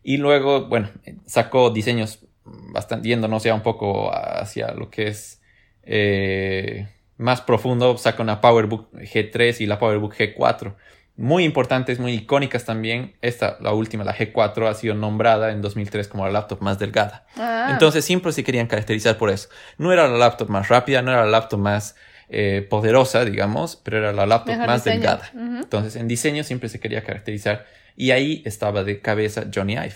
Y 0.02 0.18
luego, 0.18 0.66
bueno, 0.66 0.90
sacó 1.26 1.70
diseños 1.70 2.18
bastante, 2.44 3.08
yéndonos 3.08 3.42
ya 3.44 3.54
un 3.54 3.62
poco 3.62 4.10
hacia 4.14 4.72
lo 4.72 4.90
que 4.90 5.06
es 5.08 5.40
eh, 5.82 6.88
más 7.16 7.40
profundo, 7.40 7.96
saca 7.96 8.22
una 8.22 8.40
PowerBook 8.40 8.92
G3 8.92 9.60
y 9.60 9.66
la 9.66 9.78
PowerBook 9.78 10.14
G4. 10.14 10.74
Muy 11.16 11.44
importantes, 11.44 12.00
muy 12.00 12.12
icónicas 12.12 12.64
también. 12.64 13.14
Esta, 13.22 13.56
la 13.60 13.72
última, 13.72 14.02
la 14.02 14.14
G4, 14.16 14.68
ha 14.68 14.74
sido 14.74 14.94
nombrada 14.94 15.52
en 15.52 15.62
2003 15.62 16.08
como 16.08 16.26
la 16.26 16.32
laptop 16.32 16.60
más 16.60 16.78
delgada. 16.80 17.24
Ah, 17.36 17.68
Entonces 17.70 18.04
siempre 18.04 18.32
se 18.32 18.42
querían 18.42 18.66
caracterizar 18.66 19.16
por 19.16 19.30
eso. 19.30 19.48
No 19.78 19.92
era 19.92 20.08
la 20.08 20.18
laptop 20.18 20.48
más 20.50 20.68
rápida, 20.68 21.02
no 21.02 21.12
era 21.12 21.24
la 21.24 21.30
laptop 21.30 21.60
más 21.60 21.94
eh, 22.28 22.66
poderosa, 22.68 23.24
digamos, 23.24 23.76
pero 23.76 23.98
era 23.98 24.12
la 24.12 24.26
laptop 24.26 24.54
Mejor 24.54 24.66
más 24.66 24.84
diseño. 24.84 25.00
delgada. 25.00 25.30
Entonces 25.62 25.96
en 25.96 26.08
diseño 26.08 26.44
siempre 26.44 26.68
se 26.68 26.80
quería 26.80 27.02
caracterizar 27.04 27.66
y 27.96 28.10
ahí 28.10 28.42
estaba 28.44 28.82
de 28.84 29.00
cabeza 29.00 29.46
Johnny 29.54 29.74
Ive. 29.74 29.94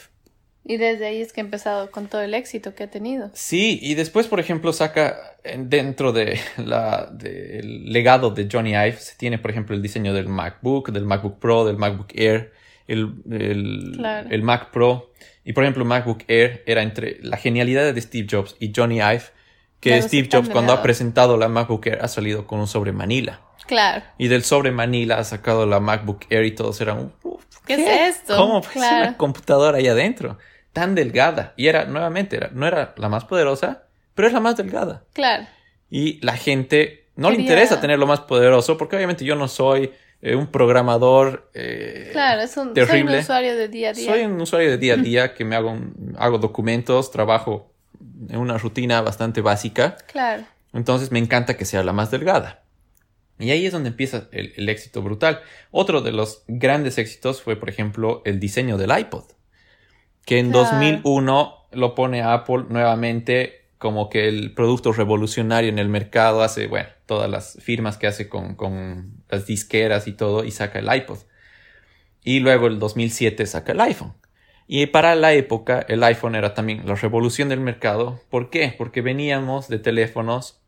Y 0.64 0.76
desde 0.76 1.06
ahí 1.06 1.22
es 1.22 1.32
que 1.32 1.40
ha 1.40 1.44
empezado 1.44 1.90
con 1.90 2.08
todo 2.08 2.20
el 2.20 2.34
éxito 2.34 2.74
que 2.74 2.84
ha 2.84 2.90
tenido. 2.90 3.30
Sí, 3.32 3.78
y 3.80 3.94
después, 3.94 4.26
por 4.26 4.38
ejemplo, 4.38 4.74
saca 4.74 5.16
en- 5.42 5.70
dentro 5.70 6.12
de 6.12 6.38
del 7.12 7.92
legado 7.92 8.30
de 8.30 8.48
Johnny 8.50 8.70
Ive, 8.72 8.92
se 8.98 9.16
tiene, 9.16 9.38
por 9.38 9.50
ejemplo, 9.50 9.74
el 9.74 9.82
diseño 9.82 10.12
del 10.12 10.28
MacBook, 10.28 10.90
del 10.90 11.04
MacBook 11.04 11.38
Pro, 11.38 11.64
del 11.64 11.76
MacBook 11.76 12.08
Air, 12.14 12.52
el, 12.86 13.14
el, 13.30 13.92
Claro. 13.96 14.28
el 14.30 14.42
Mac 14.42 14.70
Pro. 14.70 15.12
Y, 15.44 15.52
por 15.54 15.64
ejemplo, 15.64 15.84
MacBook 15.84 16.24
Air 16.28 16.62
era 16.66 16.82
entre 16.82 17.18
la 17.22 17.36
genialidad 17.38 17.92
de 17.92 18.00
Steve 18.00 18.26
Jobs 18.30 18.54
y 18.60 18.72
Johnny 18.74 18.96
Ive, 18.98 19.22
que 19.80 20.00
Steve 20.02 20.28
Jobs 20.32 20.48
cuando 20.48 20.72
ha 20.72 20.82
presentado 20.82 21.36
la 21.36 21.48
MacBook 21.48 21.86
Air 21.86 21.98
ha 22.02 22.08
salido 22.08 22.46
con 22.46 22.58
un 22.60 22.66
sobre 22.66 22.92
Manila. 22.92 23.40
Claro. 23.66 24.02
Y 24.16 24.28
del 24.28 24.42
sobre 24.44 24.70
Manila 24.72 25.18
ha 25.18 25.24
sacado 25.24 25.66
la 25.66 25.78
MacBook 25.78 26.24
Air 26.30 26.44
y 26.46 26.52
todos 26.52 26.80
eran, 26.80 27.12
"Uf, 27.22 27.44
¿Qué 27.66 27.74
es 27.74 28.16
esto? 28.16 28.36
¿Cómo 28.36 28.60
pues 28.62 28.72
Claro. 28.72 29.08
una 29.08 29.16
computadora 29.18 29.76
ahí 29.78 29.88
adentro? 29.88 30.38
Tan 30.72 30.94
delgada. 30.94 31.52
Y 31.56 31.66
era, 31.66 31.84
nuevamente, 31.84 32.36
era, 32.36 32.48
no 32.52 32.66
era 32.66 32.94
la 32.96 33.08
más 33.10 33.24
poderosa, 33.26 33.82
pero 34.14 34.26
es 34.26 34.32
la 34.34 34.40
más 34.40 34.56
delgada. 34.56 35.04
Claro. 35.12 35.46
Y 35.90 36.18
la 36.24 36.36
gente 36.36 37.04
no 37.14 37.30
le 37.30 37.36
interesa 37.40 37.78
tener 37.80 37.98
lo 37.98 38.06
más 38.06 38.20
poderoso, 38.20 38.78
porque 38.78 38.96
obviamente 38.96 39.24
yo 39.24 39.34
no 39.34 39.48
soy 39.48 39.92
eh, 40.22 40.34
un 40.34 40.46
programador. 40.48 41.50
eh, 41.54 42.08
Claro, 42.12 42.40
es 42.42 42.56
un, 42.56 42.62
soy 42.64 42.68
un 42.68 42.74
terrible. 42.74 43.18
usuario 43.20 43.54
de 43.56 43.68
día 43.68 43.90
a 43.90 43.92
día. 43.92 44.10
Soy 44.10 44.22
un 44.22 44.40
usuario 44.40 44.70
de 44.70 44.78
día 44.78 44.94
a 44.94 44.96
día 44.96 45.34
que 45.34 45.44
me 45.44 45.54
hago, 45.54 45.70
un- 45.70 46.16
hago 46.18 46.38
documentos, 46.38 47.10
trabajo 47.10 47.70
una 48.34 48.58
rutina 48.58 49.00
bastante 49.00 49.40
básica. 49.40 49.96
Claro. 50.10 50.44
Entonces 50.72 51.10
me 51.12 51.18
encanta 51.18 51.56
que 51.56 51.64
sea 51.64 51.82
la 51.82 51.92
más 51.92 52.10
delgada. 52.10 52.62
Y 53.38 53.50
ahí 53.50 53.66
es 53.66 53.72
donde 53.72 53.90
empieza 53.90 54.28
el, 54.32 54.52
el 54.56 54.68
éxito 54.68 55.00
brutal. 55.02 55.40
Otro 55.70 56.00
de 56.00 56.12
los 56.12 56.42
grandes 56.48 56.98
éxitos 56.98 57.40
fue, 57.40 57.56
por 57.56 57.68
ejemplo, 57.68 58.22
el 58.24 58.40
diseño 58.40 58.76
del 58.76 58.96
iPod. 58.98 59.24
Que 60.24 60.40
en 60.40 60.50
Claro. 60.50 60.64
2001 60.64 61.54
lo 61.72 61.94
pone 61.94 62.22
a 62.22 62.34
Apple 62.34 62.64
nuevamente 62.68 63.66
como 63.78 64.08
que 64.10 64.28
el 64.28 64.54
producto 64.54 64.92
revolucionario 64.92 65.70
en 65.70 65.78
el 65.78 65.88
mercado. 65.88 66.42
Hace, 66.42 66.66
bueno, 66.66 66.88
todas 67.06 67.30
las 67.30 67.56
firmas 67.62 67.96
que 67.96 68.08
hace 68.08 68.28
con, 68.28 68.56
con 68.56 69.22
las 69.28 69.46
disqueras 69.46 70.08
y 70.08 70.12
todo 70.12 70.44
y 70.44 70.50
saca 70.50 70.80
el 70.80 70.92
iPod. 70.92 71.18
Y 72.24 72.40
luego 72.40 72.66
el 72.66 72.78
2007 72.80 73.46
saca 73.46 73.72
el 73.72 73.80
iPhone. 73.80 74.14
Y 74.70 74.84
para 74.86 75.14
la 75.14 75.32
época 75.32 75.84
el 75.88 76.04
iPhone 76.04 76.34
era 76.34 76.52
también 76.52 76.86
la 76.86 76.94
revolución 76.94 77.48
del 77.48 77.58
mercado. 77.58 78.20
¿Por 78.28 78.50
qué? 78.50 78.74
Porque 78.76 79.00
veníamos 79.00 79.66
de 79.68 79.78
teléfonos 79.78 80.60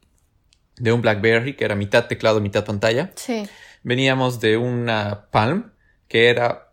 de 0.77 0.91
un 0.93 1.03
BlackBerry 1.03 1.55
que 1.55 1.67
era 1.67 1.75
mitad 1.75 2.07
teclado, 2.07 2.41
mitad 2.41 2.65
pantalla. 2.65 3.13
Sí. 3.15 3.47
Veníamos 3.83 4.41
de 4.41 4.57
una 4.57 5.27
Palm 5.31 5.73
que 6.09 6.31
era, 6.31 6.73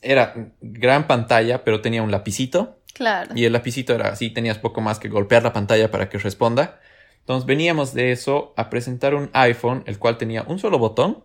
era 0.00 0.50
gran 0.62 1.06
pantalla 1.06 1.62
pero 1.62 1.82
tenía 1.82 2.02
un 2.02 2.10
lapicito. 2.10 2.80
Claro. 2.94 3.32
Y 3.34 3.44
el 3.44 3.52
lapicito 3.52 3.94
era 3.94 4.08
así, 4.08 4.30
tenías 4.30 4.56
poco 4.56 4.80
más 4.80 4.98
que 4.98 5.10
golpear 5.10 5.42
la 5.42 5.52
pantalla 5.52 5.90
para 5.90 6.08
que 6.08 6.16
responda. 6.16 6.80
Entonces 7.18 7.46
veníamos 7.46 7.92
de 7.92 8.12
eso 8.12 8.54
a 8.56 8.70
presentar 8.70 9.14
un 9.14 9.28
iPhone 9.34 9.84
el 9.86 9.98
cual 9.98 10.16
tenía 10.16 10.42
un 10.48 10.58
solo 10.58 10.78
botón 10.78 11.22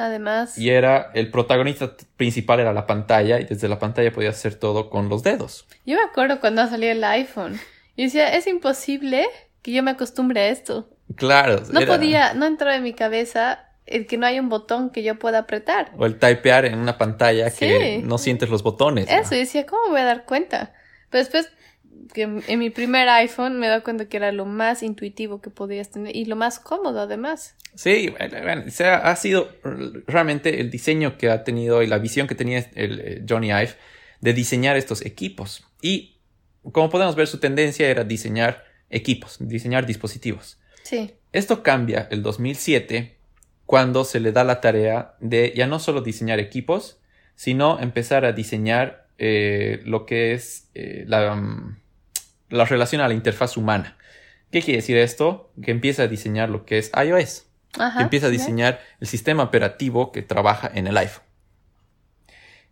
Además, 0.00 0.56
y 0.58 0.70
era 0.70 1.10
el 1.14 1.30
protagonista 1.30 1.94
principal 2.16 2.60
era 2.60 2.72
la 2.72 2.86
pantalla 2.86 3.38
y 3.40 3.44
desde 3.44 3.68
la 3.68 3.78
pantalla 3.78 4.12
podías 4.12 4.36
hacer 4.36 4.54
todo 4.54 4.90
con 4.90 5.08
los 5.08 5.22
dedos. 5.22 5.66
yo 5.86 5.96
me 5.96 6.02
acuerdo 6.02 6.40
cuando 6.40 6.66
salió 6.68 6.90
el 6.90 7.02
iPhone. 7.04 7.58
Y 7.96 8.04
decía, 8.04 8.34
es 8.34 8.46
imposible 8.46 9.26
que 9.62 9.72
yo 9.72 9.82
me 9.82 9.90
acostumbre 9.90 10.40
a 10.40 10.48
esto. 10.48 10.88
Claro. 11.16 11.62
No 11.70 11.80
era- 11.80 11.92
podía, 11.94 12.34
no 12.34 12.46
entró 12.46 12.72
en 12.72 12.82
mi 12.82 12.94
cabeza 12.94 13.66
el 13.86 14.06
que 14.06 14.16
no 14.16 14.26
hay 14.26 14.38
un 14.38 14.48
botón 14.48 14.90
que 14.90 15.02
yo 15.02 15.18
pueda 15.18 15.40
apretar. 15.40 15.90
O 15.98 16.06
el 16.06 16.18
typear 16.18 16.64
en 16.64 16.78
una 16.78 16.96
pantalla 16.96 17.50
que 17.50 18.00
no 18.04 18.18
sientes 18.18 18.48
los 18.48 18.62
botones. 18.62 19.06
¿no? 19.10 19.12
Eso, 19.18 19.34
y 19.34 19.38
decía, 19.38 19.66
¿cómo 19.66 19.82
me 19.86 19.90
voy 19.92 20.00
a 20.00 20.04
dar 20.04 20.24
cuenta? 20.24 20.72
Pero 21.10 21.24
después, 21.24 21.50
que 22.12 22.22
en 22.22 22.58
mi 22.58 22.70
primer 22.70 23.08
iPhone 23.08 23.58
me 23.58 23.68
da 23.68 23.82
cuenta 23.82 24.06
que 24.06 24.16
era 24.16 24.32
lo 24.32 24.46
más 24.46 24.82
intuitivo 24.82 25.40
que 25.40 25.50
podías 25.50 25.90
tener 25.90 26.14
y 26.14 26.24
lo 26.24 26.36
más 26.36 26.58
cómodo 26.58 27.00
además. 27.00 27.54
Sí, 27.74 28.12
bueno, 28.44 28.64
ha 29.02 29.16
sido 29.16 29.50
realmente 30.06 30.60
el 30.60 30.70
diseño 30.70 31.16
que 31.18 31.30
ha 31.30 31.44
tenido 31.44 31.82
y 31.82 31.86
la 31.86 31.98
visión 31.98 32.26
que 32.26 32.34
tenía 32.34 32.70
el 32.74 33.00
eh, 33.00 33.24
Johnny 33.28 33.48
Ive 33.48 33.74
de 34.20 34.32
diseñar 34.32 34.76
estos 34.76 35.04
equipos. 35.04 35.64
Y 35.80 36.18
como 36.72 36.90
podemos 36.90 37.16
ver, 37.16 37.26
su 37.26 37.38
tendencia 37.38 37.88
era 37.88 38.04
diseñar 38.04 38.64
equipos, 38.90 39.36
diseñar 39.40 39.86
dispositivos. 39.86 40.58
Sí, 40.82 41.12
Esto 41.32 41.62
cambia 41.62 42.08
el 42.10 42.22
2007 42.22 43.16
cuando 43.66 44.04
se 44.04 44.18
le 44.18 44.32
da 44.32 44.42
la 44.42 44.60
tarea 44.60 45.14
de 45.20 45.52
ya 45.54 45.66
no 45.66 45.78
solo 45.78 46.02
diseñar 46.02 46.40
equipos, 46.40 46.98
sino 47.36 47.78
empezar 47.78 48.24
a 48.24 48.32
diseñar 48.32 49.06
eh, 49.18 49.80
lo 49.84 50.06
que 50.06 50.32
es 50.32 50.68
eh, 50.74 51.04
la, 51.06 51.34
mm, 51.36 51.78
la 52.50 52.64
relación 52.64 53.00
a 53.00 53.08
la 53.08 53.14
interfaz 53.14 53.56
humana. 53.56 53.96
¿Qué 54.50 54.62
quiere 54.62 54.78
decir 54.78 54.96
esto? 54.96 55.52
Que 55.62 55.70
empieza 55.70 56.02
a 56.02 56.08
diseñar 56.08 56.48
lo 56.48 56.64
que 56.66 56.78
es 56.78 56.90
iOS. 56.94 57.46
ajá. 57.78 57.98
que 57.98 58.02
empieza 58.02 58.26
a 58.26 58.30
diseñar 58.30 58.80
el 59.00 59.06
sistema 59.06 59.44
operativo 59.44 60.10
que 60.12 60.22
trabaja 60.22 60.70
en 60.74 60.86
el 60.86 60.96
iPhone. 60.96 61.24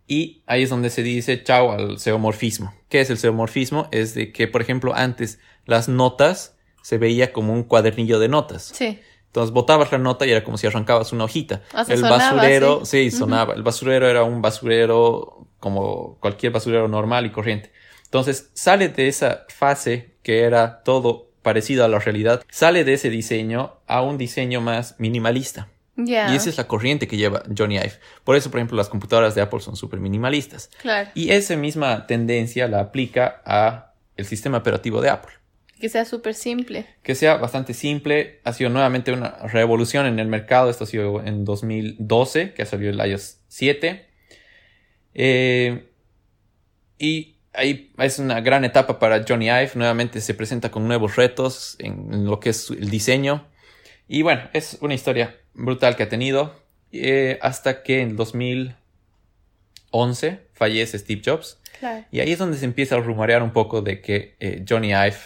Y 0.07 0.41
ahí 0.47 0.63
es 0.63 0.71
donde 0.71 0.89
se 0.89 1.03
dice 1.03 1.43
chao 1.43 1.71
al 1.71 1.99
seomorfismo. 1.99 2.73
¿Qué 2.89 2.99
es 2.99 3.11
el 3.11 3.17
seomorfismo? 3.19 3.87
Es 3.91 4.15
de 4.15 4.33
que, 4.33 4.47
por 4.47 4.61
ejemplo, 4.61 4.93
antes 4.95 5.39
las 5.65 5.87
notas 5.87 6.57
se 6.81 6.97
veía 6.97 7.31
como 7.31 7.53
un 7.53 7.63
cuadernillo 7.63 8.17
de 8.17 8.27
notas. 8.27 8.71
Sí, 8.73 8.99
Entonces 9.27 9.53
botabas 9.53 9.91
la 9.91 9.99
nota 9.99 10.25
y 10.25 10.31
era 10.31 10.43
como 10.43 10.57
si 10.57 10.65
arrancabas 10.65 11.13
una 11.13 11.25
hojita. 11.25 11.61
O 11.75 11.85
sea, 11.85 11.93
el 11.93 12.01
sonaba, 12.01 12.17
basurero, 12.17 12.85
sí. 12.85 13.11
sí, 13.11 13.17
sonaba. 13.17 13.53
El 13.53 13.61
basurero 13.61 14.07
era 14.07 14.23
un 14.23 14.41
basurero 14.41 15.47
como 15.59 16.17
cualquier 16.19 16.51
basurero 16.51 16.87
normal 16.87 17.27
y 17.27 17.29
corriente. 17.29 17.71
Entonces 18.09 18.49
sale 18.53 18.89
de 18.89 19.07
esa 19.07 19.45
fase 19.49 20.15
que 20.23 20.41
era 20.41 20.81
todo 20.83 21.29
parecido 21.43 21.85
a 21.85 21.87
la 21.87 21.99
realidad, 21.99 22.43
sale 22.49 22.83
de 22.83 22.93
ese 22.93 23.09
diseño 23.09 23.77
a 23.87 24.01
un 24.01 24.17
diseño 24.17 24.61
más 24.61 24.95
minimalista. 24.99 25.69
ya. 25.95 26.31
Y 26.31 26.35
esa 26.35 26.49
es 26.49 26.57
la 26.57 26.67
corriente 26.67 27.07
que 27.07 27.17
lleva 27.17 27.43
Johnny 27.55 27.75
Ive. 27.75 27.93
Por 28.23 28.35
eso, 28.35 28.49
por 28.51 28.59
ejemplo, 28.59 28.75
las 28.77 28.89
computadoras 28.89 29.35
de 29.35 29.41
Apple 29.41 29.59
son 29.59 29.75
súper 29.75 29.99
minimalistas. 29.99 30.69
Claro, 30.81 31.09
Y 31.13 31.29
esa 31.31 31.55
misma 31.55 32.07
tendencia 32.07 32.67
la 32.67 32.79
aplica 32.79 33.41
a 33.45 33.93
el 34.17 34.25
sistema 34.25 34.57
operativo 34.57 35.01
de 35.01 35.09
Apple. 35.09 35.33
que 35.79 35.87
sea 35.87 36.03
súper 36.03 36.33
simple. 36.35 36.85
Que 37.03 37.15
sea 37.15 37.37
bastante 37.37 37.73
simple. 37.73 38.41
Ha 38.43 38.51
sido 38.53 38.69
nuevamente 38.69 39.13
una 39.13 39.37
revolución 39.47 40.05
en 40.07 40.19
el 40.19 40.27
mercado. 40.27 40.69
Esto 40.69 40.83
ha 40.83 40.87
sido 40.87 41.23
en 41.23 41.45
2012, 41.45 42.53
que 42.53 42.65
salió 42.65 42.89
el 42.89 42.99
iOS 42.99 43.37
7. 43.47 44.05
Eh, 45.13 45.89
y 46.97 47.35
ahí 47.53 47.91
es 47.97 48.19
una 48.19 48.41
gran 48.41 48.65
etapa 48.65 48.99
para 48.99 49.23
Johnny 49.27 49.47
Ive. 49.47 49.71
Nuevamente 49.75 50.21
se 50.21 50.33
presenta 50.33 50.71
con 50.71 50.87
nuevos 50.87 51.15
retos 51.15 51.75
en 51.79 52.25
lo 52.25 52.39
que 52.39 52.49
es 52.49 52.69
el 52.69 52.89
diseño. 52.89 53.47
Y 54.07 54.21
bueno, 54.21 54.43
es 54.53 54.77
una 54.81 54.93
historia 54.93 55.37
brutal 55.53 55.95
que 55.95 56.03
ha 56.03 56.09
tenido. 56.09 56.55
Eh, 56.91 57.37
hasta 57.41 57.83
que 57.83 58.01
en 58.01 58.15
2011 58.15 60.47
fallece 60.53 60.97
Steve 60.97 61.21
Jobs. 61.23 61.59
Y 62.11 62.19
ahí 62.19 62.31
es 62.31 62.39
donde 62.39 62.57
se 62.57 62.65
empieza 62.65 62.95
a 62.95 62.99
rumorear 62.99 63.43
un 63.43 63.53
poco 63.53 63.81
de 63.81 64.01
que 64.01 64.35
eh, 64.39 64.65
Johnny 64.67 64.89
Ive 64.89 65.17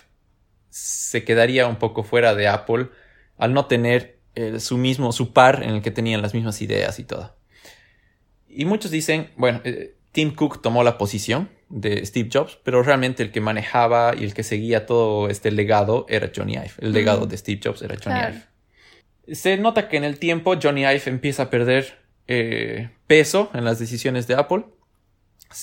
se 0.70 1.24
quedaría 1.24 1.68
un 1.68 1.78
poco 1.78 2.04
fuera 2.04 2.36
de 2.36 2.48
Apple 2.48 2.90
al 3.38 3.54
no 3.54 3.66
tener 3.66 4.20
eh, 4.36 4.60
su 4.60 4.78
mismo, 4.78 5.12
su 5.12 5.34
par 5.34 5.64
en 5.64 5.72
el 5.72 5.82
que 5.82 5.92
tenían 5.92 6.22
las 6.22 6.34
mismas 6.34 6.62
ideas 6.62 7.00
y 7.00 7.06
todo. 7.06 7.36
Y 8.48 8.66
muchos 8.66 8.92
dicen, 8.92 9.32
bueno, 9.36 9.62
Tim 10.12 10.36
Cook 10.36 10.62
tomó 10.62 10.84
la 10.84 11.00
posición 11.00 11.50
de 11.74 12.06
Steve 12.06 12.30
Jobs, 12.32 12.60
pero 12.64 12.84
realmente 12.84 13.24
el 13.24 13.32
que 13.32 13.42
manejaba 13.42 14.14
y 14.16 14.24
el 14.24 14.36
que 14.36 14.44
seguía 14.44 14.86
todo 14.86 15.28
este 15.28 15.50
legado 15.52 16.06
era 16.08 16.32
Johnny 16.34 16.54
Ive. 16.54 16.72
El 16.78 16.94
legado 16.94 17.26
de 17.26 17.36
Steve 17.36 17.60
Jobs 17.64 17.82
era 17.82 17.96
Johnny 18.02 18.20
Ive. 18.20 19.36
Se 19.36 19.58
nota 19.58 19.90
que 19.90 19.98
en 19.98 20.04
el 20.04 20.20
tiempo 20.20 20.54
Johnny 20.62 20.82
Ive 20.82 21.02
empieza 21.08 21.44
a 21.44 21.50
perder 21.50 21.98
eh, 22.28 22.92
peso 23.08 23.50
en 23.56 23.66
las 23.66 23.80
decisiones 23.80 24.28
de 24.28 24.36
Apple. 24.36 24.66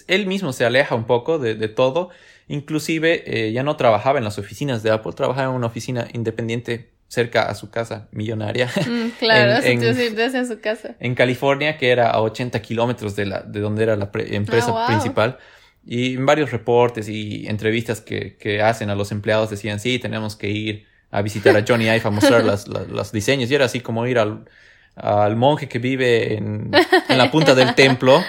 Él 0.08 0.26
mismo 0.26 0.52
se 0.52 0.64
aleja 0.64 0.96
un 0.96 1.04
poco 1.04 1.38
de, 1.38 1.68
todo. 1.68 2.10
Inclusive 2.48 3.22
eh, 3.26 3.52
ya 3.52 3.62
no 3.62 3.76
trabajaba 3.76 4.18
en 4.18 4.24
las 4.24 4.36
oficinas 4.38 4.82
de 4.82 4.90
Apple, 4.90 5.12
trabajaba 5.12 5.50
en 5.50 5.56
una 5.56 5.68
oficina 5.68 6.08
independiente 6.12 6.90
cerca 7.06 7.42
a 7.42 7.54
su 7.54 7.70
casa 7.70 8.08
millonaria. 8.10 8.66
Mm, 8.66 9.10
claro, 9.20 9.64
en, 9.64 9.82
en, 9.82 10.46
su 10.46 10.60
casa. 10.60 10.96
En 10.98 11.14
California, 11.14 11.76
que 11.76 11.90
era 11.90 12.10
a 12.10 12.20
80 12.20 12.60
kilómetros 12.62 13.14
de, 13.14 13.26
la, 13.26 13.42
de 13.42 13.60
donde 13.60 13.84
era 13.84 13.94
la 13.94 14.10
empresa 14.12 14.72
ah, 14.74 14.86
principal. 14.88 15.38
Y 15.84 16.14
en 16.14 16.26
varios 16.26 16.50
reportes 16.50 17.08
y 17.08 17.46
entrevistas 17.46 18.00
que, 18.00 18.36
que, 18.36 18.62
hacen 18.62 18.90
a 18.90 18.94
los 18.94 19.12
empleados 19.12 19.50
decían, 19.50 19.80
sí, 19.80 19.98
tenemos 19.98 20.36
que 20.36 20.48
ir 20.48 20.86
a 21.10 21.22
visitar 21.22 21.56
a 21.56 21.64
Johnny 21.66 21.84
Ive 21.84 22.02
a 22.04 22.10
mostrar 22.10 22.44
los 22.44 23.12
diseños. 23.12 23.50
Y 23.50 23.54
era 23.54 23.64
así 23.64 23.80
como 23.80 24.06
ir 24.06 24.18
al, 24.18 24.44
al 24.94 25.36
monje 25.36 25.68
que 25.68 25.78
vive 25.78 26.34
en, 26.34 26.70
en, 27.08 27.18
la 27.18 27.30
punta 27.30 27.54
del 27.54 27.74
templo 27.74 28.22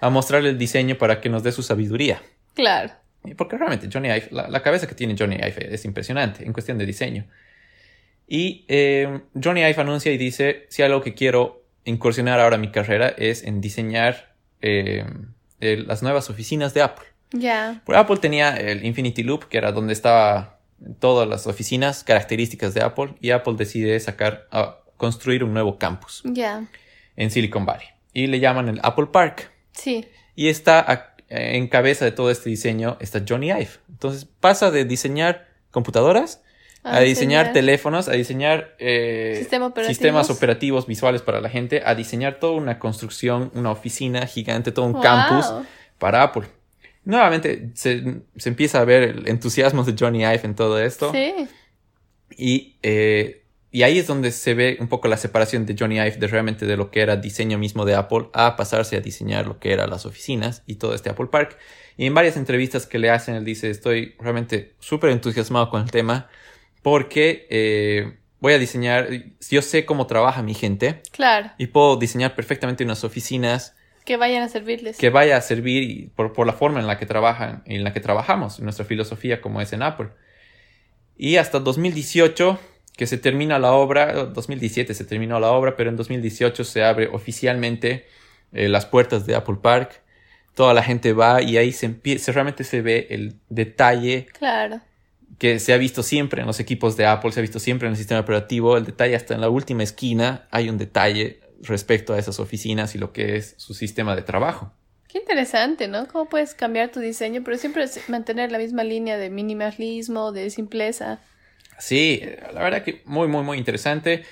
a 0.00 0.10
mostrarle 0.10 0.50
el 0.50 0.58
diseño 0.58 0.96
para 0.96 1.20
que 1.20 1.28
nos 1.28 1.42
dé 1.42 1.52
su 1.52 1.62
sabiduría. 1.62 2.22
Claro. 2.54 2.92
Porque 3.36 3.58
realmente 3.58 3.88
Johnny 3.92 4.08
Ive, 4.08 4.28
la, 4.30 4.48
la 4.48 4.62
cabeza 4.62 4.86
que 4.86 4.94
tiene 4.94 5.16
Johnny 5.18 5.36
Ive 5.36 5.74
es 5.74 5.84
impresionante 5.84 6.44
en 6.44 6.52
cuestión 6.52 6.78
de 6.78 6.86
diseño. 6.86 7.26
Y 8.26 8.64
eh, 8.68 9.20
Johnny 9.42 9.60
Ive 9.60 9.80
anuncia 9.80 10.12
y 10.12 10.18
dice, 10.18 10.66
si 10.68 10.82
algo 10.82 11.00
que 11.00 11.14
quiero 11.14 11.64
incursionar 11.84 12.40
ahora 12.40 12.56
en 12.56 12.62
mi 12.62 12.70
carrera 12.70 13.08
es 13.16 13.44
en 13.44 13.60
diseñar 13.60 14.34
eh, 14.60 15.04
las 15.60 16.02
nuevas 16.02 16.30
oficinas 16.30 16.74
de 16.74 16.82
Apple. 16.82 17.06
Ya. 17.32 17.82
Apple 17.86 18.16
tenía 18.18 18.56
el 18.56 18.84
Infinity 18.84 19.22
Loop, 19.22 19.48
que 19.48 19.58
era 19.58 19.72
donde 19.72 19.92
estaba 19.92 20.58
todas 20.98 21.28
las 21.28 21.46
oficinas, 21.46 22.04
características 22.04 22.74
de 22.74 22.82
Apple, 22.82 23.14
y 23.20 23.30
Apple 23.30 23.54
decide 23.56 23.98
sacar, 24.00 24.46
a 24.50 24.78
construir 24.96 25.44
un 25.44 25.52
nuevo 25.52 25.78
campus. 25.78 26.22
Ya. 26.24 26.66
En 27.16 27.30
Silicon 27.30 27.64
Valley. 27.64 27.86
Y 28.12 28.26
le 28.26 28.40
llaman 28.40 28.68
el 28.68 28.80
Apple 28.82 29.06
Park. 29.12 29.50
Sí. 29.72 30.06
Y 30.34 30.48
está 30.48 31.14
en 31.28 31.68
cabeza 31.68 32.04
de 32.04 32.12
todo 32.12 32.30
este 32.30 32.50
diseño 32.50 32.96
está 33.00 33.22
Johnny 33.26 33.48
Ive. 33.48 33.70
Entonces 33.88 34.24
pasa 34.24 34.70
de 34.70 34.84
diseñar 34.84 35.48
computadoras 35.70 36.42
a, 36.86 37.00
diseñar, 37.00 37.52
teléfonos, 37.52 38.08
a 38.08 38.12
diseñar 38.12 38.74
eh, 38.78 39.46
sistemas 39.86 40.30
operativos 40.30 40.86
visuales 40.86 41.22
para 41.22 41.40
la 41.40 41.48
gente, 41.48 41.82
a 41.84 41.94
diseñar 41.94 42.38
toda 42.38 42.52
una 42.52 42.78
construcción, 42.78 43.50
una 43.54 43.70
oficina 43.70 44.26
gigante, 44.26 44.72
todo 44.72 44.86
un 44.86 45.00
campus 45.00 45.46
para 45.98 46.22
Apple. 46.22 46.44
Nuevamente 47.04 47.70
se, 47.74 48.22
empieza 48.44 48.80
a 48.80 48.84
ver 48.84 49.02
el 49.02 49.28
entusiasmo 49.28 49.84
de 49.84 49.94
Johnny 49.98 50.20
Ive 50.20 50.40
en 50.44 50.54
todo 50.54 50.80
esto. 50.80 51.12
Sí. 51.12 51.48
Y, 52.36 52.76
eh, 52.82 53.42
y 53.70 53.82
ahí 53.82 53.98
es 53.98 54.06
donde 54.06 54.30
se 54.30 54.54
ve 54.54 54.76
un 54.80 54.88
poco 54.88 55.06
la 55.08 55.16
separación 55.16 55.66
de 55.66 55.76
Johnny 55.78 55.96
Ive 55.96 56.16
de 56.16 56.26
realmente 56.28 56.66
de 56.66 56.76
lo 56.76 56.90
que 56.90 57.02
era 57.02 57.16
diseño 57.16 57.58
mismo 57.58 57.84
de 57.84 57.94
Apple 57.94 58.28
a 58.32 58.56
pasarse 58.56 58.96
a 58.96 59.00
diseñar 59.00 59.46
lo 59.46 59.58
que 59.58 59.72
eran 59.72 59.90
las 59.90 60.06
oficinas 60.06 60.62
y 60.66 60.76
todo 60.76 60.94
este 60.94 61.10
Apple 61.10 61.26
Park. 61.30 61.58
Y 61.96 62.06
en 62.06 62.14
varias 62.14 62.36
entrevistas 62.36 62.86
que 62.86 62.98
le 62.98 63.10
hacen, 63.10 63.34
él 63.34 63.44
dice, 63.44 63.70
estoy 63.70 64.14
realmente 64.18 64.74
súper 64.78 65.10
entusiasmado 65.10 65.70
con 65.70 65.82
el 65.82 65.90
tema 65.90 66.28
porque 66.86 67.48
eh, 67.50 68.16
voy 68.38 68.52
a 68.52 68.60
diseñar, 68.60 69.08
yo 69.50 69.60
sé 69.60 69.84
cómo 69.84 70.06
trabaja 70.06 70.40
mi 70.44 70.54
gente. 70.54 71.02
Claro. 71.10 71.50
Y 71.58 71.66
puedo 71.66 71.96
diseñar 71.96 72.36
perfectamente 72.36 72.84
unas 72.84 73.02
oficinas. 73.02 73.74
Que 74.04 74.16
vayan 74.16 74.44
a 74.44 74.48
servirles. 74.48 74.96
Que 74.96 75.10
vaya 75.10 75.36
a 75.36 75.40
servir 75.40 76.12
por, 76.14 76.32
por 76.32 76.46
la 76.46 76.52
forma 76.52 76.78
en 76.78 76.86
la 76.86 76.96
que 76.96 77.04
trabajan, 77.04 77.64
en 77.66 77.82
la 77.82 77.92
que 77.92 77.98
trabajamos, 77.98 78.60
nuestra 78.60 78.84
filosofía 78.84 79.40
como 79.40 79.60
es 79.60 79.72
en 79.72 79.82
Apple. 79.82 80.10
Y 81.16 81.38
hasta 81.38 81.58
2018, 81.58 82.56
que 82.96 83.08
se 83.08 83.18
termina 83.18 83.58
la 83.58 83.72
obra, 83.72 84.26
2017 84.26 84.94
se 84.94 85.04
terminó 85.04 85.40
la 85.40 85.50
obra, 85.50 85.74
pero 85.74 85.90
en 85.90 85.96
2018 85.96 86.62
se 86.62 86.84
abre 86.84 87.08
oficialmente 87.08 88.06
eh, 88.52 88.68
las 88.68 88.86
puertas 88.86 89.26
de 89.26 89.34
Apple 89.34 89.56
Park. 89.60 90.02
Toda 90.54 90.72
la 90.72 90.84
gente 90.84 91.12
va 91.14 91.42
y 91.42 91.56
ahí 91.56 91.72
se, 91.72 91.86
empieza, 91.86 92.30
realmente 92.30 92.62
se 92.62 92.80
ve 92.80 93.08
el 93.10 93.40
detalle. 93.48 94.28
Claro 94.38 94.80
que 95.38 95.58
se 95.58 95.72
ha 95.72 95.76
visto 95.76 96.02
siempre 96.02 96.40
en 96.40 96.46
los 96.46 96.60
equipos 96.60 96.96
de 96.96 97.06
Apple, 97.06 97.32
se 97.32 97.40
ha 97.40 97.42
visto 97.42 97.58
siempre 97.58 97.86
en 97.88 97.92
el 97.92 97.98
sistema 97.98 98.20
operativo, 98.20 98.76
el 98.76 98.84
detalle 98.84 99.16
hasta 99.16 99.34
en 99.34 99.40
la 99.40 99.48
última 99.48 99.82
esquina 99.82 100.48
hay 100.50 100.68
un 100.68 100.78
detalle 100.78 101.40
respecto 101.62 102.14
a 102.14 102.18
esas 102.18 102.40
oficinas 102.40 102.94
y 102.94 102.98
lo 102.98 103.12
que 103.12 103.36
es 103.36 103.54
su 103.58 103.74
sistema 103.74 104.16
de 104.16 104.22
trabajo. 104.22 104.72
Qué 105.08 105.18
interesante, 105.18 105.88
¿no? 105.88 106.08
¿Cómo 106.08 106.28
puedes 106.28 106.54
cambiar 106.54 106.90
tu 106.90 107.00
diseño, 107.00 107.42
pero 107.44 107.56
siempre 107.56 107.84
mantener 108.08 108.50
la 108.50 108.58
misma 108.58 108.84
línea 108.84 109.16
de 109.16 109.30
minimalismo, 109.30 110.32
de 110.32 110.50
simpleza? 110.50 111.20
Sí, 111.78 112.22
la 112.52 112.62
verdad 112.62 112.82
que 112.82 113.02
muy, 113.04 113.28
muy, 113.28 113.42
muy 113.42 113.58
interesante. 113.58 114.24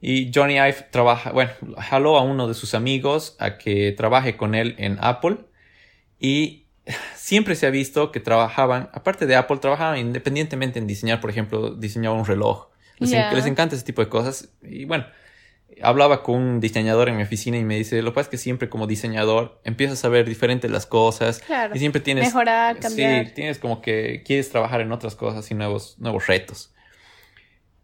Y 0.00 0.32
Johnny 0.34 0.54
Ive 0.54 0.88
trabaja, 0.90 1.30
bueno, 1.30 1.52
jaló 1.78 2.18
a 2.18 2.22
uno 2.22 2.48
de 2.48 2.54
sus 2.54 2.74
amigos 2.74 3.36
a 3.38 3.56
que 3.56 3.92
trabaje 3.92 4.36
con 4.36 4.54
él 4.54 4.74
en 4.78 4.98
Apple 5.00 5.36
y 6.18 6.61
siempre 7.14 7.54
se 7.54 7.66
ha 7.66 7.70
visto 7.70 8.12
que 8.12 8.20
trabajaban, 8.20 8.90
aparte 8.92 9.26
de 9.26 9.36
Apple, 9.36 9.58
trabajaban 9.58 9.98
independientemente 9.98 10.78
en 10.78 10.86
diseñar, 10.86 11.20
por 11.20 11.30
ejemplo, 11.30 11.74
diseñaba 11.74 12.16
un 12.16 12.26
reloj. 12.26 12.68
Les, 12.98 13.10
les, 13.10 13.46
encanta 13.46 13.74
ese 13.74 13.84
tipo 13.84 14.02
de 14.02 14.08
cosas. 14.08 14.50
Y 14.62 14.84
bueno, 14.84 15.06
hablaba 15.82 16.22
con 16.22 16.36
un 16.36 16.60
diseñador 16.60 17.08
en 17.08 17.16
mi 17.16 17.22
oficina 17.22 17.58
y 17.58 17.64
me 17.64 17.76
dice, 17.76 18.02
lo 18.02 18.10
que 18.10 18.16
pasa 18.16 18.26
es 18.26 18.28
que 18.28 18.38
siempre 18.38 18.68
como 18.68 18.86
diseñador 18.86 19.60
empiezas 19.64 20.04
a 20.04 20.08
ver 20.08 20.28
diferentes 20.28 20.70
las 20.70 20.86
cosas. 20.86 21.42
Y 21.74 21.78
siempre 21.78 22.00
tienes... 22.00 22.26
Mejorar, 22.26 22.78
cambiar. 22.78 23.26
Sí, 23.26 23.32
tienes 23.34 23.58
como 23.58 23.80
que 23.80 24.22
quieres 24.24 24.50
trabajar 24.50 24.80
en 24.80 24.92
otras 24.92 25.14
cosas 25.14 25.50
y 25.50 25.54
nuevos, 25.54 25.96
nuevos 25.98 26.26
retos. 26.26 26.72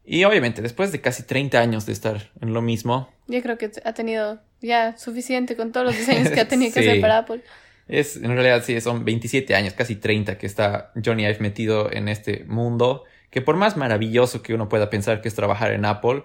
Y 0.05 0.25
obviamente, 0.25 0.63
después 0.63 0.91
de 0.91 1.01
casi 1.01 1.23
30 1.23 1.61
años 1.61 1.85
de 1.87 1.93
estar 1.93 2.31
en 2.41 2.55
lo 2.55 2.63
mismo... 2.63 3.11
Yo 3.27 3.43
creo 3.43 3.59
que 3.59 3.71
ha 3.85 3.93
tenido 3.93 4.41
ya 4.61 4.97
suficiente 4.97 5.55
con 5.55 5.73
todos 5.73 5.87
los 5.87 5.97
diseños 5.97 6.31
que 6.31 6.41
ha 6.41 6.49
tenido 6.49 6.73
que 6.73 6.81
hacer 6.89 7.01
para 7.01 7.19
Apple. 7.19 7.43
Es, 7.89 8.17
en 8.17 8.35
realidad 8.35 8.63
sí, 8.65 8.81
son 8.81 9.05
27 9.05 9.55
años, 9.55 9.73
casi 9.73 9.97
30 9.97 10.37
que 10.39 10.47
está 10.47 10.93
Johnny 11.03 11.25
Ive 11.25 11.39
metido 11.41 11.91
en 11.91 12.09
este 12.09 12.45
mundo, 12.45 13.05
que 13.31 13.41
por 13.41 13.57
más 13.57 13.77
maravilloso 13.77 14.43
que 14.43 14.55
uno 14.55 14.69
pueda 14.69 14.91
pensar 14.91 15.23
que 15.23 15.29
es 15.29 15.35
trabajar 15.35 15.73
en 15.73 15.85
Apple, 15.85 16.25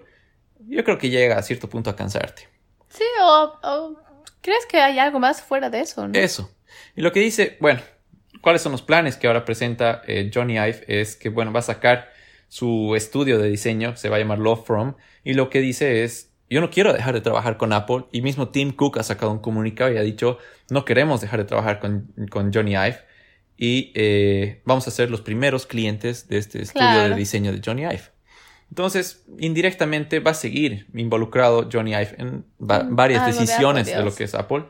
yo 0.67 0.83
creo 0.83 0.97
que 0.97 1.09
llega 1.09 1.37
a 1.37 1.41
cierto 1.41 1.69
punto 1.69 1.89
a 1.89 1.95
cansarte. 1.95 2.49
Sí, 2.89 3.03
o, 3.21 3.95
crees 4.41 4.65
que 4.65 4.77
hay 4.77 4.99
algo 4.99 5.19
más 5.19 5.41
fuera 5.41 5.69
de 5.69 5.79
eso, 5.79 6.07
¿no? 6.07 6.19
Eso. 6.19 6.53
Y 6.95 7.01
lo 7.01 7.11
que 7.11 7.21
dice, 7.21 7.57
bueno, 7.59 7.81
¿cuáles 8.41 8.61
son 8.61 8.71
los 8.71 8.81
planes 8.81 9.15
que 9.15 9.27
ahora 9.27 9.45
presenta 9.45 10.01
eh, 10.05 10.29
Johnny 10.33 10.55
Ive? 10.55 10.83
Es 10.87 11.15
que, 11.15 11.29
bueno, 11.29 11.53
va 11.53 11.59
a 11.59 11.63
sacar 11.63 12.11
su 12.49 12.93
estudio 12.95 13.39
de 13.39 13.49
diseño, 13.49 13.95
se 13.95 14.09
va 14.09 14.17
a 14.17 14.19
llamar 14.19 14.39
Love 14.39 14.65
From, 14.65 14.95
y 15.23 15.33
lo 15.33 15.49
que 15.49 15.59
dice 15.59 16.03
es, 16.03 16.32
yo 16.53 16.61
no 16.61 16.69
quiero 16.69 16.93
dejar 16.93 17.15
de 17.15 17.21
trabajar 17.21 17.57
con 17.57 17.73
Apple 17.73 18.05
y 18.11 18.21
mismo 18.21 18.49
Tim 18.49 18.73
Cook 18.73 18.99
ha 18.99 19.03
sacado 19.03 19.31
un 19.31 19.39
comunicado 19.39 19.91
y 19.91 19.97
ha 19.97 20.01
dicho 20.01 20.37
no 20.69 20.85
queremos 20.85 21.19
dejar 21.19 21.39
de 21.39 21.45
trabajar 21.45 21.79
con, 21.79 22.13
Johnny 22.53 22.73
Ive 22.73 22.99
y 23.57 23.91
eh, 23.95 24.61
vamos 24.63 24.87
a 24.87 24.91
ser 24.91 25.09
los 25.09 25.21
primeros 25.21 25.65
clientes 25.65 26.27
de 26.27 26.37
este 26.37 26.61
estudio 26.61 27.09
de 27.09 27.15
diseño 27.15 27.51
de 27.51 27.61
Johnny 27.63 27.83
Ive. 27.83 28.03
Entonces, 28.69 29.23
indirectamente 29.39 30.19
va 30.19 30.31
a 30.31 30.33
seguir 30.35 30.87
involucrado 30.93 31.69
Johnny 31.71 31.91
Ive 31.91 32.15
en 32.17 32.45
mm, 32.59 32.95
varias 32.95 33.25
decisiones 33.25 33.87
de, 33.87 34.03
lo 34.03 34.13
que 34.13 34.25
es 34.25 34.35
Apple, 34.35 34.65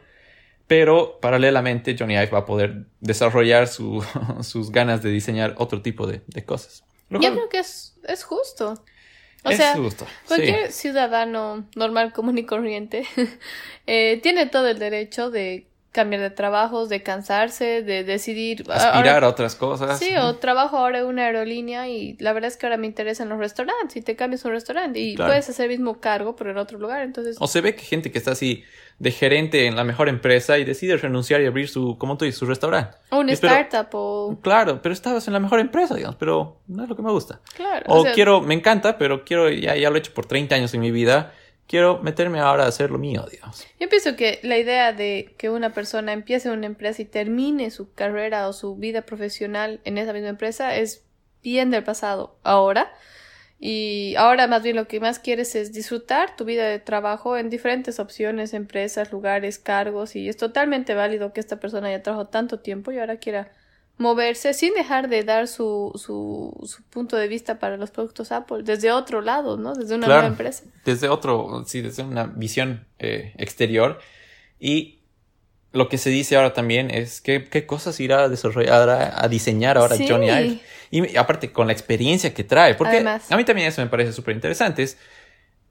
pero 0.68 1.20
paralelamente 1.22 1.98
Johnny 2.00 2.14
Ive 2.14 2.28
va 2.28 2.40
a 2.40 2.46
poder 2.46 2.86
desarrollar 3.02 3.68
sus 4.42 4.72
ganas 4.72 5.04
de 5.04 5.10
diseñar 5.10 5.56
otro 5.58 5.82
tipo 5.82 6.08
de, 6.08 6.22
cosas. 6.46 6.86
Yo 7.10 7.20
creo 7.20 7.50
que 7.50 7.60
es, 7.60 7.98
es 8.04 8.24
justo. 8.24 8.76
O 9.44 9.52
sea, 9.52 9.76
cualquier 10.28 10.72
ciudadano 10.72 11.68
normal, 11.76 12.14
común 12.14 12.38
y 12.38 12.46
corriente 12.46 13.06
eh, 13.88 14.20
tiene 14.24 14.46
todo 14.46 14.68
el 14.70 14.80
derecho 14.80 15.30
de 15.30 15.68
cambiar 15.94 16.22
de 16.22 16.32
trabajos, 16.32 16.90
de 16.90 17.02
cansarse, 17.04 17.82
de 17.84 18.04
decidir... 18.04 18.66
Aspirar 18.70 19.08
ahora- 19.16 19.28
a 19.28 19.30
otras 19.30 19.56
cosas. 19.56 20.00
Sí, 20.00 20.14
o 20.18 20.36
trabajo 20.36 20.76
ahora 20.78 21.00
en 21.00 21.06
una 21.06 21.26
aerolínea 21.28 21.88
y 21.88 22.18
la 22.20 22.34
verdad 22.34 22.50
es 22.50 22.58
que 22.58 22.66
ahora 22.66 22.76
me 22.78 22.88
interesan 22.88 23.30
los 23.30 23.38
restaurantes 23.40 23.96
y 23.96 24.02
te 24.02 24.16
cambias 24.18 24.44
un 24.44 24.52
restaurante 24.52 25.00
y 25.00 25.16
Claro. 25.16 25.30
puedes 25.32 25.48
hacer 25.50 25.66
el 25.72 25.78
mismo 25.78 26.02
cargo 26.02 26.36
pero 26.36 26.52
en 26.52 26.58
otro 26.58 26.78
lugar, 26.80 27.04
entonces... 27.04 27.38
O 27.40 27.48
se 27.48 27.62
ve 27.62 27.76
que 27.76 27.84
gente 27.84 28.12
que 28.12 28.18
está 28.18 28.32
así 28.32 28.64
de 29.00 29.12
gerente 29.12 29.66
en 29.68 29.76
la 29.76 29.84
mejor 29.84 30.10
empresa 30.10 30.58
y 30.58 30.66
decide 30.66 30.98
renunciar 30.98 31.42
y 31.42 31.46
abrir 31.46 31.68
su, 31.70 31.98
como 31.98 32.18
tú 32.18 32.26
dices, 32.26 32.40
su 32.40 32.46
restaurante. 32.48 32.98
O 33.12 33.20
una 33.20 33.34
Y 33.34 33.38
pero- 33.38 33.54
startup 33.54 33.90
o... 33.94 34.40
Claro, 34.42 34.82
pero 34.82 34.94
estabas 34.94 35.28
en 35.28 35.34
la 35.34 35.40
mejor 35.40 35.60
empresa, 35.60 35.94
digamos, 35.96 36.16
pero 36.18 36.58
no 36.68 36.84
es 36.84 36.90
lo 36.90 36.96
que 36.96 37.02
me 37.04 37.12
gusta. 37.12 37.40
Claro. 37.56 37.86
O, 37.88 38.02
sea, 38.04 38.14
quiero, 38.14 38.42
me 38.42 38.56
encanta, 38.56 38.98
pero 38.98 39.24
quiero, 39.24 39.50
ya, 39.50 39.76
ya 39.76 39.90
lo 39.92 39.96
he 39.96 40.00
hecho 40.00 40.14
por 40.14 40.26
30 40.26 40.56
años 40.56 40.74
en 40.74 40.82
mi 40.82 40.90
vida, 40.92 41.34
quiero 41.74 41.98
meterme 42.04 42.40
ahora 42.40 42.66
a 42.66 42.68
hacer 42.68 42.92
lo 42.92 43.00
mío, 43.00 43.26
digamos. 43.32 43.66
Yo 43.80 43.90
pienso 43.90 44.16
que 44.16 44.40
la 44.44 44.60
idea 44.60 44.94
de 44.94 45.34
que 45.40 45.50
una 45.50 45.74
persona 45.74 46.14
empiece 46.14 46.52
una 46.52 46.68
empresa 46.68 47.02
y 47.02 47.06
termine 47.06 47.72
su 47.72 47.92
carrera 47.96 48.48
o 48.48 48.54
su 48.54 48.76
vida 48.76 49.02
profesional 49.02 49.82
en 49.84 49.98
esa 49.98 50.14
misma 50.14 50.30
empresa 50.30 50.76
es 50.76 51.04
bien 51.42 51.72
del 51.72 51.84
pasado 51.84 52.38
ahora. 52.44 52.94
Y 53.60 54.14
ahora 54.20 54.46
más 54.46 54.62
bien 54.62 54.76
lo 54.76 54.88
que 54.88 55.00
más 55.00 55.18
quieres 55.18 55.56
es 55.56 55.74
disfrutar 55.74 56.36
tu 56.36 56.46
vida 56.46 56.68
de 56.68 56.78
trabajo 56.78 57.38
en 57.38 57.50
diferentes 57.50 58.00
opciones, 58.00 58.54
empresas, 58.54 59.12
lugares, 59.12 59.58
cargos. 59.58 60.16
Y 60.16 60.30
es 60.30 60.38
totalmente 60.38 60.94
válido 60.94 61.34
que 61.34 61.40
esta 61.40 61.60
persona 61.60 61.88
haya 61.88 62.04
trabajado 62.04 62.30
tanto 62.30 62.60
tiempo 62.60 62.92
y 62.92 63.00
ahora 63.00 63.18
quiera 63.18 63.52
moverse 63.98 64.54
sin 64.54 64.74
dejar 64.74 65.08
de 65.08 65.24
dar 65.24 65.48
su, 65.48 65.92
su, 65.96 66.60
su 66.66 66.84
punto 66.84 67.16
de 67.16 67.28
vista 67.28 67.60
para 67.60 67.78
los 67.78 67.92
productos 67.92 68.32
Apple 68.32 68.64
desde 68.64 68.92
otro 68.92 69.22
lado, 69.22 69.58
¿no? 69.58 69.74
Desde 69.76 69.96
una 69.96 70.06
Claro. 70.08 70.22
nueva 70.22 70.34
empresa. 70.34 70.64
Desde 70.84 71.10
otro, 71.10 71.64
sí, 71.68 71.82
desde 71.82 72.04
una 72.04 72.26
visión 72.26 72.88
eh, 73.00 73.34
exterior. 73.38 74.00
Y 74.60 75.00
lo 75.72 75.90
que 75.90 75.98
se 75.98 76.10
dice 76.10 76.36
ahora 76.36 76.54
también 76.54 76.90
es 76.92 77.22
que, 77.22 77.44
qué 77.46 77.66
cosas 77.66 78.00
irá 78.00 78.24
a 78.24 78.30
desarrollar, 78.30 78.90
a, 78.90 79.24
a 79.24 79.28
diseñar 79.28 79.78
ahora 79.78 79.96
Sí. 79.96 80.08
Johnny 80.08 80.28
Ive. 80.30 80.60
Y 80.92 81.18
aparte 81.18 81.52
con 81.52 81.68
la 81.68 81.74
experiencia 81.74 82.34
que 82.34 82.44
trae, 82.44 82.76
porque 82.76 82.96
Además. 82.98 83.32
a 83.32 83.38
mí 83.38 83.44
también 83.46 83.68
eso 83.68 83.82
me 83.82 83.88
parece 83.88 84.14
súper 84.14 84.36
interesante. 84.36 84.84
Es 84.84 84.98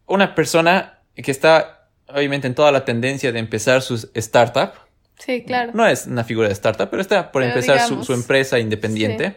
una 0.06 0.34
persona 0.34 1.00
que 1.14 1.30
está 1.30 1.88
obviamente 2.08 2.46
en 2.48 2.54
toda 2.54 2.72
la 2.72 2.84
tendencia 2.84 3.30
de 3.32 3.38
empezar 3.38 3.82
su 3.82 4.08
startup. 4.14 4.72
Sí, 5.24 5.44
claro. 5.44 5.72
No 5.74 5.86
es 5.86 6.06
una 6.06 6.24
figura 6.24 6.48
de 6.48 6.54
startup, 6.54 6.88
pero 6.90 7.00
está 7.02 7.30
por 7.30 7.42
Pero 7.42 7.54
empezar 7.54 7.78
su, 7.80 7.84
digamos, 7.86 8.06
su 8.06 8.14
empresa 8.14 8.58
independiente. 8.58 9.36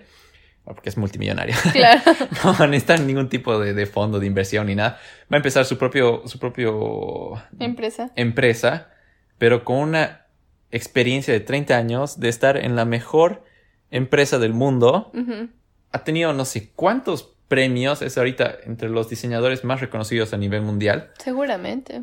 Porque 0.63 0.89
es 0.89 0.97
multimillonaria. 0.97 1.55
Claro. 1.73 2.01
No 2.43 2.67
necesita 2.67 2.97
ningún 2.97 3.29
tipo 3.29 3.59
de, 3.59 3.73
de 3.75 3.85
fondo 3.85 4.19
de 4.19 4.25
inversión 4.25 4.65
ni 4.65 4.73
nada. 4.75 4.97
Va 5.31 5.35
a 5.35 5.37
empezar 5.37 5.63
su 5.65 5.77
propio, 5.77 6.23
su 6.25 6.39
propio 6.39 7.33
Empresa. 7.59 8.11
empresa, 8.15 8.89
pero 9.37 9.63
con 9.63 9.77
una 9.77 10.25
experiencia 10.71 11.33
de 11.33 11.39
30 11.39 11.77
años 11.77 12.19
de 12.19 12.29
estar 12.29 12.57
en 12.57 12.75
la 12.75 12.85
mejor 12.85 13.43
empresa 13.91 14.39
del 14.39 14.53
mundo. 14.53 15.11
Ha 15.91 16.03
tenido 16.03 16.33
no 16.33 16.45
sé 16.45 16.71
cuántos 16.75 17.35
premios. 17.47 18.01
Es 18.01 18.17
ahorita 18.17 18.55
entre 18.65 18.89
los 18.89 19.07
diseñadores 19.07 19.63
más 19.63 19.81
reconocidos 19.81 20.33
a 20.33 20.37
nivel 20.37 20.63
mundial. 20.63 21.11
Seguramente. 21.19 22.01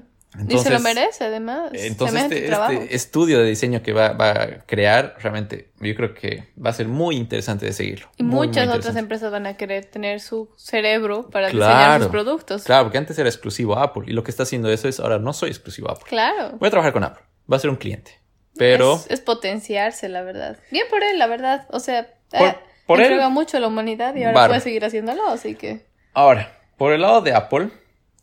Y 0.49 0.59
se 0.59 0.71
lo 0.71 0.81
merece, 0.81 1.25
además. 1.25 1.71
entonces 1.75 2.23
este, 2.23 2.47
este 2.47 2.95
estudio 2.95 3.39
de 3.39 3.45
diseño 3.49 3.83
que 3.83 3.93
va, 3.93 4.13
va 4.13 4.31
a 4.31 4.47
crear, 4.67 5.15
realmente, 5.21 5.71
yo 5.81 5.95
creo 5.95 6.15
que 6.15 6.45
va 6.65 6.71
a 6.71 6.73
ser 6.73 6.89
muy 6.89 7.17
interesante 7.17 7.67
de 7.67 7.73
seguirlo. 7.75 8.09
Y 8.17 8.23
Muy, 8.23 8.35
muy 8.35 8.47
muchas 8.49 8.69
otras 8.69 8.97
empresas 8.97 9.31
van 9.31 9.47
a 9.47 9.57
querer 9.57 9.85
tener 9.85 10.21
su 10.21 10.49
cerebro 10.57 11.29
para 11.31 11.49
diseñar 11.49 12.01
sus 12.01 12.11
productos. 12.11 12.65
Claro, 12.65 12.85
porque 12.85 12.99
antes 12.99 13.19
era 13.19 13.29
exclusivo 13.29 13.77
a 13.77 13.83
Apple. 13.85 14.05
Y 14.07 14.13
lo 14.13 14.25
que 14.25 14.31
está 14.31 14.45
haciendo 14.45 14.71
eso 14.71 14.89
es 14.89 15.01
ahora 15.01 15.19
no 15.19 15.33
soy 15.35 15.51
exclusivo 15.51 15.89
a 15.91 15.93
Apple. 15.93 16.07
Claro. 16.09 16.57
Voy 16.59 16.67
a 16.69 16.71
trabajar 16.71 16.93
con 16.95 17.05
Apple. 17.05 17.23
Va 17.53 17.57
a 17.57 17.61
ser 17.61 17.69
un 17.71 17.77
cliente. 17.77 18.19
Pero 18.57 18.95
Es, 18.97 19.11
es 19.11 19.21
potenciarse, 19.21 20.09
la 20.09 20.23
verdad. 20.23 20.57
Bien 20.71 20.87
por 20.91 21.03
él, 21.03 21.19
la 21.19 21.27
verdad. 21.27 21.67
O 21.71 21.81
sea, 21.81 22.09
Por- 22.31 22.49
eh, 22.49 22.57
por 22.87 23.01
él- 23.01 23.21
mucho 23.31 23.57
a 23.57 23.61
la 23.61 23.67
humanidad 23.69 24.15
y 24.17 24.25
ahora 24.25 24.47
puede 24.49 24.61
seguir 24.61 24.85
haciéndolo, 24.85 25.27
así 25.29 25.55
que. 25.55 25.87
ahora, 26.15 26.59
por 26.77 26.93
el 26.93 27.01
lado 27.03 27.21
de 27.23 27.33
Apple, 27.35 27.69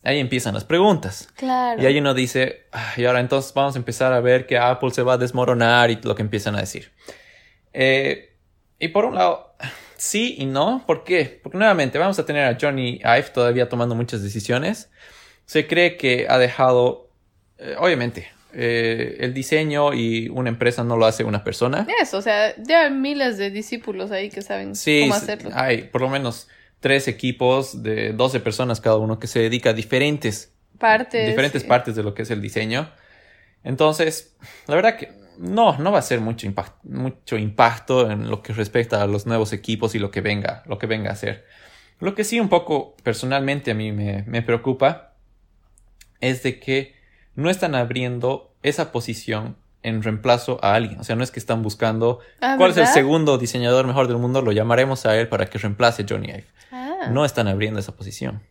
ahí 0.02 0.18
empiezan 0.18 0.54
las 0.54 0.64
preguntas. 0.64 1.28
Claro. 1.36 1.82
Y 1.82 1.86
ahí 1.86 1.98
uno 1.98 2.14
dice, 2.14 2.66
"Ah, 2.72 2.92
y 2.96 3.04
ahora 3.04 3.20
entonces 3.20 3.52
vamos 3.54 3.74
a 3.76 3.78
empezar 3.78 4.12
a 4.12 4.20
ver 4.20 4.46
que 4.46 4.58
Apple 4.58 4.90
se 4.92 5.02
va 5.02 5.14
a 5.14 5.18
desmoronar 5.18 5.90
y 5.90 5.98
lo 6.02 6.14
que 6.14 6.22
empiezan 6.22 6.54
a 6.56 6.60
decir. 6.60 6.92
Eh, 7.72 8.34
y 8.78 8.88
por 8.88 9.04
un 9.04 9.14
lado, 9.14 9.54
sí 9.96 10.36
y 10.38 10.46
no. 10.46 10.82
¿Por 10.86 11.04
qué? 11.04 11.40
Porque 11.42 11.58
nuevamente 11.58 11.98
vamos 11.98 12.18
a 12.18 12.24
tener 12.26 12.44
a 12.46 12.56
Johnny 12.60 13.00
Ive 13.04 13.30
todavía 13.34 13.68
tomando 13.68 13.94
muchas 13.94 14.22
decisiones. 14.22 14.90
Se 15.46 15.66
cree 15.66 15.96
que 15.96 16.26
ha 16.28 16.38
dejado, 16.38 17.10
eh, 17.58 17.74
obviamente, 17.78 18.28
eh, 18.52 19.18
el 19.20 19.34
diseño 19.34 19.92
y 19.94 20.28
una 20.28 20.48
empresa 20.48 20.82
no 20.82 20.96
lo 20.96 21.06
hace 21.06 21.22
una 21.24 21.44
persona. 21.44 21.86
Eso, 22.00 22.18
o 22.18 22.22
sea, 22.22 22.54
ya 22.58 22.82
hay 22.84 22.90
miles 22.90 23.36
de 23.38 23.50
discípulos 23.50 24.10
ahí 24.10 24.30
que 24.30 24.42
saben 24.42 24.74
Sí, 24.74 25.02
cómo 25.02 25.14
hacerlo. 25.14 25.50
hay 25.54 25.82
por 25.82 26.00
lo 26.00 26.08
menos 26.08 26.48
tres 26.80 27.08
equipos 27.08 27.82
de 27.82 28.12
12 28.12 28.40
personas 28.40 28.80
cada 28.80 28.96
uno 28.96 29.18
que 29.18 29.26
se 29.26 29.38
dedica 29.40 29.70
a 29.70 29.72
diferentes 29.74 30.52
Partes. 30.78 31.26
diferentes 31.26 31.62
sí. 31.62 31.68
partes 31.68 31.94
de 31.94 32.02
lo 32.02 32.14
que 32.14 32.22
es 32.22 32.30
el 32.30 32.40
diseño. 32.40 32.90
Entonces, 33.62 34.34
la 34.66 34.74
verdad 34.76 34.96
que 34.96 35.12
no, 35.38 35.76
no 35.78 35.92
va 35.92 35.98
a 35.98 36.02
ser 36.02 36.20
mucho, 36.20 36.46
impact- 36.46 36.82
mucho 36.84 37.36
impacto 37.36 38.10
en 38.10 38.30
lo 38.30 38.42
que 38.42 38.52
respecta 38.54 39.02
a 39.02 39.06
los 39.06 39.26
nuevos 39.26 39.52
equipos 39.52 39.94
y 39.94 39.98
lo 39.98 40.10
que 40.10 40.20
venga, 40.22 40.62
lo 40.66 40.78
que 40.78 40.86
venga 40.86 41.10
a 41.10 41.16
ser. 41.16 41.44
Lo 41.98 42.14
que 42.14 42.24
sí 42.24 42.40
un 42.40 42.48
poco 42.48 42.96
personalmente 43.02 43.70
a 43.70 43.74
mí 43.74 43.92
me, 43.92 44.24
me 44.26 44.40
preocupa 44.42 45.14
es 46.20 46.42
de 46.42 46.58
que 46.60 46.94
no 47.34 47.50
están 47.50 47.74
abriendo 47.74 48.54
esa 48.62 48.92
posición 48.92 49.56
en 49.82 50.02
reemplazo 50.02 50.58
a 50.62 50.74
alguien. 50.74 51.00
O 51.00 51.04
sea, 51.04 51.16
no 51.16 51.24
es 51.24 51.30
que 51.30 51.38
están 51.40 51.62
buscando 51.62 52.20
Ah, 52.40 52.54
cuál 52.58 52.70
es 52.72 52.76
el 52.76 52.86
segundo 52.86 53.38
diseñador 53.38 53.86
mejor 53.86 54.08
del 54.08 54.18
mundo, 54.18 54.42
lo 54.42 54.52
llamaremos 54.52 55.06
a 55.06 55.16
él 55.18 55.28
para 55.28 55.46
que 55.46 55.58
reemplace 55.58 56.02
a 56.02 56.06
Johnny 56.08 56.28
Ive 56.28 56.46
Ah. 56.72 57.08
no 57.10 57.24
están 57.24 57.48
abriendo 57.48 57.80
esa 57.80 57.96
posición. 57.96 58.42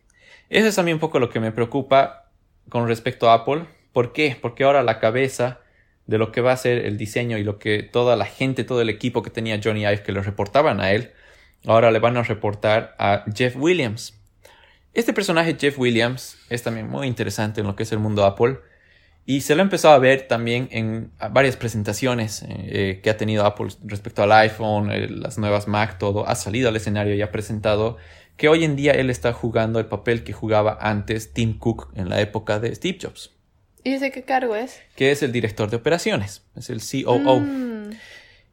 Eso 0.48 0.66
es 0.66 0.78
a 0.78 0.82
mí 0.82 0.92
un 0.92 0.98
poco 0.98 1.18
lo 1.20 1.30
que 1.30 1.38
me 1.40 1.52
preocupa 1.52 2.30
con 2.68 2.88
respecto 2.88 3.30
a 3.30 3.34
Apple. 3.34 3.66
¿Por 3.92 4.12
qué? 4.12 4.36
Porque 4.40 4.64
ahora 4.64 4.82
la 4.82 4.98
cabeza 4.98 5.60
de 6.06 6.18
lo 6.18 6.32
que 6.32 6.40
va 6.40 6.52
a 6.52 6.56
ser 6.56 6.84
el 6.84 6.98
diseño 6.98 7.38
y 7.38 7.44
lo 7.44 7.58
que 7.60 7.82
toda 7.84 8.16
la 8.16 8.24
gente, 8.26 8.64
todo 8.64 8.80
el 8.80 8.88
equipo 8.90 9.22
que 9.22 9.30
tenía 9.30 9.60
Johnny 9.62 9.82
Ive 9.82 10.02
que 10.02 10.10
le 10.12 10.20
reportaban 10.22 10.80
a 10.80 10.90
él, 10.90 11.12
ahora 11.66 11.90
le 11.92 12.00
van 12.00 12.16
a 12.16 12.22
reportar 12.24 12.96
a 12.98 13.24
Jeff 13.32 13.54
Williams. 13.56 14.14
Este 14.92 15.12
personaje 15.12 15.56
Jeff 15.58 15.78
Williams 15.78 16.36
es 16.48 16.64
también 16.64 16.88
muy 16.88 17.06
interesante 17.06 17.60
en 17.60 17.68
lo 17.68 17.76
que 17.76 17.84
es 17.84 17.92
el 17.92 18.00
mundo 18.00 18.24
Apple 18.24 18.58
y 19.30 19.42
se 19.42 19.54
lo 19.54 19.62
ha 19.62 19.62
empezado 19.62 19.94
a 19.94 19.98
ver 20.00 20.26
también 20.26 20.68
en 20.72 21.12
varias 21.30 21.54
presentaciones 21.54 22.44
eh, 22.48 22.98
que 23.00 23.10
ha 23.10 23.16
tenido 23.16 23.46
Apple 23.46 23.68
respecto 23.84 24.24
al 24.24 24.32
iPhone, 24.32 24.90
eh, 24.90 25.06
las 25.08 25.38
nuevas 25.38 25.68
Mac, 25.68 25.98
todo. 25.98 26.26
Ha 26.26 26.34
salido 26.34 26.68
al 26.68 26.74
escenario 26.74 27.14
y 27.14 27.22
ha 27.22 27.30
presentado 27.30 27.96
que 28.36 28.48
hoy 28.48 28.64
en 28.64 28.74
día 28.74 28.90
él 28.90 29.08
está 29.08 29.32
jugando 29.32 29.78
el 29.78 29.86
papel 29.86 30.24
que 30.24 30.32
jugaba 30.32 30.78
antes 30.80 31.32
Tim 31.32 31.56
Cook 31.58 31.92
en 31.94 32.08
la 32.08 32.20
época 32.20 32.58
de 32.58 32.74
Steve 32.74 32.98
Jobs, 33.00 33.30
¿Y 33.84 33.92
ese 33.92 34.10
qué 34.10 34.24
cargo 34.24 34.56
es? 34.56 34.80
que 34.96 35.12
es 35.12 35.22
el 35.22 35.30
director 35.30 35.70
de 35.70 35.76
operaciones, 35.76 36.42
es 36.56 36.68
el 36.68 36.80
COO. 36.80 37.38
Mm, 37.38 37.90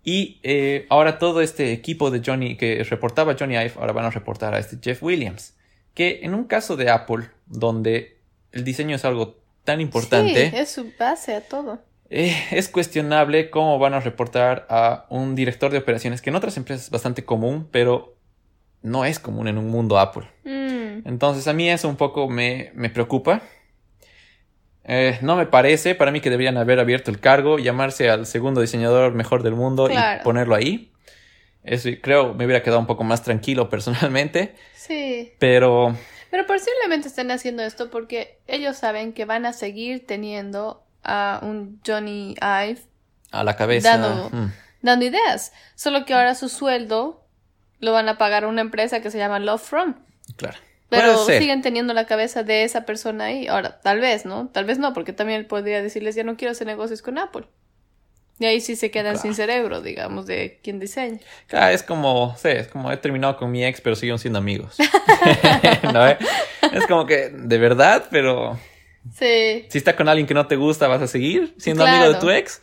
Y 0.03 0.39
eh, 0.43 0.85
ahora 0.89 1.17
todo 1.17 1.41
este 1.41 1.71
equipo 1.71 2.11
de 2.11 2.21
Johnny 2.23 2.55
que 2.55 2.83
reportaba 2.83 3.35
Johnny 3.37 3.55
Ive, 3.55 3.73
ahora 3.77 3.93
van 3.93 4.05
a 4.05 4.11
reportar 4.11 4.53
a 4.53 4.59
este 4.59 4.77
Jeff 4.79 5.01
Williams. 5.01 5.55
Que 5.95 6.19
en 6.21 6.35
un 6.35 6.43
caso 6.43 6.75
de 6.77 6.91
Apple, 6.91 7.29
donde 7.47 8.19
el 8.51 8.63
diseño 8.63 8.95
es 8.95 9.03
algo 9.03 9.46
tan 9.67 9.81
importante, 9.81 10.49
Sí, 10.49 10.55
es 10.55 10.69
su 10.69 10.91
base 10.97 11.35
a 11.35 11.41
todo. 11.41 11.79
eh, 12.09 12.33
es 12.51 12.69
cuestionable 12.69 13.49
cómo 13.49 13.77
van 13.79 13.93
a 13.93 13.99
reportar 13.99 14.65
a 14.69 15.05
un 15.09 15.35
director 15.35 15.71
de 15.71 15.77
operaciones, 15.77 16.21
que 16.21 16.29
en 16.29 16.37
otras 16.37 16.55
empresas 16.57 16.85
es 16.85 16.89
bastante 16.89 17.25
común, 17.25 17.67
pero 17.71 18.15
no 18.81 19.03
es 19.05 19.19
común 19.19 19.47
en 19.49 19.57
un 19.57 19.67
mundo 19.69 19.99
Apple. 19.99 20.27
Mm, 20.45 21.07
Entonces 21.07 21.47
a 21.47 21.53
mí 21.53 21.69
eso 21.69 21.89
un 21.89 21.97
poco 21.97 22.29
me, 22.29 22.71
me 22.75 22.89
preocupa. 22.89 23.41
Eh, 24.85 25.17
no 25.21 25.35
me 25.35 25.45
parece, 25.45 25.95
para 25.95 26.11
mí 26.11 26.21
que 26.21 26.29
deberían 26.29 26.55
haber 26.57 26.79
abierto 26.79 27.11
el 27.11 27.19
cargo, 27.19 27.59
llamarse 27.59 28.09
al 28.09 28.25
segundo 28.25 28.61
diseñador 28.61 29.13
mejor 29.13 29.43
del 29.43 29.53
mundo 29.53 29.87
Claro. 29.87 30.21
y 30.21 30.23
ponerlo 30.23 30.55
ahí. 30.55 30.93
Eso 31.63 31.89
creo 32.01 32.33
me 32.33 32.45
hubiera 32.45 32.63
quedado 32.63 32.79
un 32.79 32.87
poco 32.87 33.03
más 33.03 33.21
tranquilo 33.21 33.69
personalmente, 33.69 34.55
sí. 34.75 35.33
pero 35.39 35.93
Pero 36.31 36.45
posiblemente 36.45 37.07
estén 37.07 37.31
haciendo 37.31 37.63
esto 37.63 37.89
porque 37.89 38.39
ellos 38.47 38.77
saben 38.77 39.13
que 39.13 39.25
van 39.25 39.45
a 39.45 39.53
seguir 39.53 40.05
teniendo 40.05 40.83
a 41.03 41.39
un 41.41 41.79
Johnny 41.85 42.35
Ive 42.41 42.81
a 43.31 43.43
la 43.43 43.55
cabeza... 43.55 43.97
Dado- 43.97 44.29
mm, 44.31 44.51
dando 44.81 45.05
ideas. 45.05 45.53
Solo 45.75 46.05
que 46.05 46.13
ahora 46.13 46.35
su 46.35 46.49
sueldo 46.49 47.23
lo 47.79 47.91
van 47.93 48.09
a 48.09 48.17
pagar 48.17 48.43
a 48.43 48.47
una 48.47 48.61
empresa 48.61 49.01
que 49.01 49.11
se 49.11 49.17
llama 49.17 49.39
Love 49.39 49.61
From. 49.61 49.95
claro. 50.35 50.57
Pero 50.89 51.25
siguen 51.39 51.61
teniendo 51.61 51.93
la 51.93 52.05
cabeza 52.05 52.43
de 52.43 52.63
esa 52.63 52.85
persona 52.85 53.25
ahí. 53.25 53.47
Ahora, 53.47 53.81
tal 53.81 53.99
vez, 53.99 54.25
¿no? 54.25 54.47
Tal 54.47 54.63
vez 54.63 54.79
no, 54.79 54.93
porque 54.93 55.11
también 55.11 55.41
él 55.41 55.45
podría 55.45 55.81
decirles, 55.81 56.15
ya 56.15 56.23
no 56.23 56.37
quiero 56.37 56.53
hacer 56.53 56.65
negocios 56.65 57.01
con 57.01 57.17
Apple. 57.17 57.45
Y 58.39 58.45
ahí 58.45 58.61
sí 58.61 58.75
se 58.75 58.91
quedan 58.91 59.13
Claro. 59.13 59.21
sin 59.21 59.33
cerebro, 59.33 59.81
digamos, 59.81 60.27
de 60.27 60.59
quien 60.63 60.79
diseña. 60.79 61.19
Claro, 61.47 61.73
es 61.73 61.81
como, 61.81 62.35
sí, 62.37 62.49
es 62.49 62.67
como 62.67 62.91
he 62.91 62.97
terminado 62.97 63.35
con 63.37 63.49
mi 63.51 63.65
ex, 63.65 63.81
pero 63.81 63.95
siguen 63.95 64.19
siendo 64.19 64.37
amigos. 64.39 64.75
¿No? 65.93 66.07
eh? 66.07 66.17
Es 66.73 66.85
como 66.87 67.05
que, 67.05 67.29
de 67.29 67.57
verdad, 67.57 68.05
pero 68.11 68.59
Sí. 69.17 69.65
si 69.69 69.77
está 69.77 69.95
con 69.95 70.07
alguien 70.09 70.27
que 70.27 70.33
no 70.33 70.45
te 70.47 70.55
gusta, 70.55 70.87
¿vas 70.87 71.01
a 71.01 71.07
seguir 71.07 71.55
siendo 71.57 71.83
Claro. 71.83 71.97
amigo 71.97 72.13
de 72.13 72.19
tu 72.19 72.29
ex? 72.29 72.61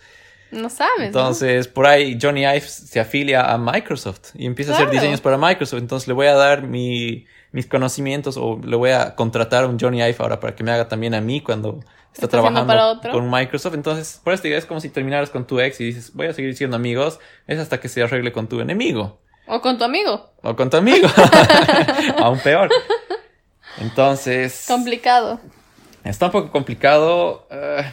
No 0.50 0.68
sabes. 0.70 0.98
¿no? 0.98 1.04
Entonces, 1.06 1.66
por 1.66 1.86
ahí 1.86 2.16
Johnny 2.20 2.42
Ive 2.42 2.60
se 2.60 3.00
afilia 3.00 3.50
a 3.50 3.58
Microsoft 3.58 4.30
y 4.34 4.46
empieza 4.46 4.72
a 4.72 4.74
hacer 4.76 4.90
diseños 4.90 5.20
para 5.20 5.36
Microsoft. 5.38 5.80
Entonces, 5.80 6.06
le 6.06 6.14
voy 6.14 6.26
a 6.28 6.34
dar 6.34 6.62
mi- 6.62 7.26
mis 7.50 7.66
conocimientos 7.66 8.36
o 8.36 8.60
le 8.64 8.76
voy 8.76 8.90
a 8.90 9.14
contratar 9.16 9.64
a 9.64 9.66
un 9.66 9.80
Johnny 9.80 9.98
Ive 9.98 10.16
ahora 10.18 10.38
para 10.38 10.54
que 10.54 10.62
me 10.62 10.70
haga 10.70 10.86
también 10.86 11.14
a 11.14 11.20
mí 11.20 11.40
cuando 11.40 11.80
está, 12.14 12.28
trabajando 12.28 12.66
para 12.66 12.86
otro. 12.86 13.12
con 13.12 13.30
Microsoft. 13.30 13.74
Entonces, 13.74 14.20
por 14.22 14.32
esto 14.32 14.48
es 14.48 14.66
como 14.66 14.80
si 14.80 14.88
terminaras 14.88 15.30
con 15.30 15.46
tu 15.46 15.60
ex 15.60 15.80
y 15.80 15.84
dices, 15.84 16.12
voy 16.14 16.28
a 16.28 16.32
seguir 16.32 16.56
siendo 16.56 16.76
amigos. 16.76 17.18
Es 17.46 17.58
hasta 17.58 17.80
que 17.80 17.88
se 17.88 18.02
arregle 18.02 18.32
con 18.32 18.48
tu 18.48 18.60
enemigo. 18.60 19.20
O 19.46 19.60
con 19.60 19.76
tu 19.76 19.84
amigo. 19.84 20.30
O 20.42 20.56
con 20.56 20.70
tu 20.70 20.76
amigo. 20.76 21.08
Aún 22.18 22.38
peor. 22.38 22.70
Entonces, 23.78 24.64
Complicado. 24.68 25.40
está 26.04 26.26
un 26.26 26.32
poco 26.32 26.50
complicado, 26.52 27.46
eh, 27.50 27.84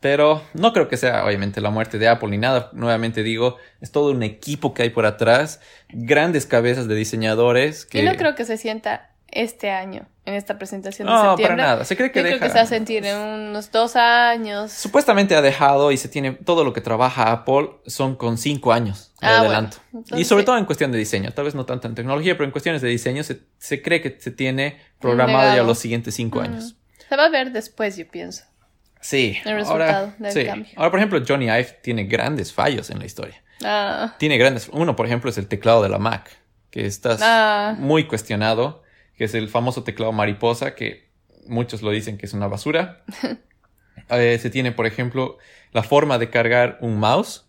pero 0.00 0.42
no 0.52 0.72
creo 0.72 0.88
que 0.88 0.96
sea 0.96 1.24
obviamente 1.24 1.60
la 1.60 1.70
muerte 1.70 1.98
de 1.98 2.08
Apple 2.08 2.28
ni 2.30 2.38
nada. 2.38 2.70
Nuevamente 2.72 3.22
digo, 3.22 3.56
es 3.80 3.92
todo 3.92 4.10
un 4.10 4.22
equipo 4.22 4.74
que 4.74 4.82
hay 4.82 4.90
por 4.90 5.06
atrás, 5.06 5.60
grandes 5.88 6.44
cabezas 6.44 6.88
de 6.88 6.94
diseñadores 6.94 7.86
que... 7.86 8.00
Y 8.00 8.02
no 8.02 8.14
creo 8.16 8.34
que 8.34 8.44
se 8.44 8.56
sienta 8.56 9.12
este 9.30 9.70
año, 9.70 10.06
en 10.24 10.34
esta 10.34 10.58
presentación 10.58 11.06
de 11.06 11.12
No, 11.12 11.18
para 11.20 11.30
septiembre. 11.36 11.62
nada. 11.62 11.84
Se 11.84 11.96
cree 11.96 12.10
que 12.10 12.18
Yo 12.20 12.22
creo 12.24 12.34
deja- 12.34 12.46
que 12.46 12.50
se 12.52 12.56
va 12.58 12.62
a 12.62 12.66
sentir 12.66 13.04
en 13.04 13.16
unos 13.16 13.70
dos 13.70 13.94
años. 13.96 14.72
Supuestamente 14.72 15.34
ha 15.36 15.42
dejado 15.42 15.92
y 15.92 15.96
se 15.96 16.08
tiene 16.08 16.32
todo 16.32 16.64
lo 16.64 16.72
que 16.72 16.80
trabaja 16.80 17.30
Apple 17.32 17.70
son 17.86 18.16
con 18.16 18.38
cinco 18.38 18.72
años 18.72 19.12
de 19.20 19.26
Ah, 19.26 19.40
adelanto. 19.40 19.76
bueno. 19.92 20.04
Entonces, 20.04 20.20
y 20.20 20.28
sobre 20.28 20.42
sí. 20.42 20.46
todo 20.46 20.58
en 20.58 20.64
cuestión 20.64 20.92
de 20.92 20.98
diseño, 20.98 21.30
tal 21.32 21.44
vez 21.44 21.54
no 21.54 21.66
tanto 21.66 21.86
en 21.88 21.94
tecnología, 21.94 22.34
pero 22.34 22.44
en 22.44 22.50
cuestiones 22.50 22.80
de 22.82 22.88
diseño 22.88 23.22
se, 23.22 23.40
se 23.58 23.82
cree 23.82 24.00
que 24.00 24.16
se 24.20 24.30
tiene 24.30 24.80
programado 25.00 25.54
ya 25.54 25.62
los 25.62 25.78
siguientes 25.78 26.14
cinco 26.14 26.40
Mm. 26.40 26.44
años. 26.44 26.76
Se 27.08 27.16
va 27.16 27.26
a 27.26 27.30
ver 27.30 27.52
después, 27.52 27.96
yo 27.96 28.06
pienso. 28.08 28.44
Sí. 29.00 29.38
El 29.44 29.50
ahora, 29.52 29.86
resultado 29.86 30.12
del 30.18 30.32
sí. 30.32 30.44
cambio. 30.44 30.72
Ahora, 30.76 30.90
por 30.90 30.98
ejemplo, 31.00 31.22
Johnny 31.26 31.46
Ive 31.46 31.78
tiene 31.82 32.04
grandes 32.04 32.52
fallos 32.52 32.90
en 32.90 32.98
la 32.98 33.06
historia. 33.06 33.42
Ah, 33.64 34.14
Tiene 34.18 34.38
grandes. 34.38 34.68
Uno, 34.72 34.94
por 34.96 35.06
ejemplo, 35.06 35.30
es 35.30 35.38
el 35.38 35.46
teclado 35.48 35.82
de 35.82 35.88
la 35.88 35.98
Mac, 35.98 36.30
que 36.70 36.86
está 36.86 37.16
Ah. 37.20 37.76
muy 37.78 38.06
cuestionado, 38.06 38.82
que 39.18 39.24
es 39.24 39.34
el 39.34 39.48
famoso 39.48 39.82
teclado 39.82 40.12
mariposa, 40.12 40.74
que 40.74 41.10
muchos 41.46 41.82
lo 41.82 41.90
dicen 41.90 42.16
que 42.16 42.26
es 42.26 42.32
una 42.32 42.46
basura. 42.46 43.02
Eh, 44.10 44.38
se 44.40 44.48
tiene, 44.48 44.72
por 44.72 44.86
ejemplo, 44.86 45.36
la 45.72 45.82
forma 45.82 46.16
de 46.18 46.30
cargar 46.30 46.78
un 46.80 46.98
mouse, 46.98 47.44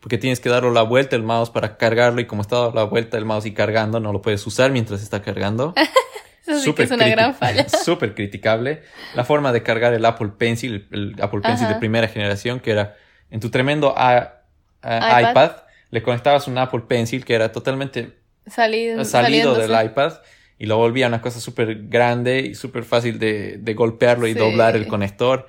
porque 0.00 0.18
tienes 0.18 0.40
que 0.40 0.50
darle 0.50 0.70
la 0.72 0.82
vuelta 0.82 1.16
el 1.16 1.22
mouse 1.22 1.48
para 1.48 1.78
cargarlo, 1.78 2.20
y 2.20 2.26
como 2.26 2.42
está 2.42 2.56
dando 2.56 2.74
la 2.74 2.82
vuelta 2.84 3.16
el 3.16 3.24
mouse 3.24 3.46
y 3.46 3.54
cargando, 3.54 3.98
no 3.98 4.12
lo 4.12 4.20
puedes 4.20 4.46
usar 4.46 4.70
mientras 4.72 5.00
está 5.02 5.22
cargando. 5.22 5.72
eso 6.46 6.58
sí 6.58 6.58
que 6.58 6.60
Súper 6.64 6.84
es 6.86 6.90
una 6.90 7.08
gran 7.08 7.34
falla. 7.34 7.66
Súper 7.84 8.14
criticable. 8.14 8.82
La 9.14 9.24
forma 9.24 9.52
de 9.52 9.62
cargar 9.62 9.94
el 9.94 10.04
Apple 10.04 10.32
Pencil, 10.36 10.86
el 10.90 11.14
Apple 11.22 11.40
Pencil 11.40 11.64
Ajá. 11.66 11.74
de 11.74 11.80
primera 11.80 12.08
generación, 12.08 12.60
que 12.60 12.72
era 12.72 12.96
en 13.30 13.40
tu 13.40 13.48
tremendo 13.48 13.94
a- 13.96 14.42
a- 14.82 15.20
iPad. 15.20 15.30
iPad. 15.30 15.50
le 15.90 16.02
conectabas 16.02 16.46
un 16.46 16.58
Apple 16.58 16.82
Pencil 16.88 17.24
que 17.24 17.34
era 17.34 17.52
totalmente 17.52 18.18
Salido, 18.46 19.02
salido 19.04 19.54
del 19.54 19.70
iPad 19.86 20.14
y 20.62 20.66
lo 20.66 20.76
volvía 20.76 21.08
una 21.08 21.20
cosa 21.20 21.40
súper 21.40 21.88
grande 21.88 22.38
y 22.38 22.54
súper 22.54 22.84
fácil 22.84 23.18
de, 23.18 23.56
de 23.58 23.74
golpearlo 23.74 24.28
y 24.28 24.34
doblar 24.34 24.76
el 24.76 24.86
conector. 24.86 25.48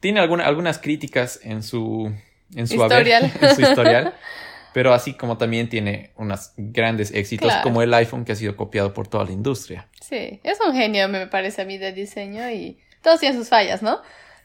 Tiene 0.00 0.18
alguna- 0.18 0.46
algunas 0.46 0.78
críticas 0.80 1.38
en 1.44 1.62
su, 1.62 2.12
en 2.56 2.66
su 2.66 2.82
haber- 2.82 3.06
Historial. 3.06 3.32
en 3.40 3.54
su 3.54 3.60
historial. 3.62 4.14
Pero 4.74 4.92
así 4.92 5.14
como 5.14 5.38
también 5.38 5.68
tiene 5.68 6.10
unos 6.16 6.52
grandes 6.56 7.12
éxitos 7.12 7.46
Claro. 7.48 7.62
como 7.62 7.82
el 7.82 7.94
iPhone 7.94 8.24
que 8.24 8.32
ha 8.32 8.36
sido 8.36 8.56
copiado 8.56 8.92
por 8.92 9.06
toda 9.06 9.24
la 9.24 9.30
industria. 9.30 9.86
Sí, 10.00 10.40
es 10.42 10.58
un 10.66 10.74
genio, 10.74 11.08
me 11.08 11.28
parece 11.28 11.62
a 11.62 11.64
mí, 11.64 11.78
de 11.78 11.92
diseño 11.92 12.50
y 12.50 12.78
todos 13.00 13.20
tienen 13.20 13.38
sus 13.38 13.48
fallas, 13.48 13.80
¿no? 13.82 14.00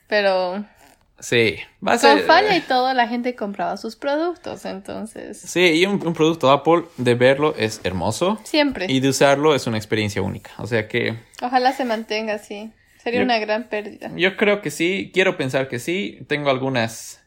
Pero 0.07 0.63
Sí, 1.19 1.55
va 1.85 1.93
a 1.93 1.99
con 1.99 2.17
ser... 2.17 2.21
falla 2.25 2.57
y 2.57 2.61
todo, 2.61 2.93
la 2.93 3.07
gente 3.07 3.33
compraba 3.35 3.77
sus 3.77 3.95
productos, 3.95 4.65
entonces 4.65 5.39
Sí, 5.39 5.61
y 5.61 5.85
un, 5.85 6.05
un 6.05 6.13
producto 6.13 6.51
Apple 6.51 6.83
de 6.97 7.15
verlo 7.15 7.55
es 7.57 7.79
hermoso 7.83 8.39
siempre. 8.43 8.87
y 8.89 8.99
de 8.99 9.09
usarlo 9.09 9.55
es 9.55 9.65
una 9.67 9.77
experiencia 9.77 10.21
única. 10.21 10.51
O 10.57 10.67
sea 10.67 10.87
que 10.87 11.17
Ojalá 11.41 11.71
se 11.73 11.85
mantenga 11.85 12.33
así. 12.33 12.71
Sería 13.01 13.19
Yo- 13.19 13.25
una 13.25 13.37
gran 13.39 13.69
pérdida. 13.69 14.11
yo 14.15 14.35
creo 14.37 14.61
que 14.61 14.71
sí, 14.71 15.11
quiero 15.13 15.37
pensar 15.37 15.67
que 15.69 15.79
sí. 15.79 16.19
Tengo 16.27 16.49
algunas 16.49 17.19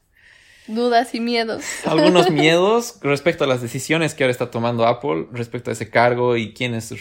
Dudas 0.68 1.14
y 1.14 1.20
miedos. 1.20 1.62
algunos 1.87 2.28
miedos 2.32 2.99
respecto 3.03 3.45
a 3.45 3.47
las 3.47 3.62
decisiones 3.62 4.14
que 4.14 4.24
ahora 4.24 4.32
está 4.32 4.51
tomando 4.51 4.84
Apple 4.87 5.26
respecto 5.32 5.70
a 5.70 5.72
ese 5.74 5.89
cargo 5.91 6.37
y 6.37 6.53
quién 6.55 6.74
es, 6.74 6.93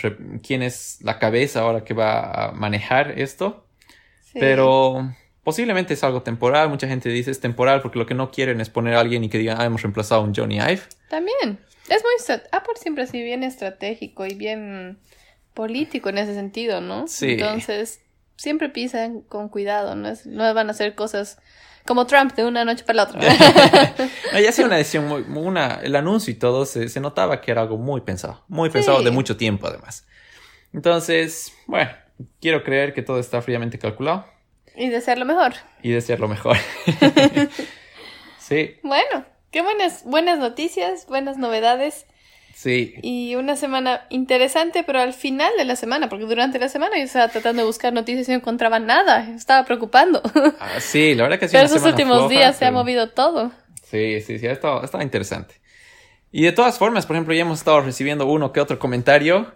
quién 0.46 0.62
es 0.62 1.00
la 1.02 1.18
cabeza 1.20 1.62
ahora 1.62 1.84
que 1.84 1.94
va 1.96 2.50
a 2.50 2.52
manejar 2.52 3.20
esto. 3.20 3.66
Sí. 4.32 4.40
Pero 4.40 5.14
posiblemente 5.46 5.94
es 5.94 6.04
algo 6.04 6.24
temporal. 6.24 6.68
Mucha 6.68 6.88
gente 6.90 7.08
dice 7.08 7.32
es 7.32 7.40
temporal 7.40 7.82
porque 7.82 7.98
lo 8.00 8.06
que 8.06 8.14
no 8.16 8.32
quieren 8.32 8.60
es 8.60 8.70
poner 8.70 8.96
a 8.96 9.00
alguien 9.00 9.24
y 9.24 9.30
que 9.30 9.38
digan, 9.38 9.62
ah, 9.62 9.64
hemos 9.66 9.82
reemplazado 9.82 10.20
a 10.20 10.24
un 10.26 10.36
Johnny 10.36 10.58
Ive. 10.58 10.82
También. 11.10 11.60
Es 11.88 12.02
muy... 12.04 12.38
Apple 12.52 12.74
siempre 12.82 13.04
ha 13.06 13.08
sido 13.08 13.24
bien 13.24 13.44
estratégico 13.44 14.26
y 14.26 14.34
bien 14.34 14.98
político 15.54 16.10
en 16.10 16.18
ese 16.18 16.34
sentido, 16.34 16.82
¿no? 16.82 17.08
Sí. 17.08 17.34
Entonces, 17.34 18.02
siempre 18.36 18.68
piensan 18.70 19.22
con 19.22 19.48
cuidado, 19.48 19.96
¿no? 19.96 20.10
Es- 20.10 20.26
no 20.26 20.52
van 20.54 20.68
a 20.68 20.72
hacer 20.72 20.96
cosas 20.96 21.38
como 21.86 22.08
Trump 22.08 22.34
de 22.34 22.44
una 22.44 22.66
noche 22.66 22.84
para 22.84 22.98
la 22.98 23.04
otra. 23.04 23.22
No, 24.34 24.40
ya 24.40 24.52
sido 24.52 24.68
una 24.68 24.78
decisión 24.78 25.08
muy, 25.08 25.24
muy- 25.24 25.46
una, 25.46 25.76
el 25.84 25.96
anuncio 25.96 26.32
y 26.34 26.36
todo 26.36 26.66
se, 26.66 26.90
se 26.90 27.00
notaba 27.00 27.40
que 27.40 27.52
era 27.52 27.62
algo 27.62 27.78
muy 27.78 28.02
pensado, 28.02 28.44
muy 28.48 28.70
pensado 28.72 29.02
de 29.04 29.12
mucho 29.12 29.38
tiempo 29.38 29.68
además. 29.68 30.06
Entonces, 30.74 31.54
bueno, 31.68 31.92
quiero 32.42 32.64
creer 32.64 32.94
que 32.94 33.02
todo 33.04 33.20
está 33.20 33.42
fríamente 33.42 33.78
calculado 33.80 34.26
y 34.78 34.90
desear 34.90 35.18
lo 35.18 35.26
mejor. 35.26 35.54
y 35.82 35.92
desear 35.92 36.20
lo 36.20 36.28
mejor. 36.28 36.58
sí, 38.40 38.76
Bueno, 38.84 39.26
qué 39.52 39.62
buenas, 39.62 40.04
buenas 40.06 40.40
noticias, 40.40 41.06
buenas 41.08 41.38
novedades 41.38 42.06
sí. 42.54 42.96
y 43.02 43.36
una 43.36 43.56
semana 43.56 44.06
interesante, 44.10 44.84
pero 44.84 45.00
al 45.00 45.14
final 45.14 45.52
de 45.58 45.66
la 45.66 45.76
semana, 45.76 46.10
porque 46.10 46.26
durante 46.26 46.60
la 46.60 46.70
semana 46.70 46.98
yo 46.98 47.04
estaba 47.04 47.28
tratando 47.30 47.62
de 47.62 47.68
buscar 47.68 47.94
noticias 47.94 48.28
y 48.28 48.32
no 48.32 48.38
encontraba 48.38 48.80
nada, 48.80 49.30
estaba 49.36 49.66
preocupando. 49.66 50.22
Ah, 50.60 50.80
sí, 50.80 51.16
la 51.16 51.24
verdad 51.24 51.40
que 51.40 51.48
sido 51.48 51.62
pero 51.64 51.74
esos 51.76 51.86
últimos 51.88 52.18
floja, 52.18 52.30
días 52.34 52.58
se 52.58 52.66
ha 52.66 52.70
pero- 52.70 52.80
movido 52.80 53.10
todo. 53.12 53.52
Sí, 53.84 54.20
sí, 54.22 54.40
sí, 54.40 54.48
ha 54.48 54.52
estado, 54.52 54.82
ha 54.82 54.86
estado 54.86 55.04
interesante. 55.04 55.56
Y 56.32 56.44
de 56.44 56.52
todas 56.52 56.78
formas, 56.78 57.06
por 57.06 57.16
ejemplo, 57.16 57.34
ya 57.34 57.42
hemos 57.44 57.60
estado 57.60 57.80
recibiendo 57.82 58.26
uno 58.26 58.52
que 58.52 58.60
otro 58.60 58.78
comentario. 58.80 59.54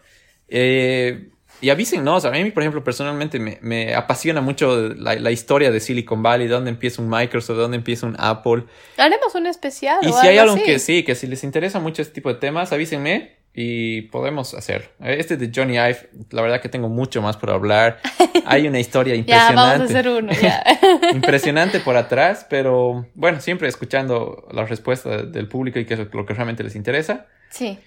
eh, 0.47 1.29
y 1.61 1.69
avísennos, 1.69 2.25
a 2.25 2.31
mí, 2.31 2.51
por 2.51 2.63
ejemplo, 2.63 2.83
personalmente 2.83 3.39
me, 3.39 3.57
me 3.61 3.93
apasiona 3.95 4.41
mucho 4.41 4.89
la, 4.95 5.15
la 5.15 5.31
historia 5.31 5.71
de 5.71 5.79
Silicon 5.79 6.21
Valley, 6.23 6.47
de 6.47 6.53
dónde 6.53 6.69
empieza 6.69 7.01
un 7.01 7.09
Microsoft, 7.09 7.55
de 7.57 7.61
dónde 7.63 7.77
empieza 7.77 8.05
un 8.07 8.15
Apple. 8.19 8.63
Haremos 8.97 9.35
un 9.35 9.45
especial. 9.47 9.99
Y 10.01 10.07
o 10.07 10.13
si 10.13 10.27
hay 10.27 10.37
algo 10.37 10.53
algo 10.53 10.63
así. 10.63 10.71
que 10.71 10.79
sí, 10.79 11.03
que 11.03 11.15
si 11.15 11.27
les 11.27 11.43
interesa 11.43 11.79
mucho 11.79 12.01
este 12.01 12.13
tipo 12.13 12.29
de 12.29 12.39
temas, 12.39 12.71
avísenme 12.71 13.37
y 13.53 14.03
podemos 14.03 14.53
hacer. 14.53 14.91
Este 15.03 15.35
de 15.35 15.51
Johnny 15.53 15.73
Ive, 15.73 16.09
la 16.29 16.41
verdad 16.41 16.61
que 16.61 16.69
tengo 16.69 16.87
mucho 16.87 17.21
más 17.21 17.35
por 17.35 17.49
hablar. 17.49 17.99
Hay 18.45 18.67
una 18.67 18.79
historia 18.79 19.13
Ya, 19.15 19.19
impresionante. 19.19 19.55
vamos 19.55 19.81
a 19.81 19.83
hacer 19.85 20.07
uno, 20.09 20.31
ya. 20.33 20.63
impresionante 21.13 21.79
por 21.79 21.97
atrás, 21.97 22.45
pero 22.49 23.07
bueno, 23.15 23.41
siempre 23.41 23.67
escuchando 23.67 24.47
la 24.51 24.65
respuesta 24.65 25.23
del 25.23 25.47
público 25.47 25.79
y 25.79 25.85
qué 25.85 25.95
es 25.95 25.99
lo 26.13 26.25
que 26.25 26.33
realmente 26.33 26.63
les 26.63 26.75
interesa. 26.75 27.25
sí, 27.49 27.79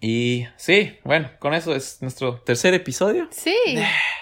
Y 0.00 0.46
sí, 0.56 0.98
bueno, 1.04 1.30
con 1.38 1.52
eso 1.52 1.74
es 1.74 2.00
nuestro 2.00 2.40
tercer 2.40 2.72
episodio. 2.74 3.28
sí. 3.30 3.54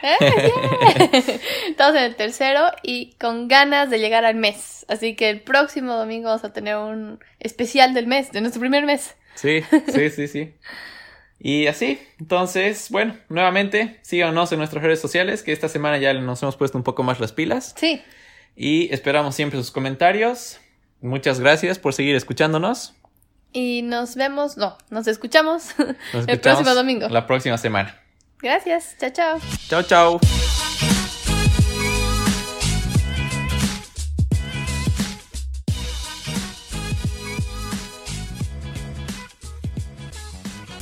Eh, 0.01 0.17
yeah. 0.21 1.23
Estamos 1.71 1.97
en 1.97 2.05
el 2.05 2.15
tercero 2.15 2.71
y 2.85 3.15
con 3.19 3.49
ganas 3.49 3.91
de 3.91 3.99
llegar 3.99 4.25
al 4.25 4.37
mes. 4.37 4.87
Así 4.87 5.17
que 5.17 5.29
el 5.29 5.41
próximo 5.41 5.95
domingo 5.95 6.29
vamos 6.29 6.45
a 6.45 6.53
tener 6.53 6.77
un 6.77 7.19
especial 7.41 7.95
del 7.95 8.07
mes, 8.07 8.31
de 8.31 8.41
nuestro 8.41 8.61
primer 8.61 8.87
mes. 8.87 9.17
Sí, 9.35 9.63
sí, 9.93 10.11
sí, 10.11 10.29
sí. 10.29 10.55
Y 11.41 11.67
así, 11.67 12.01
entonces, 12.21 12.91
bueno, 12.91 13.17
nuevamente 13.29 13.99
síganos 14.03 14.53
en 14.53 14.59
nuestras 14.59 14.85
redes 14.85 15.01
sociales, 15.01 15.43
que 15.43 15.53
esta 15.53 15.69
semana 15.69 15.99
ya 15.99 16.15
nos 16.15 16.43
hemos 16.43 16.57
puesto 16.57 16.79
un 16.79 16.85
poco 16.85 17.03
más 17.03 17.19
las 17.19 17.33
pilas. 17.33 17.75
Sí. 17.77 18.01
Y 18.55 18.93
esperamos 18.93 19.35
siempre 19.35 19.59
sus 19.59 19.73
comentarios. 19.73 20.61
Muchas 21.01 21.39
gracias 21.39 21.79
por 21.79 21.93
seguir 21.93 22.17
escuchándonos. 22.17 22.95
Y 23.53 23.83
nos 23.83 24.15
vemos, 24.15 24.57
no, 24.57 24.77
nos 24.91 25.07
escuchamos 25.07 25.75
Nos 26.13 26.29
el 26.29 26.41
próximo 26.41 26.75
domingo. 26.75 27.09
La 27.09 27.27
próxima 27.27 27.59
semana. 27.59 27.99
Gracias, 28.41 28.97
chao, 28.99 29.11
chao. 29.11 29.39
Chao, 29.69 29.83
chao. 29.83 30.21